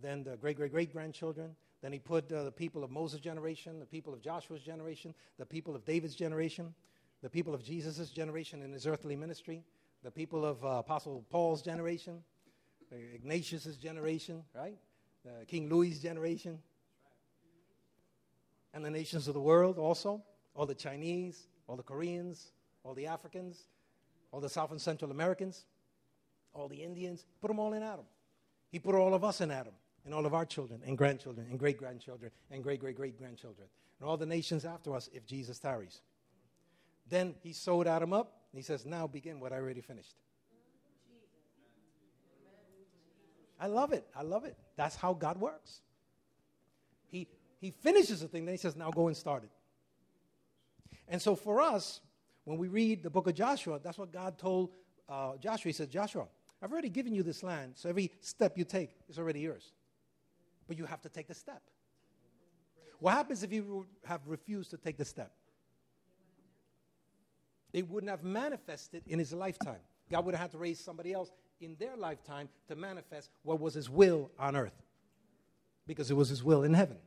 then 0.00 0.24
the 0.24 0.36
great 0.36 0.56
great 0.56 0.72
great 0.72 0.92
grandchildren. 0.92 1.56
Then 1.84 1.92
he 1.92 1.98
put 1.98 2.32
uh, 2.32 2.44
the 2.44 2.50
people 2.50 2.82
of 2.82 2.90
Moses' 2.90 3.20
generation, 3.20 3.78
the 3.78 3.84
people 3.84 4.14
of 4.14 4.22
Joshua's 4.22 4.62
generation, 4.62 5.12
the 5.36 5.44
people 5.44 5.76
of 5.76 5.84
David's 5.84 6.14
generation, 6.14 6.72
the 7.20 7.28
people 7.28 7.52
of 7.52 7.62
Jesus' 7.62 8.08
generation 8.08 8.62
in 8.62 8.72
his 8.72 8.86
earthly 8.86 9.14
ministry, 9.16 9.62
the 10.02 10.10
people 10.10 10.46
of 10.46 10.64
uh, 10.64 10.78
Apostle 10.78 11.26
Paul's 11.28 11.60
generation, 11.60 12.22
Ignatius' 12.90 13.76
generation, 13.76 14.44
right? 14.54 14.78
Uh, 15.26 15.44
King 15.46 15.68
Louis' 15.68 15.98
generation, 15.98 16.58
and 18.72 18.82
the 18.82 18.90
nations 18.90 19.28
of 19.28 19.34
the 19.34 19.42
world 19.42 19.76
also, 19.76 20.22
all 20.54 20.64
the 20.64 20.74
Chinese, 20.74 21.48
all 21.66 21.76
the 21.76 21.82
Koreans, 21.82 22.52
all 22.82 22.94
the 22.94 23.08
Africans, 23.08 23.64
all 24.32 24.40
the 24.40 24.48
South 24.48 24.70
and 24.70 24.80
Central 24.80 25.10
Americans, 25.10 25.66
all 26.54 26.66
the 26.66 26.82
Indians, 26.82 27.26
put 27.42 27.48
them 27.48 27.58
all 27.58 27.74
in 27.74 27.82
Adam. 27.82 28.06
He 28.72 28.78
put 28.78 28.94
all 28.94 29.12
of 29.12 29.22
us 29.22 29.42
in 29.42 29.50
Adam 29.50 29.74
and 30.04 30.14
all 30.14 30.26
of 30.26 30.34
our 30.34 30.44
children 30.44 30.80
and 30.86 30.98
grandchildren 30.98 31.46
and 31.50 31.58
great 31.58 31.78
grandchildren 31.78 32.30
and 32.50 32.62
great 32.62 32.80
great 32.80 32.96
great 32.96 33.18
grandchildren 33.18 33.68
and 34.00 34.08
all 34.08 34.16
the 34.16 34.26
nations 34.26 34.64
after 34.64 34.94
us 34.94 35.08
if 35.12 35.26
Jesus 35.26 35.58
tarries. 35.58 36.00
Then 37.08 37.34
he 37.42 37.52
sewed 37.52 37.86
Adam 37.86 38.12
up 38.12 38.32
and 38.52 38.58
he 38.58 38.62
says, 38.62 38.86
Now 38.86 39.06
begin 39.06 39.40
what 39.40 39.52
I 39.52 39.56
already 39.56 39.80
finished. 39.80 40.14
I 43.60 43.66
love 43.66 43.92
it. 43.92 44.06
I 44.14 44.22
love 44.22 44.44
it. 44.44 44.56
That's 44.76 44.96
how 44.96 45.14
God 45.14 45.38
works. 45.38 45.80
He, 47.06 47.28
he 47.60 47.70
finishes 47.70 48.22
a 48.22 48.28
thing, 48.28 48.44
then 48.44 48.54
he 48.54 48.58
says, 48.58 48.76
Now 48.76 48.90
go 48.90 49.06
and 49.06 49.16
start 49.16 49.44
it. 49.44 49.50
And 51.08 51.20
so 51.20 51.36
for 51.36 51.60
us, 51.60 52.00
when 52.44 52.58
we 52.58 52.68
read 52.68 53.02
the 53.02 53.10
book 53.10 53.26
of 53.26 53.34
Joshua, 53.34 53.80
that's 53.82 53.98
what 53.98 54.12
God 54.12 54.38
told 54.38 54.70
uh, 55.08 55.36
Joshua. 55.38 55.68
He 55.68 55.72
said, 55.72 55.90
Joshua, 55.90 56.26
I've 56.62 56.72
already 56.72 56.88
given 56.88 57.14
you 57.14 57.22
this 57.22 57.42
land, 57.42 57.72
so 57.74 57.88
every 57.88 58.10
step 58.20 58.56
you 58.56 58.64
take 58.64 58.90
is 59.08 59.18
already 59.18 59.40
yours. 59.40 59.72
But 60.66 60.78
you 60.78 60.86
have 60.86 61.02
to 61.02 61.08
take 61.08 61.28
the 61.28 61.34
step. 61.34 61.62
What 63.00 63.12
happens 63.12 63.42
if 63.42 63.52
you 63.52 63.86
have 64.04 64.20
refused 64.26 64.70
to 64.70 64.76
take 64.76 64.96
the 64.96 65.04
step? 65.04 65.32
It 67.72 67.88
wouldn't 67.88 68.10
have 68.10 68.22
manifested 68.22 69.02
in 69.06 69.18
his 69.18 69.32
lifetime. 69.32 69.80
God 70.10 70.24
would 70.24 70.34
have 70.34 70.42
had 70.42 70.50
to 70.52 70.58
raise 70.58 70.78
somebody 70.78 71.12
else 71.12 71.30
in 71.60 71.76
their 71.78 71.96
lifetime 71.96 72.48
to 72.68 72.76
manifest 72.76 73.30
what 73.42 73.60
was 73.60 73.74
his 73.74 73.90
will 73.90 74.30
on 74.38 74.54
earth 74.54 74.80
because 75.86 76.10
it 76.10 76.14
was 76.14 76.28
his 76.28 76.42
will 76.42 76.62
in 76.62 76.74
heaven. 76.74 76.98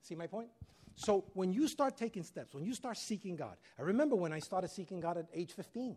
See 0.00 0.14
my 0.14 0.26
point? 0.26 0.48
So 0.96 1.24
when 1.34 1.52
you 1.52 1.66
start 1.68 1.96
taking 1.96 2.22
steps, 2.22 2.54
when 2.54 2.64
you 2.64 2.74
start 2.74 2.96
seeking 2.96 3.36
God, 3.36 3.56
I 3.78 3.82
remember 3.82 4.16
when 4.16 4.32
I 4.32 4.38
started 4.38 4.70
seeking 4.70 5.00
God 5.00 5.18
at 5.18 5.26
age 5.34 5.52
15. 5.52 5.96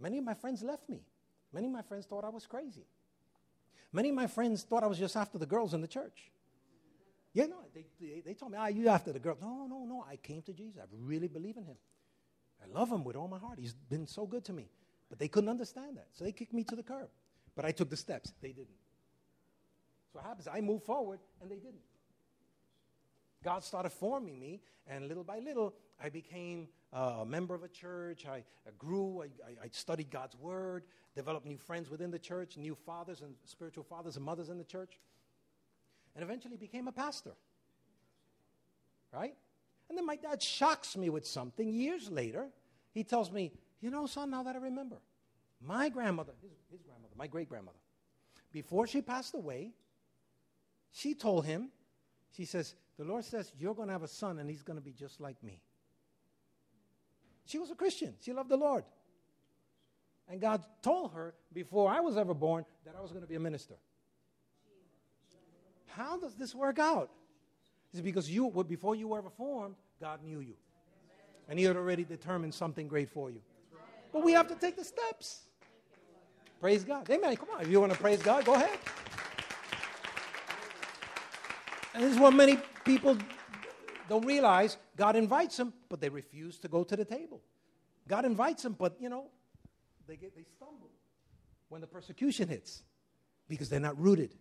Many 0.00 0.18
of 0.18 0.24
my 0.24 0.34
friends 0.34 0.62
left 0.62 0.88
me. 0.88 1.02
Many 1.52 1.66
of 1.66 1.72
my 1.72 1.82
friends 1.82 2.06
thought 2.06 2.24
I 2.24 2.30
was 2.30 2.46
crazy. 2.46 2.86
Many 3.92 4.08
of 4.08 4.14
my 4.14 4.26
friends 4.26 4.62
thought 4.62 4.82
I 4.82 4.86
was 4.86 4.98
just 4.98 5.16
after 5.16 5.38
the 5.38 5.46
girls 5.46 5.74
in 5.74 5.80
the 5.80 5.88
church. 5.88 6.30
Yeah, 7.34 7.46
no, 7.46 7.56
they, 7.74 7.86
they, 8.00 8.22
they 8.24 8.34
told 8.34 8.52
me, 8.52 8.58
ah, 8.60 8.66
you 8.66 8.88
after 8.88 9.12
the 9.12 9.18
girls. 9.18 9.38
No, 9.40 9.66
no, 9.68 9.84
no. 9.84 10.04
I 10.08 10.16
came 10.16 10.42
to 10.42 10.52
Jesus. 10.52 10.80
I 10.80 10.86
really 10.98 11.28
believe 11.28 11.56
in 11.56 11.64
him. 11.64 11.76
I 12.62 12.78
love 12.78 12.90
him 12.90 13.04
with 13.04 13.16
all 13.16 13.28
my 13.28 13.38
heart. 13.38 13.58
He's 13.58 13.74
been 13.74 14.06
so 14.06 14.26
good 14.26 14.44
to 14.46 14.52
me. 14.52 14.68
But 15.08 15.18
they 15.18 15.28
couldn't 15.28 15.50
understand 15.50 15.96
that. 15.96 16.08
So 16.12 16.24
they 16.24 16.32
kicked 16.32 16.52
me 16.52 16.64
to 16.64 16.76
the 16.76 16.82
curb. 16.82 17.08
But 17.54 17.64
I 17.64 17.72
took 17.72 17.90
the 17.90 17.96
steps. 17.96 18.32
They 18.40 18.52
didn't. 18.52 18.68
So 20.12 20.18
what 20.18 20.24
happens? 20.24 20.48
I 20.48 20.60
moved 20.60 20.84
forward 20.84 21.20
and 21.40 21.50
they 21.50 21.56
didn't. 21.56 21.80
God 23.42 23.64
started 23.64 23.90
forming 23.90 24.38
me, 24.38 24.60
and 24.86 25.08
little 25.08 25.24
by 25.24 25.40
little, 25.40 25.74
I 26.02 26.08
became 26.10 26.68
Uh, 26.94 27.18
a 27.20 27.26
member 27.26 27.54
of 27.54 27.62
a 27.62 27.68
church. 27.68 28.26
I, 28.26 28.44
I 28.66 28.70
grew. 28.78 29.22
I, 29.22 29.24
I, 29.46 29.64
I, 29.64 29.68
studied 29.70 30.10
God's 30.10 30.36
word, 30.36 30.84
developed 31.14 31.46
new 31.46 31.56
friends 31.56 31.88
within 31.88 32.10
the 32.10 32.18
church, 32.18 32.58
new 32.58 32.74
fathers 32.74 33.22
and 33.22 33.34
spiritual 33.44 33.84
fathers 33.84 34.16
and 34.16 34.24
mothers 34.24 34.50
in 34.50 34.58
the 34.58 34.64
church, 34.64 34.98
and 36.14 36.22
eventually 36.22 36.58
became 36.58 36.88
a 36.88 36.92
pastor. 36.92 37.32
Right? 39.12 39.34
And 39.88 39.96
then 39.96 40.04
my 40.04 40.16
dad 40.16 40.42
shocks 40.42 40.96
me 40.96 41.08
with 41.08 41.26
something 41.26 41.68
years 41.68 42.10
later. 42.10 42.48
He 42.92 43.04
tells 43.04 43.32
me, 43.32 43.52
You 43.80 43.90
know, 43.90 44.06
son, 44.06 44.30
now 44.30 44.42
that 44.42 44.54
I 44.54 44.58
remember, 44.58 44.96
my 45.60 45.88
grandmother, 45.88 46.32
his, 46.42 46.52
his 46.70 46.82
grandmother, 46.82 47.14
my 47.16 47.26
great 47.26 47.48
grandmother, 47.48 47.78
before 48.52 48.86
she 48.86 49.00
passed 49.00 49.34
away, 49.34 49.72
she 50.92 51.14
told 51.14 51.46
him, 51.46 51.70
She 52.36 52.44
says, 52.44 52.74
The 52.98 53.04
Lord 53.04 53.24
says, 53.24 53.50
You're 53.58 53.74
going 53.74 53.88
to 53.88 53.92
have 53.92 54.02
a 54.02 54.08
son, 54.08 54.38
and 54.38 54.48
he's 54.48 54.62
going 54.62 54.78
to 54.78 54.84
be 54.84 54.92
just 54.92 55.20
like 55.20 55.42
me. 55.42 55.60
She 57.46 57.58
was 57.58 57.70
a 57.70 57.74
Christian, 57.74 58.14
she 58.20 58.32
loved 58.32 58.48
the 58.48 58.56
Lord. 58.56 58.84
And 60.28 60.40
God 60.40 60.64
told 60.82 61.12
her 61.12 61.34
before 61.52 61.90
I 61.90 62.00
was 62.00 62.16
ever 62.16 62.32
born 62.32 62.64
that 62.86 62.94
I 62.96 63.02
was 63.02 63.10
going 63.10 63.22
to 63.22 63.28
be 63.28 63.34
a 63.34 63.40
minister. 63.40 63.74
How 65.88 66.18
does 66.18 66.34
this 66.34 66.54
work 66.54 66.78
out? 66.78 67.10
Is 67.92 68.00
it 68.00 68.02
because 68.02 68.30
you, 68.30 68.50
before 68.66 68.94
you 68.94 69.08
were 69.08 69.18
ever 69.18 69.28
formed, 69.28 69.74
God 70.00 70.20
knew 70.24 70.40
you. 70.40 70.54
And 71.48 71.58
He 71.58 71.64
had 71.64 71.76
already 71.76 72.04
determined 72.04 72.54
something 72.54 72.88
great 72.88 73.10
for 73.10 73.30
you. 73.30 73.42
But 74.12 74.22
we 74.22 74.32
have 74.32 74.48
to 74.48 74.54
take 74.54 74.76
the 74.76 74.84
steps. 74.84 75.42
Praise 76.60 76.84
God. 76.84 77.10
Amen. 77.10 77.36
Come 77.36 77.48
on. 77.54 77.60
If 77.62 77.68
you 77.68 77.80
want 77.80 77.92
to 77.92 77.98
praise 77.98 78.22
God, 78.22 78.44
go 78.44 78.54
ahead. 78.54 78.78
And 81.94 82.04
this 82.04 82.12
is 82.12 82.18
what 82.18 82.32
many 82.32 82.58
people 82.84 83.18
don't 84.08 84.24
realize. 84.26 84.76
God 84.96 85.16
invites 85.16 85.56
them, 85.56 85.72
but 85.88 86.00
they 86.00 86.08
refuse 86.08 86.58
to 86.60 86.68
go 86.68 86.84
to 86.84 86.96
the 86.96 87.04
table. 87.04 87.40
God 88.08 88.24
invites 88.24 88.62
them, 88.62 88.76
but 88.78 88.96
you 89.00 89.08
know, 89.08 89.26
they 90.06 90.16
get 90.16 90.34
they 90.34 90.44
stumble 90.56 90.90
when 91.68 91.80
the 91.80 91.86
persecution 91.86 92.48
hits 92.48 92.82
because 93.48 93.68
they're 93.68 93.80
not 93.80 93.98
rooted. 94.00 94.34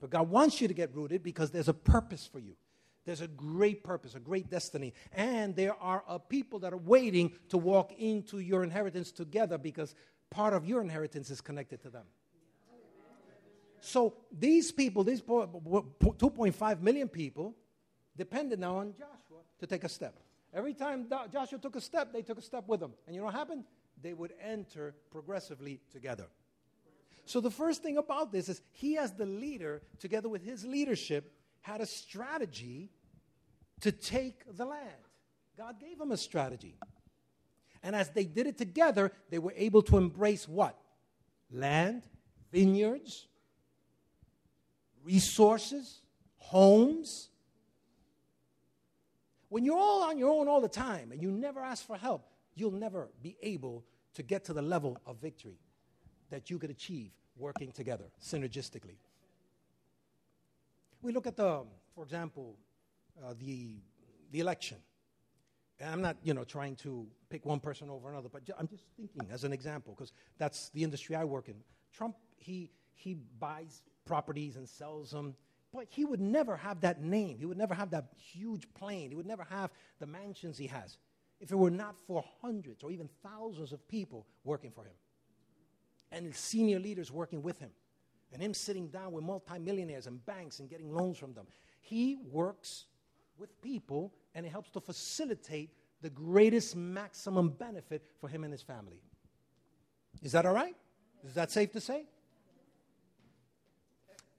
But 0.00 0.10
God 0.10 0.30
wants 0.30 0.60
you 0.60 0.68
to 0.68 0.74
get 0.74 0.94
rooted 0.94 1.22
because 1.22 1.50
there's 1.50 1.68
a 1.68 1.74
purpose 1.74 2.26
for 2.26 2.38
you. 2.38 2.54
There's 3.04 3.20
a 3.20 3.28
great 3.28 3.82
purpose, 3.82 4.14
a 4.14 4.20
great 4.20 4.50
destiny. 4.50 4.94
And 5.12 5.56
there 5.56 5.74
are 5.74 6.04
a 6.06 6.18
people 6.18 6.58
that 6.60 6.72
are 6.72 6.78
waiting 6.78 7.32
to 7.48 7.58
walk 7.58 7.92
into 7.98 8.38
your 8.38 8.62
inheritance 8.62 9.10
together 9.10 9.58
because 9.58 9.94
part 10.30 10.52
of 10.52 10.66
your 10.66 10.80
inheritance 10.80 11.30
is 11.30 11.40
connected 11.40 11.82
to 11.82 11.90
them. 11.90 12.04
So 13.80 14.14
these 14.30 14.70
people, 14.70 15.04
these 15.04 15.22
2.5 15.22 16.80
million 16.82 17.08
people, 17.08 17.54
depended 18.16 18.58
now 18.58 18.76
on 18.78 18.92
Joshua 18.92 19.42
to 19.58 19.66
take 19.66 19.84
a 19.84 19.88
step. 19.88 20.18
Every 20.52 20.74
time 20.74 21.06
Joshua 21.32 21.58
took 21.58 21.76
a 21.76 21.80
step, 21.80 22.12
they 22.12 22.22
took 22.22 22.38
a 22.38 22.42
step 22.42 22.66
with 22.66 22.82
him. 22.82 22.92
And 23.06 23.14
you 23.14 23.20
know 23.20 23.26
what 23.26 23.34
happened? 23.34 23.64
They 24.02 24.12
would 24.12 24.32
enter 24.42 24.94
progressively 25.10 25.80
together. 25.92 26.26
So 27.24 27.40
the 27.40 27.50
first 27.50 27.82
thing 27.82 27.96
about 27.96 28.32
this 28.32 28.48
is 28.48 28.60
he, 28.72 28.98
as 28.98 29.12
the 29.12 29.26
leader, 29.26 29.82
together 30.00 30.28
with 30.28 30.44
his 30.44 30.64
leadership, 30.64 31.32
had 31.60 31.80
a 31.80 31.86
strategy 31.86 32.90
to 33.82 33.92
take 33.92 34.42
the 34.56 34.64
land. 34.64 34.90
God 35.56 35.78
gave 35.80 36.00
him 36.00 36.10
a 36.10 36.16
strategy. 36.16 36.76
And 37.82 37.94
as 37.94 38.10
they 38.10 38.24
did 38.24 38.46
it 38.46 38.58
together, 38.58 39.12
they 39.30 39.38
were 39.38 39.54
able 39.56 39.82
to 39.82 39.96
embrace 39.96 40.48
what? 40.48 40.78
Land, 41.50 42.02
vineyards, 42.52 43.26
resources, 45.04 46.00
homes. 46.36 47.29
When 49.50 49.64
you're 49.64 49.76
all 49.76 50.04
on 50.04 50.16
your 50.16 50.30
own 50.30 50.48
all 50.48 50.60
the 50.60 50.68
time 50.68 51.12
and 51.12 51.20
you 51.20 51.30
never 51.30 51.60
ask 51.60 51.84
for 51.84 51.96
help, 51.96 52.24
you'll 52.54 52.70
never 52.70 53.10
be 53.20 53.36
able 53.42 53.84
to 54.14 54.22
get 54.22 54.44
to 54.44 54.52
the 54.52 54.62
level 54.62 54.96
of 55.06 55.20
victory 55.20 55.58
that 56.30 56.48
you 56.50 56.58
could 56.58 56.70
achieve 56.70 57.10
working 57.36 57.72
together 57.72 58.04
synergistically. 58.22 58.96
We 61.02 61.12
look 61.12 61.26
at 61.26 61.36
the, 61.36 61.64
for 61.94 62.04
example, 62.04 62.56
uh, 63.22 63.34
the, 63.38 63.76
the 64.30 64.40
election. 64.40 64.78
And 65.80 65.90
I'm 65.90 66.02
not, 66.02 66.16
you 66.22 66.34
know, 66.34 66.44
trying 66.44 66.76
to 66.76 67.06
pick 67.28 67.44
one 67.44 67.58
person 67.58 67.90
over 67.90 68.10
another, 68.10 68.28
but 68.28 68.42
I'm 68.56 68.68
just 68.68 68.84
thinking 68.96 69.26
as 69.32 69.42
an 69.44 69.52
example, 69.52 69.94
because 69.96 70.12
that's 70.38 70.68
the 70.70 70.84
industry 70.84 71.16
I 71.16 71.24
work 71.24 71.48
in. 71.48 71.56
Trump, 71.92 72.16
he, 72.36 72.70
he 72.94 73.16
buys 73.38 73.82
properties 74.04 74.56
and 74.56 74.68
sells 74.68 75.10
them, 75.10 75.34
but 75.72 75.86
he 75.88 76.04
would 76.04 76.20
never 76.20 76.56
have 76.56 76.80
that 76.80 77.02
name. 77.02 77.38
He 77.38 77.46
would 77.46 77.58
never 77.58 77.74
have 77.74 77.90
that 77.90 78.06
huge 78.16 78.72
plane. 78.74 79.10
He 79.10 79.16
would 79.16 79.26
never 79.26 79.46
have 79.50 79.70
the 79.98 80.06
mansions 80.06 80.58
he 80.58 80.66
has 80.66 80.98
if 81.40 81.50
it 81.50 81.56
were 81.56 81.70
not 81.70 81.96
for 82.06 82.24
hundreds 82.42 82.82
or 82.82 82.90
even 82.90 83.08
thousands 83.22 83.72
of 83.72 83.86
people 83.88 84.26
working 84.44 84.70
for 84.70 84.84
him 84.84 84.92
and 86.12 86.34
senior 86.34 86.78
leaders 86.78 87.10
working 87.10 87.42
with 87.42 87.58
him, 87.58 87.70
and 88.32 88.42
him 88.42 88.54
sitting 88.54 88.88
down 88.88 89.12
with 89.12 89.24
multimillionaires 89.24 90.06
and 90.06 90.24
banks 90.26 90.60
and 90.60 90.68
getting 90.68 90.92
loans 90.92 91.18
from 91.18 91.32
them. 91.34 91.46
He 91.80 92.16
works 92.30 92.86
with 93.38 93.60
people 93.62 94.12
and 94.34 94.46
it 94.46 94.50
helps 94.50 94.70
to 94.70 94.80
facilitate 94.80 95.70
the 96.02 96.10
greatest 96.10 96.76
maximum 96.76 97.50
benefit 97.50 98.02
for 98.20 98.28
him 98.28 98.44
and 98.44 98.52
his 98.52 98.62
family. 98.62 99.00
Is 100.22 100.32
that 100.32 100.46
all 100.46 100.54
right? 100.54 100.76
Is 101.24 101.34
that 101.34 101.50
safe 101.50 101.72
to 101.72 101.80
say? 101.80 102.04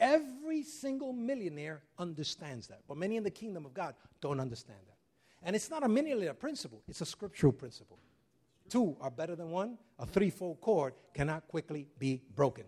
Every 0.01 0.63
single 0.63 1.13
millionaire 1.13 1.83
understands 1.99 2.67
that, 2.67 2.79
but 2.87 2.97
many 2.97 3.17
in 3.17 3.23
the 3.23 3.29
kingdom 3.31 3.65
of 3.67 3.73
God 3.73 3.93
don't 4.19 4.39
understand 4.39 4.79
that. 4.87 4.97
And 5.43 5.55
it's 5.55 5.69
not 5.69 5.83
a 5.83 5.87
millionaire 5.87 6.33
principle, 6.33 6.81
it's 6.87 7.01
a 7.01 7.05
scriptural 7.05 7.53
principle. 7.53 7.99
Two 8.67 8.97
are 8.99 9.11
better 9.11 9.35
than 9.35 9.51
one. 9.51 9.77
A 9.99 10.05
threefold 10.05 10.59
cord 10.61 10.93
cannot 11.13 11.47
quickly 11.47 11.87
be 11.99 12.21
broken. 12.35 12.63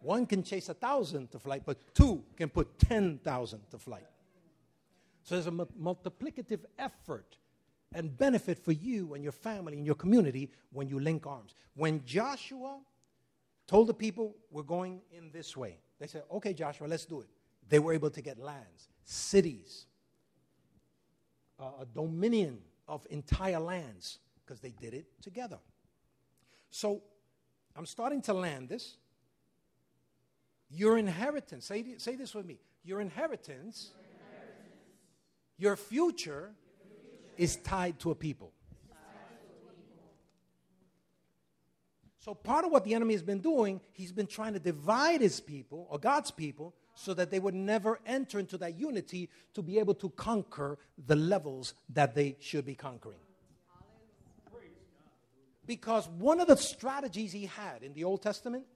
One 0.00 0.24
can 0.24 0.42
chase 0.42 0.68
a 0.68 0.74
thousand 0.74 1.30
to 1.32 1.38
flight, 1.38 1.62
but 1.66 1.94
two 1.94 2.24
can 2.36 2.48
put 2.48 2.78
10,000 2.78 3.60
to 3.70 3.78
flight. 3.78 4.06
So 5.24 5.34
there's 5.34 5.46
a 5.46 5.50
m- 5.50 5.66
multiplicative 5.80 6.60
effort 6.78 7.36
and 7.94 8.16
benefit 8.16 8.58
for 8.58 8.72
you 8.72 9.14
and 9.14 9.22
your 9.22 9.32
family 9.32 9.76
and 9.76 9.84
your 9.84 9.94
community 9.94 10.50
when 10.72 10.88
you 10.88 10.98
link 10.98 11.26
arms. 11.26 11.54
When 11.74 12.04
Joshua 12.04 12.78
told 13.66 13.88
the 13.88 13.94
people, 13.94 14.34
We're 14.50 14.62
going 14.62 15.02
in 15.10 15.30
this 15.32 15.56
way, 15.56 15.78
they 16.02 16.08
said, 16.08 16.24
Okay, 16.32 16.52
Joshua, 16.52 16.88
let's 16.88 17.04
do 17.04 17.20
it. 17.20 17.28
They 17.68 17.78
were 17.78 17.92
able 17.92 18.10
to 18.10 18.20
get 18.20 18.38
lands, 18.38 18.88
cities, 19.04 19.86
a 21.58 21.86
dominion 21.94 22.58
of 22.88 23.06
entire 23.08 23.60
lands 23.60 24.18
because 24.44 24.60
they 24.60 24.70
did 24.70 24.94
it 24.94 25.06
together. 25.22 25.58
So 26.70 27.02
I'm 27.76 27.86
starting 27.86 28.20
to 28.22 28.32
land 28.32 28.68
this. 28.68 28.96
Your 30.70 30.98
inheritance, 30.98 31.66
say, 31.66 31.84
say 31.98 32.16
this 32.16 32.34
with 32.34 32.46
me. 32.46 32.58
Your 32.82 33.00
inheritance, 33.00 33.92
your 35.56 35.76
future 35.76 36.50
is 37.36 37.56
tied 37.56 38.00
to 38.00 38.10
a 38.10 38.14
people. 38.14 38.52
So, 42.24 42.34
part 42.34 42.64
of 42.64 42.70
what 42.70 42.84
the 42.84 42.94
enemy 42.94 43.14
has 43.14 43.22
been 43.22 43.40
doing, 43.40 43.80
he's 43.90 44.12
been 44.12 44.28
trying 44.28 44.52
to 44.52 44.60
divide 44.60 45.20
his 45.20 45.40
people, 45.40 45.88
or 45.90 45.98
God's 45.98 46.30
people, 46.30 46.72
so 46.94 47.14
that 47.14 47.32
they 47.32 47.40
would 47.40 47.54
never 47.54 47.98
enter 48.06 48.38
into 48.38 48.56
that 48.58 48.78
unity 48.78 49.28
to 49.54 49.62
be 49.62 49.80
able 49.80 49.94
to 49.94 50.08
conquer 50.10 50.78
the 51.04 51.16
levels 51.16 51.74
that 51.88 52.14
they 52.14 52.36
should 52.38 52.64
be 52.64 52.76
conquering. 52.76 53.18
Because 55.66 56.06
one 56.08 56.38
of 56.38 56.46
the 56.46 56.56
strategies 56.56 57.32
he 57.32 57.46
had 57.46 57.82
in 57.82 57.92
the 57.92 58.04
Old 58.04 58.22
Testament 58.22 58.66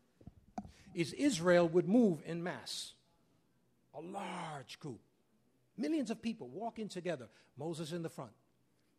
is 0.93 1.13
Israel 1.13 1.69
would 1.69 1.89
move 1.89 2.23
in 2.27 2.43
mass, 2.43 2.95
a 3.95 4.01
large 4.01 4.81
group, 4.81 5.01
millions 5.77 6.11
of 6.11 6.21
people 6.21 6.49
walking 6.49 6.89
together, 6.89 7.29
Moses 7.57 7.93
in 7.93 8.03
the 8.03 8.11
front, 8.11 8.33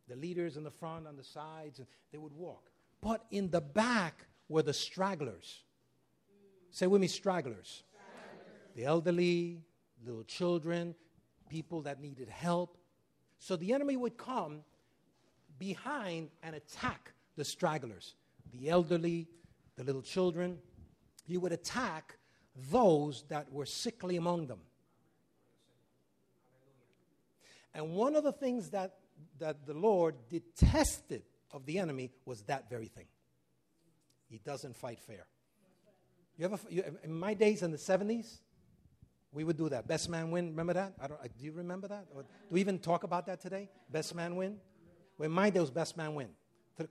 the 0.08 0.16
leaders 0.16 0.56
in 0.56 0.64
the 0.64 0.70
front, 0.70 1.06
on 1.06 1.16
the 1.16 1.24
sides, 1.24 1.80
and 1.80 1.88
they 2.12 2.18
would 2.18 2.32
walk. 2.32 2.70
But 3.02 3.26
in 3.30 3.50
the 3.50 3.60
back 3.60 4.24
were 4.48 4.62
the 4.62 4.72
stragglers. 4.72 5.62
Say 6.70 6.86
with 6.86 7.00
me, 7.00 7.06
stragglers. 7.06 7.82
stragglers. 7.90 8.74
The 8.74 8.84
elderly, 8.84 9.62
little 10.04 10.24
children, 10.24 10.94
people 11.48 11.82
that 11.82 12.00
needed 12.00 12.28
help. 12.28 12.78
So 13.38 13.56
the 13.56 13.72
enemy 13.72 13.96
would 13.96 14.16
come 14.16 14.60
behind 15.58 16.30
and 16.42 16.54
attack 16.54 17.12
the 17.36 17.44
stragglers, 17.44 18.14
the 18.52 18.68
elderly, 18.68 19.28
the 19.76 19.84
little 19.84 20.02
children. 20.02 20.58
He 21.24 21.36
would 21.36 21.52
attack 21.52 22.16
those 22.70 23.24
that 23.28 23.50
were 23.52 23.66
sickly 23.66 24.16
among 24.16 24.46
them. 24.46 24.60
And 27.74 27.92
one 27.92 28.16
of 28.16 28.24
the 28.24 28.32
things 28.32 28.70
that, 28.70 28.96
that 29.38 29.66
the 29.66 29.74
Lord 29.74 30.16
detested 30.28 31.22
of 31.52 31.64
the 31.66 31.78
enemy 31.78 32.10
was 32.24 32.42
that 32.42 32.68
very 32.68 32.86
thing. 32.86 33.06
He 34.28 34.38
doesn't 34.38 34.76
fight 34.76 35.00
fair. 35.00 35.26
You 36.36 36.44
ever, 36.44 36.58
you, 36.68 36.84
in 37.02 37.12
my 37.12 37.34
days 37.34 37.62
in 37.62 37.70
the 37.70 37.78
70s, 37.78 38.38
we 39.32 39.44
would 39.44 39.56
do 39.56 39.68
that. 39.68 39.86
Best 39.88 40.08
man 40.08 40.30
win. 40.30 40.50
Remember 40.50 40.72
that? 40.74 40.94
I 41.00 41.08
don't, 41.08 41.20
do 41.22 41.44
you 41.44 41.52
remember 41.52 41.88
that? 41.88 42.06
Or 42.14 42.22
do 42.22 42.28
we 42.50 42.60
even 42.60 42.78
talk 42.78 43.04
about 43.04 43.26
that 43.26 43.40
today? 43.40 43.68
Best 43.90 44.14
man 44.14 44.36
win? 44.36 44.56
Well, 45.18 45.26
in 45.26 45.32
my 45.32 45.50
day, 45.50 45.60
was 45.60 45.70
best 45.70 45.96
man 45.96 46.14
win. 46.14 46.28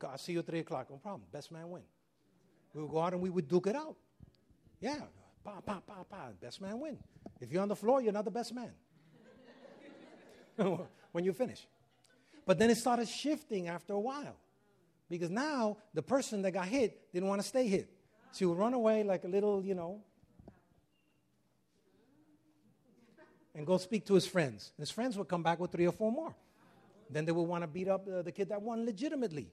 I'll 0.03 0.17
see 0.17 0.33
you 0.33 0.39
at 0.39 0.45
3 0.45 0.59
o'clock. 0.59 0.89
No 0.89 0.97
problem. 0.97 1.23
Best 1.31 1.51
man 1.51 1.69
win. 1.69 1.83
We 2.73 2.81
would 2.81 2.91
go 2.91 2.99
out 2.99 3.13
and 3.13 3.21
we 3.21 3.29
would 3.29 3.47
duke 3.47 3.67
it 3.67 3.75
out. 3.75 3.95
Yeah. 4.81 4.99
Pa, 5.43 5.61
pa, 5.61 5.79
pa, 5.79 6.03
pa. 6.03 6.27
Best 6.39 6.61
man 6.61 6.79
win. 6.79 6.97
If 7.39 7.51
you're 7.51 7.61
on 7.61 7.69
the 7.69 7.75
floor, 7.75 8.01
you're 8.01 8.11
not 8.11 8.25
the 8.25 8.31
best 8.31 8.53
man. 8.53 8.71
when 11.11 11.23
you 11.23 11.31
finish. 11.33 11.65
But 12.45 12.59
then 12.59 12.69
it 12.69 12.77
started 12.77 13.07
shifting 13.07 13.67
after 13.67 13.93
a 13.93 13.99
while. 13.99 14.35
Because 15.09 15.29
now 15.29 15.77
the 15.93 16.01
person 16.01 16.41
that 16.41 16.51
got 16.51 16.67
hit 16.67 17.11
didn't 17.13 17.29
want 17.29 17.41
to 17.41 17.47
stay 17.47 17.67
hit. 17.67 17.89
She 18.33 18.45
would 18.45 18.57
run 18.57 18.73
away 18.73 19.03
like 19.03 19.23
a 19.23 19.27
little, 19.27 19.63
you 19.63 19.73
know, 19.73 20.01
and 23.55 23.65
go 23.65 23.77
speak 23.77 24.05
to 24.05 24.13
his 24.13 24.27
friends. 24.27 24.71
His 24.77 24.91
friends 24.91 25.17
would 25.17 25.27
come 25.27 25.43
back 25.43 25.59
with 25.59 25.71
three 25.71 25.87
or 25.87 25.91
four 25.91 26.11
more. 26.11 26.35
Then 27.09 27.25
they 27.25 27.31
would 27.31 27.43
want 27.43 27.63
to 27.63 27.67
beat 27.67 27.87
up 27.87 28.05
the, 28.05 28.21
the 28.21 28.31
kid 28.31 28.49
that 28.49 28.61
won 28.61 28.85
legitimately. 28.85 29.49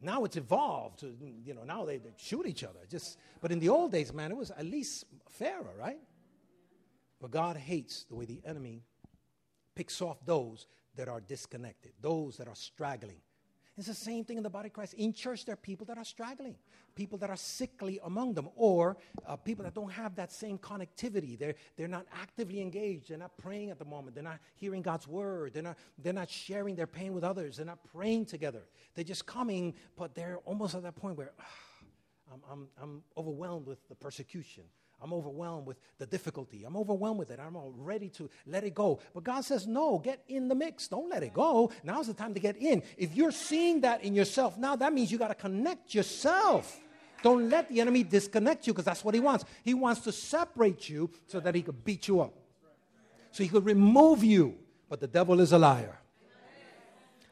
Now 0.00 0.24
it's 0.24 0.36
evolved. 0.36 1.00
To, 1.00 1.16
you 1.44 1.54
know, 1.54 1.64
now 1.64 1.86
they, 1.86 1.96
they 1.96 2.10
shoot 2.18 2.46
each 2.46 2.62
other. 2.62 2.80
Just, 2.90 3.18
but 3.40 3.50
in 3.50 3.58
the 3.58 3.70
old 3.70 3.90
days, 3.90 4.12
man, 4.12 4.30
it 4.30 4.36
was 4.36 4.50
at 4.50 4.66
least 4.66 5.06
fairer, 5.30 5.72
right? 5.78 5.98
But 7.20 7.30
God 7.30 7.56
hates 7.56 8.04
the 8.04 8.14
way 8.14 8.26
the 8.26 8.42
enemy 8.44 8.82
picks 9.74 10.00
off 10.00 10.24
those 10.24 10.66
that 10.96 11.08
are 11.08 11.20
disconnected, 11.20 11.92
those 12.00 12.36
that 12.36 12.48
are 12.48 12.54
straggling. 12.54 13.20
It's 13.76 13.88
the 13.88 13.94
same 13.94 14.24
thing 14.24 14.36
in 14.36 14.44
the 14.44 14.50
body 14.50 14.68
of 14.68 14.72
Christ. 14.72 14.94
In 14.94 15.12
church, 15.12 15.44
there 15.44 15.54
are 15.54 15.56
people 15.56 15.84
that 15.86 15.98
are 15.98 16.04
straggling, 16.04 16.54
people 16.94 17.18
that 17.18 17.28
are 17.28 17.36
sickly 17.36 17.98
among 18.04 18.34
them, 18.34 18.48
or 18.54 18.96
uh, 19.26 19.34
people 19.34 19.64
that 19.64 19.74
don't 19.74 19.90
have 19.90 20.14
that 20.14 20.30
same 20.30 20.58
connectivity. 20.58 21.36
They're, 21.36 21.56
they're 21.76 21.88
not 21.88 22.06
actively 22.12 22.60
engaged. 22.60 23.08
They're 23.08 23.18
not 23.18 23.36
praying 23.36 23.70
at 23.70 23.80
the 23.80 23.84
moment. 23.84 24.14
They're 24.14 24.22
not 24.22 24.38
hearing 24.54 24.80
God's 24.80 25.08
word. 25.08 25.54
They're 25.54 25.64
not, 25.64 25.76
they're 25.98 26.12
not 26.12 26.30
sharing 26.30 26.76
their 26.76 26.86
pain 26.86 27.12
with 27.12 27.24
others. 27.24 27.56
They're 27.56 27.66
not 27.66 27.82
praying 27.92 28.26
together. 28.26 28.62
They're 28.94 29.02
just 29.02 29.26
coming, 29.26 29.74
but 29.96 30.14
they're 30.14 30.38
almost 30.44 30.76
at 30.76 30.84
that 30.84 30.94
point 30.94 31.16
where 31.16 31.32
ah, 31.40 31.44
I'm, 32.32 32.42
I'm, 32.50 32.68
I'm 32.80 33.02
overwhelmed 33.16 33.66
with 33.66 33.88
the 33.88 33.96
persecution. 33.96 34.64
I'm 35.02 35.12
overwhelmed 35.12 35.66
with 35.66 35.76
the 35.98 36.06
difficulty. 36.06 36.64
I'm 36.64 36.76
overwhelmed 36.76 37.18
with 37.18 37.30
it. 37.30 37.38
I'm 37.38 37.56
ready 37.76 38.08
to 38.10 38.30
let 38.46 38.64
it 38.64 38.74
go. 38.74 39.00
But 39.12 39.24
God 39.24 39.44
says, 39.44 39.66
no, 39.66 39.98
get 39.98 40.22
in 40.28 40.48
the 40.48 40.54
mix. 40.54 40.88
Don't 40.88 41.10
let 41.10 41.22
it 41.22 41.34
go. 41.34 41.70
Now's 41.82 42.06
the 42.06 42.14
time 42.14 42.32
to 42.34 42.40
get 42.40 42.56
in. 42.56 42.82
If 42.96 43.14
you're 43.14 43.30
seeing 43.30 43.82
that 43.82 44.02
in 44.02 44.14
yourself 44.14 44.56
now, 44.56 44.76
that 44.76 44.92
means 44.92 45.12
you 45.12 45.18
got 45.18 45.28
to 45.28 45.34
connect 45.34 45.94
yourself. 45.94 46.80
Don't 47.22 47.48
let 47.48 47.68
the 47.68 47.80
enemy 47.80 48.02
disconnect 48.02 48.66
you 48.66 48.72
because 48.72 48.84
that's 48.84 49.04
what 49.04 49.14
he 49.14 49.20
wants. 49.20 49.44
He 49.62 49.74
wants 49.74 50.02
to 50.02 50.12
separate 50.12 50.88
you 50.88 51.10
so 51.26 51.40
that 51.40 51.54
he 51.54 51.62
could 51.62 51.84
beat 51.84 52.06
you 52.06 52.20
up, 52.20 52.34
so 53.30 53.42
he 53.42 53.48
could 53.48 53.64
remove 53.64 54.22
you. 54.22 54.56
But 54.88 55.00
the 55.00 55.06
devil 55.06 55.40
is 55.40 55.52
a 55.52 55.58
liar. 55.58 55.98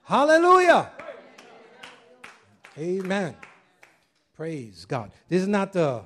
Hallelujah. 0.02 0.90
Amen. 2.78 3.36
Praise 4.34 4.86
God. 4.86 5.12
This 5.28 5.42
is 5.42 5.48
not 5.48 5.74
the 5.74 6.04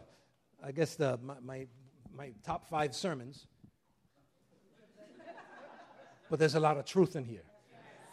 I 0.67 0.73
guess 0.73 0.97
the, 0.97 1.17
my, 1.23 1.35
my, 1.41 1.67
my 2.13 2.33
top 2.43 2.67
five 2.69 2.93
sermons. 2.93 3.47
but 6.29 6.41
there's 6.41 6.57
a 6.57 6.61
lot 6.61 6.77
of 6.77 6.85
truth 6.85 7.15
in 7.15 7.25
here. 7.25 7.45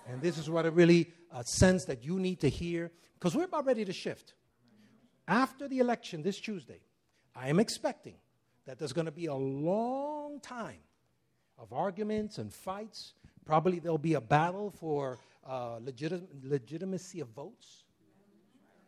And 0.08 0.22
this 0.22 0.38
is 0.38 0.52
what 0.52 0.66
I 0.66 0.68
really 0.68 1.12
uh, 1.32 1.42
sense 1.42 1.86
that 1.86 2.04
you 2.04 2.20
need 2.20 2.42
to 2.42 2.50
hear 2.50 2.92
because 3.16 3.36
we're 3.36 3.46
about 3.46 3.66
ready 3.66 3.86
to 3.86 3.94
shift. 3.94 4.36
After 5.28 5.68
the 5.68 5.80
election 5.80 6.22
this 6.22 6.40
Tuesday, 6.40 6.82
I 7.36 7.50
am 7.50 7.60
expecting 7.60 8.18
that 8.68 8.78
there's 8.78 8.94
going 8.94 9.06
to 9.06 9.12
be 9.12 9.26
a 9.26 9.34
long 9.34 10.40
time 10.40 10.82
of 11.58 11.74
arguments 11.74 12.38
and 12.38 12.54
fights. 12.54 13.16
Probably 13.46 13.80
there'll 13.80 13.98
be 13.98 14.14
a 14.14 14.22
battle 14.22 14.70
for 14.70 15.18
uh, 15.48 15.80
legit- 15.82 16.44
legitimacy 16.44 17.20
of 17.20 17.30
votes. 17.30 17.84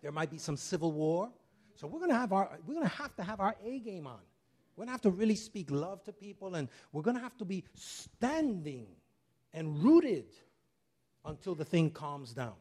There 0.03 0.11
might 0.11 0.29
be 0.29 0.37
some 0.37 0.55
civil 0.55 0.91
war. 0.91 1.31
So 1.75 1.87
we're 1.87 1.99
going 1.99 2.11
to 2.11 2.17
have 2.17 2.31
our 2.33 2.57
we're 2.65 2.73
going 2.73 2.87
to 2.87 2.95
have 2.95 3.15
to 3.17 3.23
have 3.23 3.39
our 3.39 3.55
A 3.63 3.79
game 3.79 4.07
on. 4.07 4.19
We're 4.75 4.81
going 4.85 4.87
to 4.87 4.93
have 4.93 5.01
to 5.01 5.11
really 5.11 5.35
speak 5.35 5.71
love 5.71 6.03
to 6.03 6.13
people 6.13 6.55
and 6.55 6.67
we're 6.91 7.01
going 7.01 7.15
to 7.15 7.23
have 7.23 7.37
to 7.37 7.45
be 7.45 7.63
standing 7.73 8.87
and 9.53 9.83
rooted 9.83 10.25
until 11.23 11.55
the 11.55 11.63
thing 11.65 11.89
calms 11.89 12.33
down. 12.33 12.55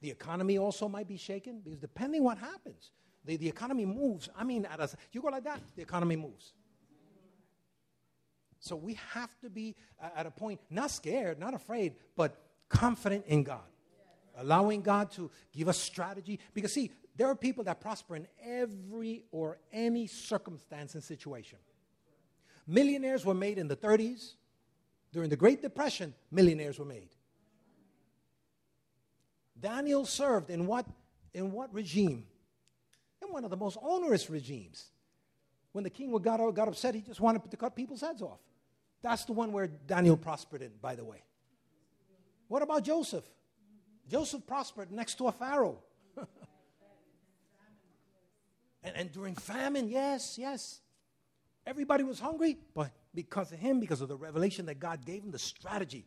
The 0.00 0.10
economy 0.10 0.58
also 0.58 0.88
might 0.88 1.08
be 1.08 1.16
shaken 1.16 1.60
because 1.64 1.78
depending 1.78 2.22
what 2.22 2.38
happens, 2.38 2.92
the, 3.24 3.36
the 3.36 3.48
economy 3.48 3.84
moves. 3.84 4.28
I 4.36 4.44
mean, 4.44 4.66
a, 4.66 4.88
you 5.12 5.20
go 5.20 5.28
like 5.28 5.44
that, 5.44 5.60
the 5.74 5.82
economy 5.82 6.16
moves. 6.16 6.52
So 8.60 8.76
we 8.76 8.98
have 9.12 9.30
to 9.40 9.50
be 9.50 9.76
at 10.16 10.26
a 10.26 10.30
point, 10.30 10.60
not 10.70 10.90
scared, 10.90 11.38
not 11.38 11.54
afraid, 11.54 11.94
but 12.16 12.36
confident 12.68 13.24
in 13.26 13.42
God. 13.42 13.60
Allowing 14.38 14.82
God 14.82 15.10
to 15.12 15.30
give 15.52 15.68
us 15.68 15.78
strategy. 15.78 16.38
Because, 16.52 16.72
see, 16.72 16.90
there 17.16 17.28
are 17.28 17.34
people 17.34 17.64
that 17.64 17.80
prosper 17.80 18.16
in 18.16 18.26
every 18.44 19.24
or 19.30 19.58
any 19.72 20.06
circumstance 20.06 20.94
and 20.94 21.02
situation. 21.02 21.58
Millionaires 22.66 23.24
were 23.24 23.34
made 23.34 23.58
in 23.58 23.68
the 23.68 23.76
30s. 23.76 24.34
During 25.12 25.30
the 25.30 25.36
Great 25.36 25.62
Depression, 25.62 26.12
millionaires 26.30 26.78
were 26.78 26.84
made. 26.84 27.08
Daniel 29.58 30.04
served 30.04 30.50
in 30.50 30.66
what, 30.66 30.84
in 31.32 31.52
what 31.52 31.72
regime? 31.72 32.26
In 33.22 33.32
one 33.32 33.44
of 33.44 33.50
the 33.50 33.56
most 33.56 33.78
onerous 33.80 34.28
regimes. 34.28 34.90
When 35.72 35.84
the 35.84 35.90
king 35.90 36.10
got, 36.18 36.38
got 36.54 36.68
upset, 36.68 36.94
he 36.94 37.00
just 37.00 37.20
wanted 37.20 37.50
to 37.50 37.56
cut 37.56 37.74
people's 37.74 38.02
heads 38.02 38.20
off. 38.20 38.40
That's 39.00 39.24
the 39.24 39.32
one 39.32 39.52
where 39.52 39.68
Daniel 39.68 40.16
prospered 40.16 40.60
in, 40.60 40.72
by 40.82 40.94
the 40.94 41.04
way. 41.04 41.22
What 42.48 42.62
about 42.62 42.84
Joseph? 42.84 43.24
Joseph 44.08 44.46
prospered 44.46 44.90
next 44.90 45.16
to 45.18 45.28
a 45.28 45.32
Pharaoh. 45.32 45.78
And, 48.86 48.96
and 48.96 49.12
during 49.12 49.34
famine, 49.34 49.88
yes, 49.88 50.38
yes. 50.38 50.80
Everybody 51.66 52.04
was 52.04 52.20
hungry, 52.20 52.56
but 52.72 52.92
because 53.12 53.50
of 53.50 53.58
him, 53.58 53.80
because 53.80 54.00
of 54.00 54.08
the 54.08 54.16
revelation 54.16 54.66
that 54.66 54.78
God 54.78 55.04
gave 55.04 55.24
him, 55.24 55.32
the 55.32 55.40
strategy 55.40 56.06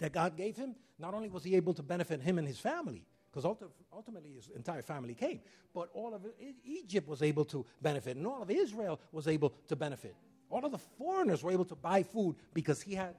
that 0.00 0.12
God 0.12 0.36
gave 0.36 0.56
him, 0.56 0.74
not 0.98 1.14
only 1.14 1.28
was 1.28 1.44
he 1.44 1.54
able 1.54 1.72
to 1.74 1.82
benefit 1.82 2.20
him 2.20 2.38
and 2.38 2.46
his 2.46 2.58
family, 2.58 3.04
because 3.30 3.44
ultimately 3.92 4.32
his 4.32 4.48
entire 4.48 4.82
family 4.82 5.14
came, 5.14 5.40
but 5.72 5.90
all 5.94 6.12
of 6.12 6.26
Egypt 6.64 7.08
was 7.08 7.22
able 7.22 7.44
to 7.44 7.64
benefit, 7.80 8.16
and 8.16 8.26
all 8.26 8.42
of 8.42 8.50
Israel 8.50 8.98
was 9.12 9.28
able 9.28 9.54
to 9.68 9.76
benefit. 9.76 10.16
All 10.50 10.66
of 10.66 10.72
the 10.72 10.78
foreigners 10.78 11.44
were 11.44 11.52
able 11.52 11.64
to 11.66 11.76
buy 11.76 12.02
food 12.02 12.34
because 12.52 12.82
he 12.82 12.94
had 12.96 13.14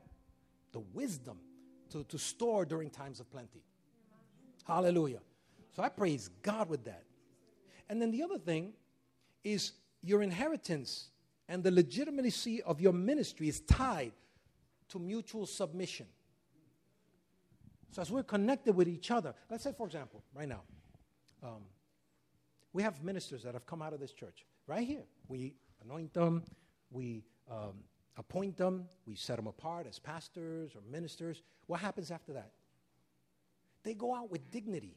the 0.73 0.81
wisdom 0.93 1.39
to, 1.91 2.03
to 2.03 2.17
store 2.17 2.65
during 2.65 2.89
times 2.89 3.21
of 3.21 3.31
plenty. 3.31 3.63
Hallelujah. 4.65 5.21
So 5.73 5.81
I 5.81 5.89
praise 5.89 6.29
God 6.41 6.69
with 6.69 6.83
that. 6.83 7.03
And 7.89 8.01
then 8.01 8.11
the 8.11 8.23
other 8.23 8.37
thing 8.37 8.73
is 9.43 9.73
your 10.01 10.21
inheritance 10.21 11.09
and 11.47 11.63
the 11.63 11.71
legitimacy 11.71 12.61
of 12.63 12.79
your 12.79 12.93
ministry 12.93 13.47
is 13.47 13.61
tied 13.61 14.13
to 14.89 14.99
mutual 14.99 15.45
submission. 15.45 16.05
So, 17.91 18.01
as 18.01 18.11
we're 18.11 18.23
connected 18.23 18.75
with 18.75 18.87
each 18.87 19.11
other, 19.11 19.35
let's 19.49 19.63
say, 19.63 19.71
for 19.71 19.85
example, 19.85 20.23
right 20.33 20.47
now, 20.47 20.61
um, 21.43 21.63
we 22.71 22.81
have 22.81 23.03
ministers 23.03 23.43
that 23.43 23.53
have 23.53 23.67
come 23.67 23.81
out 23.81 23.93
of 23.93 23.99
this 23.99 24.11
church 24.11 24.45
right 24.65 24.85
here. 24.85 25.03
We 25.27 25.53
anoint 25.83 26.13
them, 26.13 26.43
we 26.89 27.23
um, 27.51 27.83
appoint 28.17 28.57
them, 28.57 28.85
we 29.05 29.15
set 29.15 29.35
them 29.35 29.47
apart 29.47 29.85
as 29.87 29.99
pastors 29.99 30.71
or 30.75 30.81
ministers. 30.89 31.43
What 31.67 31.81
happens 31.81 32.09
after 32.09 32.33
that? 32.33 32.51
They 33.83 33.93
go 33.93 34.15
out 34.15 34.31
with 34.31 34.49
dignity, 34.49 34.95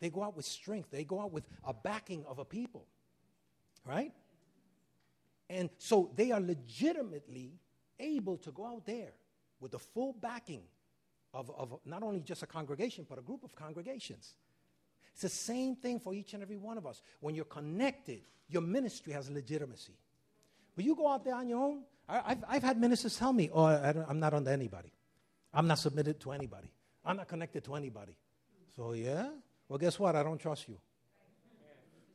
they 0.00 0.10
go 0.10 0.22
out 0.22 0.36
with 0.36 0.44
strength, 0.44 0.90
they 0.90 1.04
go 1.04 1.20
out 1.20 1.32
with 1.32 1.44
a 1.64 1.74
backing 1.74 2.24
of 2.26 2.38
a 2.38 2.44
people, 2.44 2.86
right? 3.84 4.12
And 5.50 5.70
so 5.78 6.10
they 6.14 6.30
are 6.30 6.40
legitimately 6.40 7.52
able 7.98 8.36
to 8.38 8.52
go 8.52 8.66
out 8.66 8.86
there 8.86 9.12
with 9.60 9.72
the 9.72 9.78
full 9.78 10.12
backing 10.12 10.62
of, 11.34 11.50
of 11.50 11.78
not 11.84 12.02
only 12.02 12.20
just 12.20 12.42
a 12.42 12.46
congregation, 12.46 13.06
but 13.08 13.18
a 13.18 13.22
group 13.22 13.44
of 13.44 13.54
congregations. 13.54 14.34
It's 15.12 15.22
the 15.22 15.28
same 15.28 15.74
thing 15.74 15.98
for 15.98 16.14
each 16.14 16.34
and 16.34 16.42
every 16.42 16.56
one 16.56 16.78
of 16.78 16.86
us. 16.86 17.02
When 17.20 17.34
you're 17.34 17.44
connected, 17.44 18.20
your 18.48 18.62
ministry 18.62 19.12
has 19.12 19.28
legitimacy. 19.30 19.96
But 20.76 20.84
you 20.84 20.94
go 20.94 21.08
out 21.08 21.24
there 21.24 21.34
on 21.34 21.48
your 21.48 21.58
own. 21.58 21.82
I, 22.08 22.28
have 22.28 22.44
I've 22.48 22.62
had 22.62 22.80
ministers 22.80 23.16
tell 23.16 23.32
me, 23.32 23.50
oh, 23.52 23.64
I 23.64 23.94
am 24.08 24.20
not 24.20 24.32
under 24.32 24.50
anybody. 24.50 24.92
I'm 25.52 25.66
not 25.66 25.78
submitted 25.78 26.20
to 26.20 26.32
anybody. 26.32 26.70
I'm 27.04 27.16
not 27.16 27.26
connected 27.26 27.64
to 27.64 27.74
anybody. 27.74 28.16
So, 28.76 28.92
yeah? 28.92 29.28
Well, 29.68 29.78
guess 29.78 29.98
what? 29.98 30.16
I 30.16 30.22
don't 30.22 30.38
trust 30.38 30.68
you. 30.68 30.78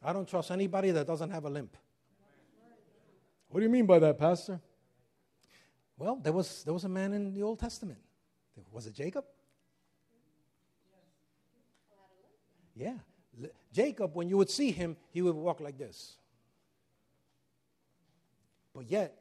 I 0.04 0.12
don't 0.12 0.28
trust 0.28 0.52
anybody 0.52 0.92
that 0.92 1.08
doesn't 1.08 1.30
have 1.30 1.46
a 1.46 1.50
limp. 1.50 1.78
What 3.50 3.60
do 3.60 3.66
you 3.66 3.70
mean 3.70 3.86
by 3.86 4.00
that, 4.00 4.18
Pastor? 4.18 4.60
Well, 5.98 6.20
there 6.22 6.34
was, 6.34 6.64
there 6.64 6.74
was 6.74 6.84
a 6.84 6.90
man 6.90 7.14
in 7.14 7.34
the 7.34 7.44
Old 7.44 7.60
Testament. 7.60 8.00
Was 8.72 8.88
it 8.88 8.94
Jacob? 8.94 9.26
Yeah. 12.76 12.96
Jacob, 13.72 14.16
when 14.16 14.28
you 14.28 14.38
would 14.38 14.50
see 14.50 14.72
him, 14.72 14.98
he 15.12 15.22
would 15.22 15.36
walk 15.36 15.60
like 15.60 15.78
this. 15.78 16.18
But 18.74 18.90
yet, 18.90 19.16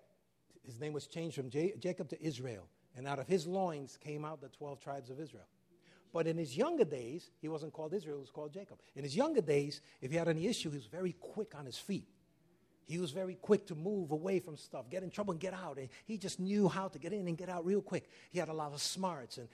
his 0.65 0.81
name 0.81 0.93
was 0.93 1.07
changed 1.07 1.37
from 1.37 1.51
J- 1.51 1.75
Jacob 1.79 2.09
to 2.11 2.23
Israel. 2.23 2.67
And 2.97 3.07
out 3.07 3.19
of 3.19 3.27
his 3.27 3.47
loins 3.47 3.99
came 4.03 4.25
out 4.25 4.41
the 4.41 4.49
12 4.49 4.81
tribes 4.81 5.11
of 5.11 5.21
Israel. 5.21 5.47
But 6.13 6.27
in 6.27 6.37
his 6.37 6.57
younger 6.57 6.85
days, 6.85 7.31
he 7.41 7.49
wasn't 7.49 7.73
called 7.73 7.95
Israel, 7.95 8.19
he 8.19 8.21
was 8.21 8.31
called 8.31 8.53
Jacob. 8.53 8.79
In 8.95 9.03
his 9.03 9.17
younger 9.17 9.41
days, 9.41 9.81
if 10.01 10.11
he 10.11 10.17
had 10.17 10.29
any 10.29 10.47
issue, 10.47 10.71
he 10.71 10.77
was 10.77 10.87
very 10.87 11.15
quick 11.19 11.55
on 11.55 11.65
his 11.65 11.79
feet. 11.79 12.07
He 12.85 12.99
was 12.99 13.13
very 13.13 13.37
quick 13.37 13.67
to 13.69 13.75
move 13.75 14.11
away 14.11 14.41
from 14.41 14.57
stuff, 14.57 14.91
get 14.91 15.03
in 15.03 15.11
trouble 15.11 15.33
and 15.33 15.41
get 15.41 15.55
out. 15.55 15.79
And 15.79 15.89
he 16.05 16.19
just 16.19 16.39
knew 16.41 16.69
how 16.69 16.89
to 16.89 16.99
get 16.99 17.13
in 17.13 17.27
and 17.29 17.39
get 17.39 17.49
out 17.49 17.65
real 17.65 17.81
quick. 17.81 18.11
He 18.31 18.39
had 18.39 18.49
a 18.49 18.53
lot 18.53 18.73
of 18.73 18.83
smarts. 18.83 19.39
And 19.39 19.49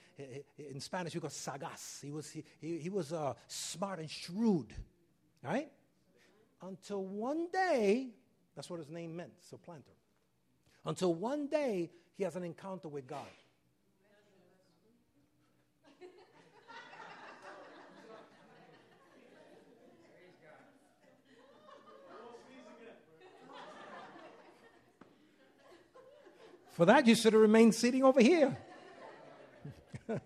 in 0.57 0.81
Spanish, 0.81 1.13
you 1.13 1.21
call 1.21 1.29
sagaz. 1.29 2.01
He 2.01 2.11
was, 2.11 2.29
he, 2.29 2.43
he 2.59 2.89
was 2.89 3.13
uh, 3.13 3.35
smart 3.47 3.99
and 3.99 4.09
shrewd, 4.09 4.73
right? 5.43 5.71
Until 6.61 7.05
one 7.05 7.47
day, 7.53 8.09
that's 8.55 8.69
what 8.69 8.79
his 8.79 8.89
name 8.89 9.15
meant, 9.15 9.31
supplanter. 9.49 9.93
Until 10.85 11.13
one 11.13 11.47
day, 11.47 11.91
he 12.17 12.23
has 12.23 12.35
an 12.35 12.43
encounter 12.43 12.89
with 12.89 13.07
God. 13.07 13.27
For 26.79 26.85
that, 26.85 27.05
you 27.07 27.13
should 27.13 27.33
have 27.33 27.41
remained 27.41 27.75
sitting 27.75 28.05
over 28.05 28.21
here. 28.21 28.57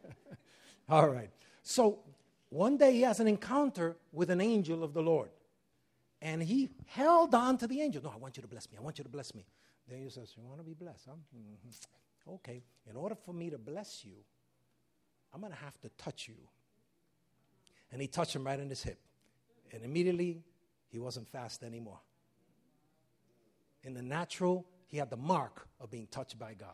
All 0.88 1.10
right. 1.10 1.32
So 1.64 1.98
one 2.50 2.78
day 2.78 2.94
he 2.94 3.02
has 3.02 3.20
an 3.20 3.28
encounter 3.28 3.98
with 4.12 4.30
an 4.30 4.40
angel 4.40 4.84
of 4.84 4.94
the 4.94 5.02
Lord. 5.02 5.32
And 6.22 6.44
he 6.44 6.70
held 6.86 7.34
on 7.34 7.58
to 7.58 7.66
the 7.66 7.82
angel. 7.82 8.04
No, 8.04 8.12
I 8.14 8.18
want 8.18 8.38
you 8.38 8.42
to 8.44 8.48
bless 8.48 8.70
me. 8.70 8.78
I 8.78 8.84
want 8.84 9.00
you 9.00 9.04
to 9.04 9.10
bless 9.10 9.34
me. 9.34 9.48
The 9.90 9.96
angel 9.96 10.12
says, 10.12 10.36
You 10.38 10.44
want 10.44 10.60
to 10.60 10.64
be 10.64 10.76
blessed, 10.76 11.08
huh? 11.08 11.16
Mm-hmm. 11.36 12.34
Okay. 12.36 12.62
In 12.88 12.98
order 12.98 13.16
for 13.16 13.34
me 13.34 13.50
to 13.50 13.58
bless 13.58 14.06
you, 14.06 14.18
I'm 15.34 15.40
going 15.40 15.54
to 15.54 15.58
have 15.58 15.82
to 15.82 15.90
touch 15.98 16.28
you. 16.28 16.36
And 17.92 18.00
he 18.00 18.08
touched 18.08 18.36
him 18.36 18.44
right 18.44 18.60
in 18.60 18.70
his 18.70 18.84
hip. 18.84 19.00
And 19.72 19.84
immediately, 19.84 20.44
he 20.92 21.00
wasn't 21.00 21.28
fast 21.28 21.64
anymore. 21.64 22.02
In 23.84 23.96
the 23.96 24.04
natural, 24.04 24.68
he 24.94 25.00
had 25.00 25.10
the 25.10 25.18
mark 25.18 25.68
of 25.82 25.90
being 25.90 26.06
touched 26.06 26.38
by 26.38 26.54
God. 26.54 26.70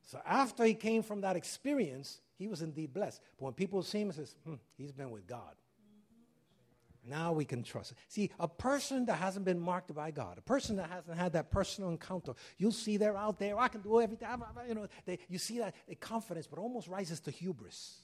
So 0.00 0.18
after 0.24 0.64
he 0.64 0.72
came 0.72 1.02
from 1.02 1.20
that 1.20 1.36
experience, 1.36 2.22
he 2.38 2.48
was 2.48 2.62
indeed 2.62 2.94
blessed. 2.94 3.20
But 3.38 3.44
when 3.44 3.52
people 3.52 3.82
see 3.82 4.00
him, 4.00 4.08
he 4.08 4.14
says, 4.14 4.34
hmm, 4.42 4.54
he's 4.78 4.92
been 4.92 5.10
with 5.10 5.26
God. 5.26 5.54
Now 7.06 7.34
we 7.34 7.44
can 7.44 7.62
trust. 7.62 7.92
See, 8.08 8.30
a 8.40 8.48
person 8.48 9.04
that 9.06 9.16
hasn't 9.16 9.44
been 9.44 9.60
marked 9.60 9.94
by 9.94 10.10
God, 10.10 10.38
a 10.38 10.40
person 10.40 10.76
that 10.76 10.88
hasn't 10.88 11.18
had 11.18 11.34
that 11.34 11.50
personal 11.50 11.90
encounter, 11.90 12.32
you'll 12.56 12.72
see 12.72 12.96
they're 12.96 13.14
out 13.14 13.38
there. 13.38 13.58
I 13.58 13.68
can 13.68 13.82
do 13.82 14.00
everything. 14.00 14.26
You 14.66 14.74
know, 14.74 14.86
they, 15.04 15.18
you 15.28 15.36
see 15.36 15.58
that 15.58 15.74
confidence, 16.00 16.46
but 16.46 16.58
almost 16.58 16.88
rises 16.88 17.20
to 17.20 17.30
hubris. 17.30 17.98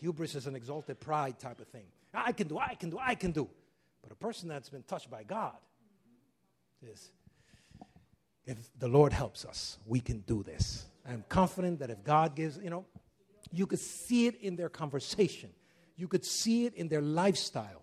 Hubris 0.00 0.34
is 0.34 0.48
an 0.48 0.56
exalted 0.56 0.98
pride 0.98 1.38
type 1.38 1.60
of 1.60 1.68
thing. 1.68 1.86
I 2.12 2.32
can 2.32 2.48
do. 2.48 2.58
I 2.58 2.74
can 2.74 2.90
do. 2.90 2.98
I 3.00 3.14
can 3.14 3.30
do. 3.30 3.48
But 4.02 4.10
a 4.10 4.16
person 4.16 4.48
that's 4.48 4.68
been 4.68 4.82
touched 4.82 5.08
by 5.08 5.22
God 5.22 5.54
is 6.82 7.12
if 8.46 8.56
the 8.78 8.88
Lord 8.88 9.12
helps 9.12 9.44
us, 9.44 9.78
we 9.84 10.00
can 10.00 10.20
do 10.20 10.42
this. 10.42 10.86
I'm 11.08 11.24
confident 11.28 11.80
that 11.80 11.90
if 11.90 12.02
God 12.04 12.34
gives, 12.34 12.58
you 12.58 12.70
know, 12.70 12.86
you 13.52 13.66
could 13.66 13.80
see 13.80 14.26
it 14.26 14.36
in 14.40 14.56
their 14.56 14.68
conversation, 14.68 15.50
you 15.96 16.08
could 16.08 16.24
see 16.24 16.66
it 16.66 16.74
in 16.74 16.88
their 16.88 17.02
lifestyle. 17.02 17.82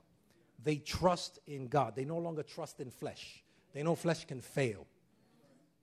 They 0.64 0.78
trust 0.78 1.40
in 1.46 1.68
God, 1.68 1.96
they 1.96 2.06
no 2.06 2.18
longer 2.18 2.44
trust 2.44 2.80
in 2.80 2.90
flesh. 2.90 3.44
They 3.74 3.84
know 3.84 3.96
flesh 3.96 4.26
can 4.26 4.40
fail. 4.40 4.86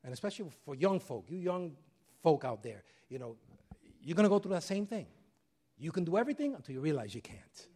And 0.05 0.13
especially 0.13 0.47
for 0.65 0.75
young 0.75 1.01
folk, 1.01 1.27
you 1.29 1.39
young 1.39 1.73
folk 2.23 2.45
out 2.45 2.63
there, 2.63 2.85
you 3.09 3.19
know, 3.19 3.37
you're 4.03 4.15
going 4.15 4.25
to 4.25 4.31
go 4.31 4.39
through 4.39 4.53
that 4.53 4.63
same 4.63 4.87
thing. 4.87 5.07
You 5.79 5.93
can 5.93 6.05
do 6.05 6.17
everything 6.17 6.55
until 6.55 6.75
you 6.75 6.81
realize 6.81 7.15
you 7.15 7.21
can't. 7.21 7.69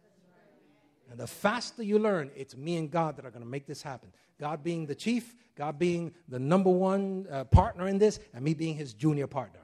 And 1.09 1.19
the 1.19 1.27
faster 1.27 1.83
you 1.83 1.99
learn, 1.99 2.31
it's 2.35 2.55
me 2.55 2.77
and 2.77 2.89
God 2.89 3.17
that 3.17 3.25
are 3.25 3.31
going 3.31 3.43
to 3.43 3.49
make 3.49 3.67
this 3.67 3.81
happen. 3.81 4.11
God 4.39 4.63
being 4.63 4.85
the 4.85 4.95
chief, 4.95 5.35
God 5.55 5.79
being 5.79 6.13
the 6.27 6.39
number 6.39 6.69
one 6.69 7.27
uh, 7.31 7.43
partner 7.45 7.87
in 7.87 7.97
this, 7.97 8.19
and 8.33 8.43
me 8.43 8.53
being 8.53 8.75
his 8.75 8.93
junior 8.93 9.27
partner. 9.27 9.61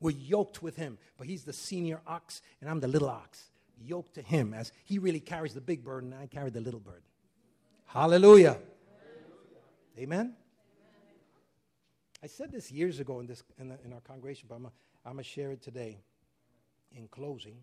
We're 0.00 0.10
yoked 0.10 0.62
with 0.62 0.76
him, 0.76 0.98
but 1.16 1.26
he's 1.26 1.44
the 1.44 1.52
senior 1.52 2.00
ox, 2.06 2.42
and 2.60 2.68
I'm 2.68 2.80
the 2.80 2.88
little 2.88 3.08
ox. 3.08 3.50
Yoked 3.84 4.14
to 4.14 4.22
him 4.22 4.54
as 4.54 4.72
he 4.84 4.98
really 4.98 5.20
carries 5.20 5.54
the 5.54 5.60
big 5.60 5.84
burden, 5.84 6.12
and 6.12 6.22
I 6.22 6.26
carry 6.26 6.50
the 6.50 6.60
little 6.60 6.80
burden. 6.80 7.02
Hallelujah. 7.86 8.58
Hallelujah. 8.58 8.62
Amen? 9.98 10.34
I 12.22 12.26
said 12.28 12.52
this 12.52 12.70
years 12.70 13.00
ago 13.00 13.18
in, 13.18 13.26
this, 13.26 13.42
in, 13.58 13.68
the, 13.68 13.78
in 13.84 13.92
our 13.92 14.00
congregation, 14.00 14.46
but 14.48 14.56
I'm 14.56 14.70
going 15.04 15.16
to 15.16 15.22
share 15.24 15.50
it 15.50 15.60
today 15.60 15.98
in 16.96 17.08
closing. 17.08 17.56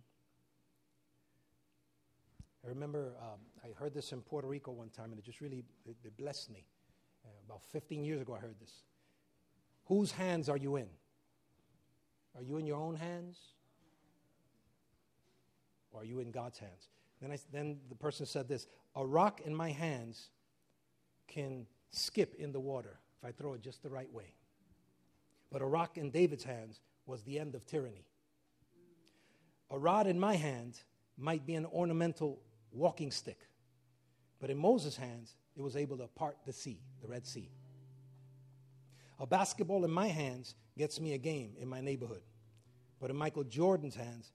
I 2.65 2.69
remember 2.69 3.13
um, 3.21 3.39
I 3.63 3.69
heard 3.79 3.93
this 3.93 4.11
in 4.11 4.21
Puerto 4.21 4.47
Rico 4.47 4.71
one 4.71 4.89
time, 4.89 5.11
and 5.11 5.19
it 5.19 5.25
just 5.25 5.41
really 5.41 5.63
it, 5.85 5.95
it 6.03 6.17
blessed 6.17 6.51
me. 6.51 6.65
Uh, 7.25 7.29
about 7.45 7.63
15 7.71 8.03
years 8.03 8.21
ago, 8.21 8.35
I 8.35 8.39
heard 8.39 8.59
this. 8.59 8.73
Whose 9.85 10.11
hands 10.11 10.49
are 10.49 10.57
you 10.57 10.75
in? 10.75 10.87
Are 12.35 12.43
you 12.43 12.57
in 12.57 12.65
your 12.65 12.77
own 12.77 12.95
hands? 12.95 13.37
Or 15.91 16.01
are 16.01 16.05
you 16.05 16.19
in 16.19 16.31
God's 16.31 16.59
hands? 16.59 16.87
Then, 17.21 17.31
I, 17.31 17.37
then 17.51 17.79
the 17.89 17.95
person 17.95 18.25
said 18.25 18.47
this 18.47 18.67
A 18.95 19.05
rock 19.05 19.41
in 19.41 19.55
my 19.55 19.71
hands 19.71 20.29
can 21.27 21.65
skip 21.91 22.35
in 22.35 22.51
the 22.51 22.59
water 22.59 22.99
if 23.21 23.27
I 23.27 23.31
throw 23.31 23.53
it 23.53 23.61
just 23.61 23.83
the 23.83 23.89
right 23.89 24.11
way. 24.13 24.33
But 25.51 25.61
a 25.61 25.65
rock 25.65 25.97
in 25.97 26.11
David's 26.11 26.43
hands 26.43 26.79
was 27.05 27.23
the 27.23 27.39
end 27.39 27.55
of 27.55 27.65
tyranny. 27.65 28.05
A 29.71 29.77
rod 29.77 30.07
in 30.07 30.19
my 30.19 30.35
hand 30.35 30.79
might 31.17 31.45
be 31.45 31.55
an 31.55 31.65
ornamental 31.65 32.39
walking 32.71 33.11
stick. 33.11 33.39
But 34.39 34.49
in 34.49 34.57
Moses' 34.57 34.95
hands, 34.95 35.35
it 35.55 35.61
was 35.61 35.75
able 35.75 35.97
to 35.97 36.07
part 36.07 36.37
the 36.45 36.53
sea, 36.53 36.79
the 37.01 37.07
Red 37.07 37.27
Sea. 37.27 37.49
A 39.19 39.27
basketball 39.27 39.83
in 39.83 39.91
my 39.91 40.07
hands 40.07 40.55
gets 40.77 40.99
me 40.99 41.13
a 41.13 41.17
game 41.17 41.53
in 41.59 41.67
my 41.67 41.81
neighborhood. 41.81 42.21
But 43.01 43.09
in 43.09 43.17
Michael 43.17 43.43
Jordan's 43.43 43.95
hands, 43.95 44.31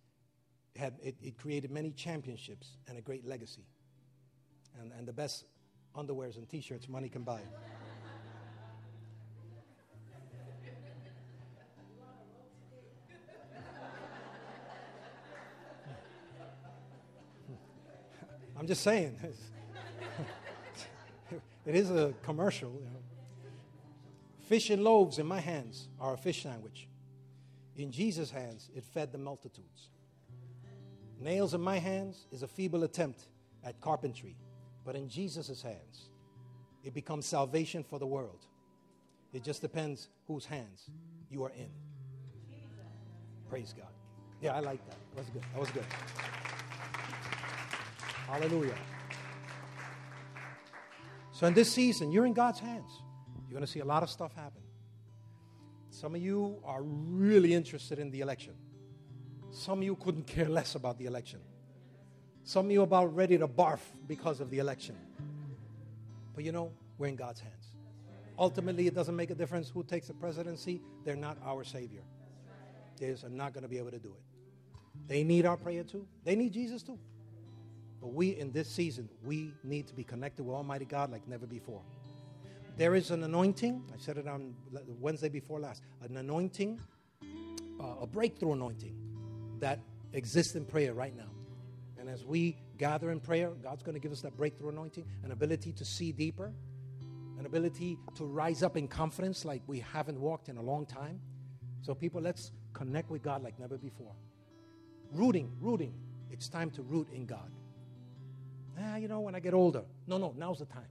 it, 0.75 0.81
had, 0.81 0.95
it, 1.03 1.17
it 1.23 1.39
created 1.39 1.71
many 1.71 1.93
championships 1.93 2.77
and 2.89 2.99
a 2.99 3.01
great 3.01 3.27
legacy. 3.27 3.65
And, 4.81 4.93
and 4.93 5.07
the 5.07 5.13
best 5.13 5.45
underwears 5.97 6.37
and 6.37 6.49
t 6.49 6.61
shirts 6.61 6.89
money 6.89 7.09
can 7.09 7.23
buy. 7.23 7.41
I'm 18.65 18.69
just 18.69 18.83
saying. 18.83 19.19
it 21.67 21.75
is 21.75 21.91
a 21.91 22.15
commercial. 22.23 22.71
You 22.73 22.87
know. 22.87 23.03
Fish 24.49 24.71
and 24.71 24.83
loaves 24.83 25.19
in 25.19 25.27
my 25.27 25.39
hands 25.39 25.89
are 26.01 26.15
a 26.15 26.17
fish 26.17 26.45
sandwich. 26.45 26.89
In 27.77 27.93
Jesus' 27.93 28.31
hands, 28.31 28.71
it 28.75 28.83
fed 28.83 29.13
the 29.13 29.19
multitudes. 29.19 29.91
Nails 31.21 31.53
in 31.53 31.61
my 31.61 31.79
hands 31.79 32.25
is 32.33 32.43
a 32.43 32.49
feeble 32.49 32.85
attempt 32.85 33.27
at 33.63 33.79
carpentry, 33.83 34.35
but 34.83 34.97
in 34.97 35.11
Jesus' 35.11 35.61
hands, 35.61 36.09
it 36.83 36.95
becomes 36.95 37.27
salvation 37.27 37.85
for 37.85 37.99
the 37.99 38.07
world. 38.07 38.47
It 39.35 39.45
just 39.45 39.61
depends 39.61 40.09
whose 40.27 40.47
hands 40.47 40.89
you 41.29 41.45
are 41.45 41.53
in. 41.55 41.69
Praise 43.51 43.75
God. 43.77 43.93
Yeah, 44.41 44.57
I 44.57 44.61
like 44.61 44.83
that. 44.89 44.97
That 45.15 45.21
was 45.21 45.29
good. 45.29 45.43
That 45.53 45.61
was 45.61 45.71
good. 45.71 45.85
Hallelujah. 48.35 48.75
So, 51.31 51.47
in 51.47 51.55
this 51.55 51.73
season, 51.73 52.11
you're 52.11 52.27
in 52.27 52.33
God's 52.33 52.59
hands. 52.59 52.91
You're 53.47 53.53
going 53.53 53.65
to 53.65 53.71
see 53.71 53.79
a 53.79 53.85
lot 53.85 54.03
of 54.03 54.11
stuff 54.11 54.35
happen. 54.35 54.61
Some 55.91 56.17
of 56.17 56.21
you 56.21 56.59
are 56.65 56.83
really 56.83 57.55
interested 57.55 58.01
in 58.01 58.11
the 58.11 58.23
election. 58.23 58.55
Some 59.53 59.79
of 59.79 59.85
you 59.85 59.95
couldn't 59.95 60.27
care 60.27 60.49
less 60.49 60.75
about 60.75 60.99
the 60.99 61.07
election. 61.07 61.39
Some 62.43 62.67
of 62.67 62.73
you 62.73 62.81
are 62.81 62.91
about 62.91 63.15
ready 63.15 63.39
to 63.39 63.47
barf 63.47 63.79
because 64.09 64.41
of 64.41 64.51
the 64.51 64.59
election. 64.59 64.97
But 66.35 66.43
you 66.43 66.51
know, 66.51 66.73
we're 66.99 67.07
in 67.07 67.15
God's 67.15 67.39
hands. 67.39 67.67
Ultimately, 68.37 68.89
it 68.89 68.97
doesn't 68.97 69.15
make 69.15 69.31
a 69.31 69.37
difference 69.37 69.69
who 69.69 69.85
takes 69.85 70.09
the 70.09 70.15
presidency. 70.15 70.83
They're 71.05 71.15
not 71.15 71.39
our 71.45 71.63
Savior. 71.63 72.03
They 72.99 73.11
are 73.11 73.29
not 73.31 73.53
going 73.53 73.63
to 73.63 73.69
be 73.69 73.79
able 73.79 73.93
to 73.93 74.01
do 74.01 74.09
it. 74.09 74.25
They 75.07 75.23
need 75.23 75.47
our 75.47 75.57
prayer 75.57 75.85
too. 75.85 76.09
They 76.25 76.35
need 76.35 76.53
Jesus 76.53 76.83
too. 76.83 76.99
But 78.05 78.13
we, 78.13 78.39
in 78.39 78.53
this 78.53 78.69
season, 78.69 79.09
we 79.25 79.55
need 79.65 79.89
to 79.89 79.95
be 79.95 80.05
connected 80.05 80.43
with 80.43 80.55
Almighty 80.55 80.85
God 80.85 81.11
like 81.11 81.27
never 81.27 81.47
before. 81.47 81.81
There 82.77 82.95
is 82.95 83.11
an 83.11 83.25
anointing. 83.25 83.83
I 83.95 83.97
said 83.97 84.19
it 84.19 84.29
on 84.29 84.55
Wednesday 85.01 85.31
before 85.31 85.59
last. 85.59 85.81
An 86.03 86.19
anointing, 86.19 86.79
uh, 87.81 88.03
a 88.03 88.07
breakthrough 88.07 88.53
anointing 88.53 88.95
that 89.61 89.79
exists 90.13 90.55
in 90.55 90.67
prayer 90.67 90.93
right 90.93 91.17
now. 91.17 91.31
And 91.99 92.11
as 92.11 92.27
we 92.27 92.59
gather 92.77 93.11
in 93.11 93.21
prayer, 93.21 93.49
God's 93.63 93.83
going 93.83 93.95
to 93.95 94.01
give 94.01 94.13
us 94.13 94.21
that 94.21 94.37
breakthrough 94.37 94.69
anointing, 94.69 95.07
an 95.23 95.33
ability 95.33 95.73
to 95.73 95.85
see 95.87 96.13
deeper, 96.13 96.53
an 97.39 97.47
ability 97.47 97.97
to 98.17 98.27
rise 98.27 98.63
up 98.63 98.77
in 98.77 98.87
confidence 98.87 99.47
like 99.47 99.63
we 99.67 99.81
haven't 99.81 100.21
walked 100.21 100.51
in 100.51 100.59
a 100.59 100.63
long 100.63 100.85
time. 100.85 101.19
So, 101.81 101.95
people, 101.95 102.21
let's 102.21 102.53
connect 102.75 103.09
with 103.11 103.23
God 103.23 103.43
like 103.43 103.59
never 103.59 103.79
before. 103.79 104.13
Rooting, 105.11 105.51
rooting. 105.59 105.95
It's 106.31 106.51
time 106.51 106.71
to 106.73 106.83
root 106.83 107.09
in 107.11 107.25
God. 107.25 107.51
Ah, 108.81 108.97
you 108.97 109.09
know, 109.09 109.21
when 109.21 109.35
I 109.35 109.41
get 109.41 109.55
older. 109.55 109.83
No, 110.07 110.19
no, 110.19 110.35
now's 110.37 110.59
the 110.59 110.67
time. 110.67 110.89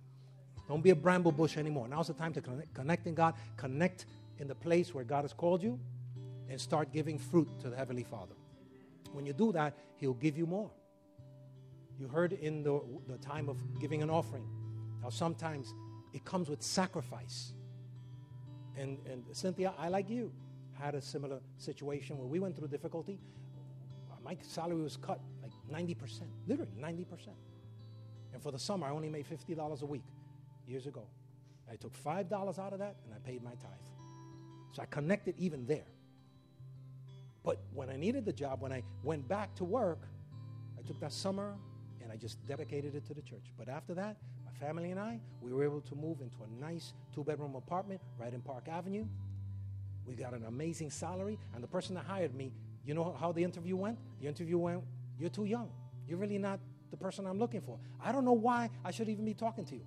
Don't 0.68 0.82
be 0.82 0.92
a 0.92 0.96
bramble 0.96 1.32
bush 1.32 1.58
anymore. 1.58 1.88
Now's 1.88 2.08
the 2.08 2.14
time 2.14 2.34
to 2.34 2.42
connect, 2.42 2.74
connect 2.74 3.08
in 3.08 3.16
God, 3.16 3.36
connect 3.58 4.06
in 4.40 4.48
the 4.48 4.56
place 4.56 4.94
where 4.94 5.04
God 5.04 5.24
has 5.24 5.34
called 5.34 5.62
you, 5.62 5.80
and 6.50 6.60
start 6.60 6.92
giving 6.92 7.18
fruit 7.18 7.48
to 7.62 7.70
the 7.70 7.76
Heavenly 7.76 8.04
Father. 8.04 8.36
When 9.12 9.26
you 9.26 9.34
do 9.34 9.52
that, 9.52 9.78
He'll 9.98 10.14
give 10.14 10.38
you 10.38 10.46
more. 10.46 10.72
You 12.00 12.08
heard 12.08 12.34
in 12.34 12.64
the, 12.64 12.82
the 13.08 13.18
time 13.18 13.50
of 13.50 13.58
giving 13.80 14.02
an 14.02 14.10
offering 14.10 14.48
Now, 15.02 15.10
sometimes 15.10 15.74
it 16.14 16.26
comes 16.26 16.50
with 16.50 16.62
sacrifice. 16.62 17.54
And, 18.78 18.98
and 19.06 19.24
Cynthia, 19.34 19.74
I 19.78 19.90
like 19.90 20.10
you, 20.10 20.32
had 20.74 20.96
a 20.96 21.02
similar 21.02 21.40
situation 21.58 22.18
where 22.18 22.28
we 22.28 22.40
went 22.40 22.56
through 22.56 22.70
difficulty. 22.70 23.20
My 24.24 24.38
salary 24.42 24.82
was 24.82 24.96
cut 24.96 25.20
like 25.42 25.52
90%, 25.72 26.22
literally 26.48 26.72
90%. 26.80 27.06
And 28.34 28.42
for 28.42 28.52
the 28.52 28.60
summer, 28.60 28.88
I 28.88 28.92
only 28.92 29.10
made 29.10 29.26
$50 29.28 29.82
a 29.82 29.86
week 29.86 30.04
years 30.68 30.88
ago. 30.88 31.06
I 31.72 31.76
took 31.76 31.94
$5 32.04 32.60
out 32.60 32.74
of 32.74 32.80
that 32.80 32.96
and 33.06 33.14
I 33.14 33.20
paid 33.26 33.44
my 33.44 33.52
tithe. 33.52 33.72
So 34.72 34.82
I 34.82 34.86
connected 34.86 35.36
even 35.38 35.66
there. 35.66 35.86
But 37.44 37.60
when 37.74 37.90
I 37.90 37.96
needed 37.96 38.26
the 38.26 38.34
job, 38.34 38.62
when 38.62 38.72
I 38.72 38.84
went 39.04 39.28
back 39.28 39.54
to 39.56 39.64
work, 39.64 40.08
I 40.78 40.82
took 40.88 41.00
that 41.02 41.12
summer 41.12 41.56
and 42.02 42.12
I 42.12 42.16
just 42.16 42.44
dedicated 42.48 42.96
it 42.96 43.06
to 43.08 43.14
the 43.14 43.22
church. 43.22 43.52
But 43.58 43.70
after 43.70 43.94
that, 43.94 44.18
my 44.46 44.52
family 44.66 44.92
and 44.92 45.00
I, 45.00 45.20
we 45.42 45.54
were 45.54 45.64
able 45.64 45.82
to 45.82 45.96
move 45.96 46.22
into 46.22 46.38
a 46.44 46.62
nice 46.62 46.94
two 47.14 47.24
bedroom 47.24 47.56
apartment 47.56 48.02
right 48.18 48.34
in 48.34 48.42
Park 48.42 48.68
Avenue. 48.68 49.06
We 50.06 50.16
got 50.16 50.34
an 50.34 50.46
amazing 50.46 50.90
salary, 50.90 51.40
and 51.54 51.64
the 51.64 51.68
person 51.68 51.96
that 51.96 52.04
hired 52.04 52.36
me, 52.36 52.52
you 52.86 52.94
know 52.94 53.16
how 53.18 53.32
the 53.32 53.44
interview 53.44 53.78
went? 53.78 53.98
The 54.20 54.28
interview 54.28 54.58
went, 54.58 54.84
You're 55.18 55.30
too 55.30 55.46
young. 55.46 55.70
You're 56.08 56.18
really 56.18 56.38
not 56.38 56.60
the 56.94 56.98
person 56.98 57.26
I'm 57.26 57.40
looking 57.40 57.60
for. 57.60 57.80
I 58.04 58.12
don't 58.12 58.24
know 58.24 58.34
why 58.34 58.70
I 58.86 58.92
should 58.92 59.10
even 59.10 59.26
be 59.26 59.34
talking 59.34 59.66
to 59.66 59.74
you. 59.74 59.82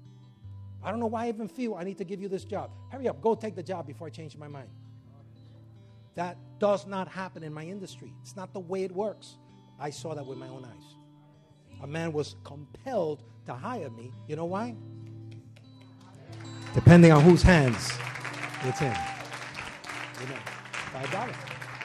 I 0.83 0.91
don't 0.91 0.99
know 0.99 1.07
why 1.07 1.27
I 1.27 1.29
even 1.29 1.47
feel 1.47 1.77
I 1.77 1.85
need 1.85 1.99
to 1.99 2.05
give 2.05 2.21
you 2.21 2.29
this 2.29 2.45
job. 2.45 2.73
Hurry 2.91 3.07
up, 3.07 3.23
go 3.23 3.37
take 3.37 3.55
the 3.55 3.63
job 3.63 3.87
before 3.87 4.09
I 4.09 4.11
change 4.11 4.37
my 4.37 4.49
mind. 4.49 4.69
That 6.17 6.37
does 6.59 6.85
not 6.85 7.07
happen 7.07 7.45
in 7.45 7.55
my 7.55 7.63
industry. 7.63 8.13
It's 8.23 8.35
not 8.35 8.53
the 8.53 8.59
way 8.59 8.83
it 8.83 8.91
works. 8.91 9.37
I 9.79 9.91
saw 9.91 10.15
that 10.17 10.27
with 10.27 10.37
my 10.37 10.49
own 10.49 10.65
eyes. 10.65 10.97
A 11.85 11.87
man 11.87 12.13
was 12.13 12.35
compelled 12.43 13.23
to 13.47 13.55
hire 13.55 13.91
me. 13.91 14.11
You 14.27 14.35
know 14.35 14.47
why? 14.47 14.75
Depending 16.75 17.13
on 17.13 17.23
whose 17.23 17.43
hands 17.43 17.93
it's 18.65 18.81
in. 18.81 18.97
You 20.21 20.27
know, 20.27 20.41
five 20.93 21.13
dollars. 21.13 21.56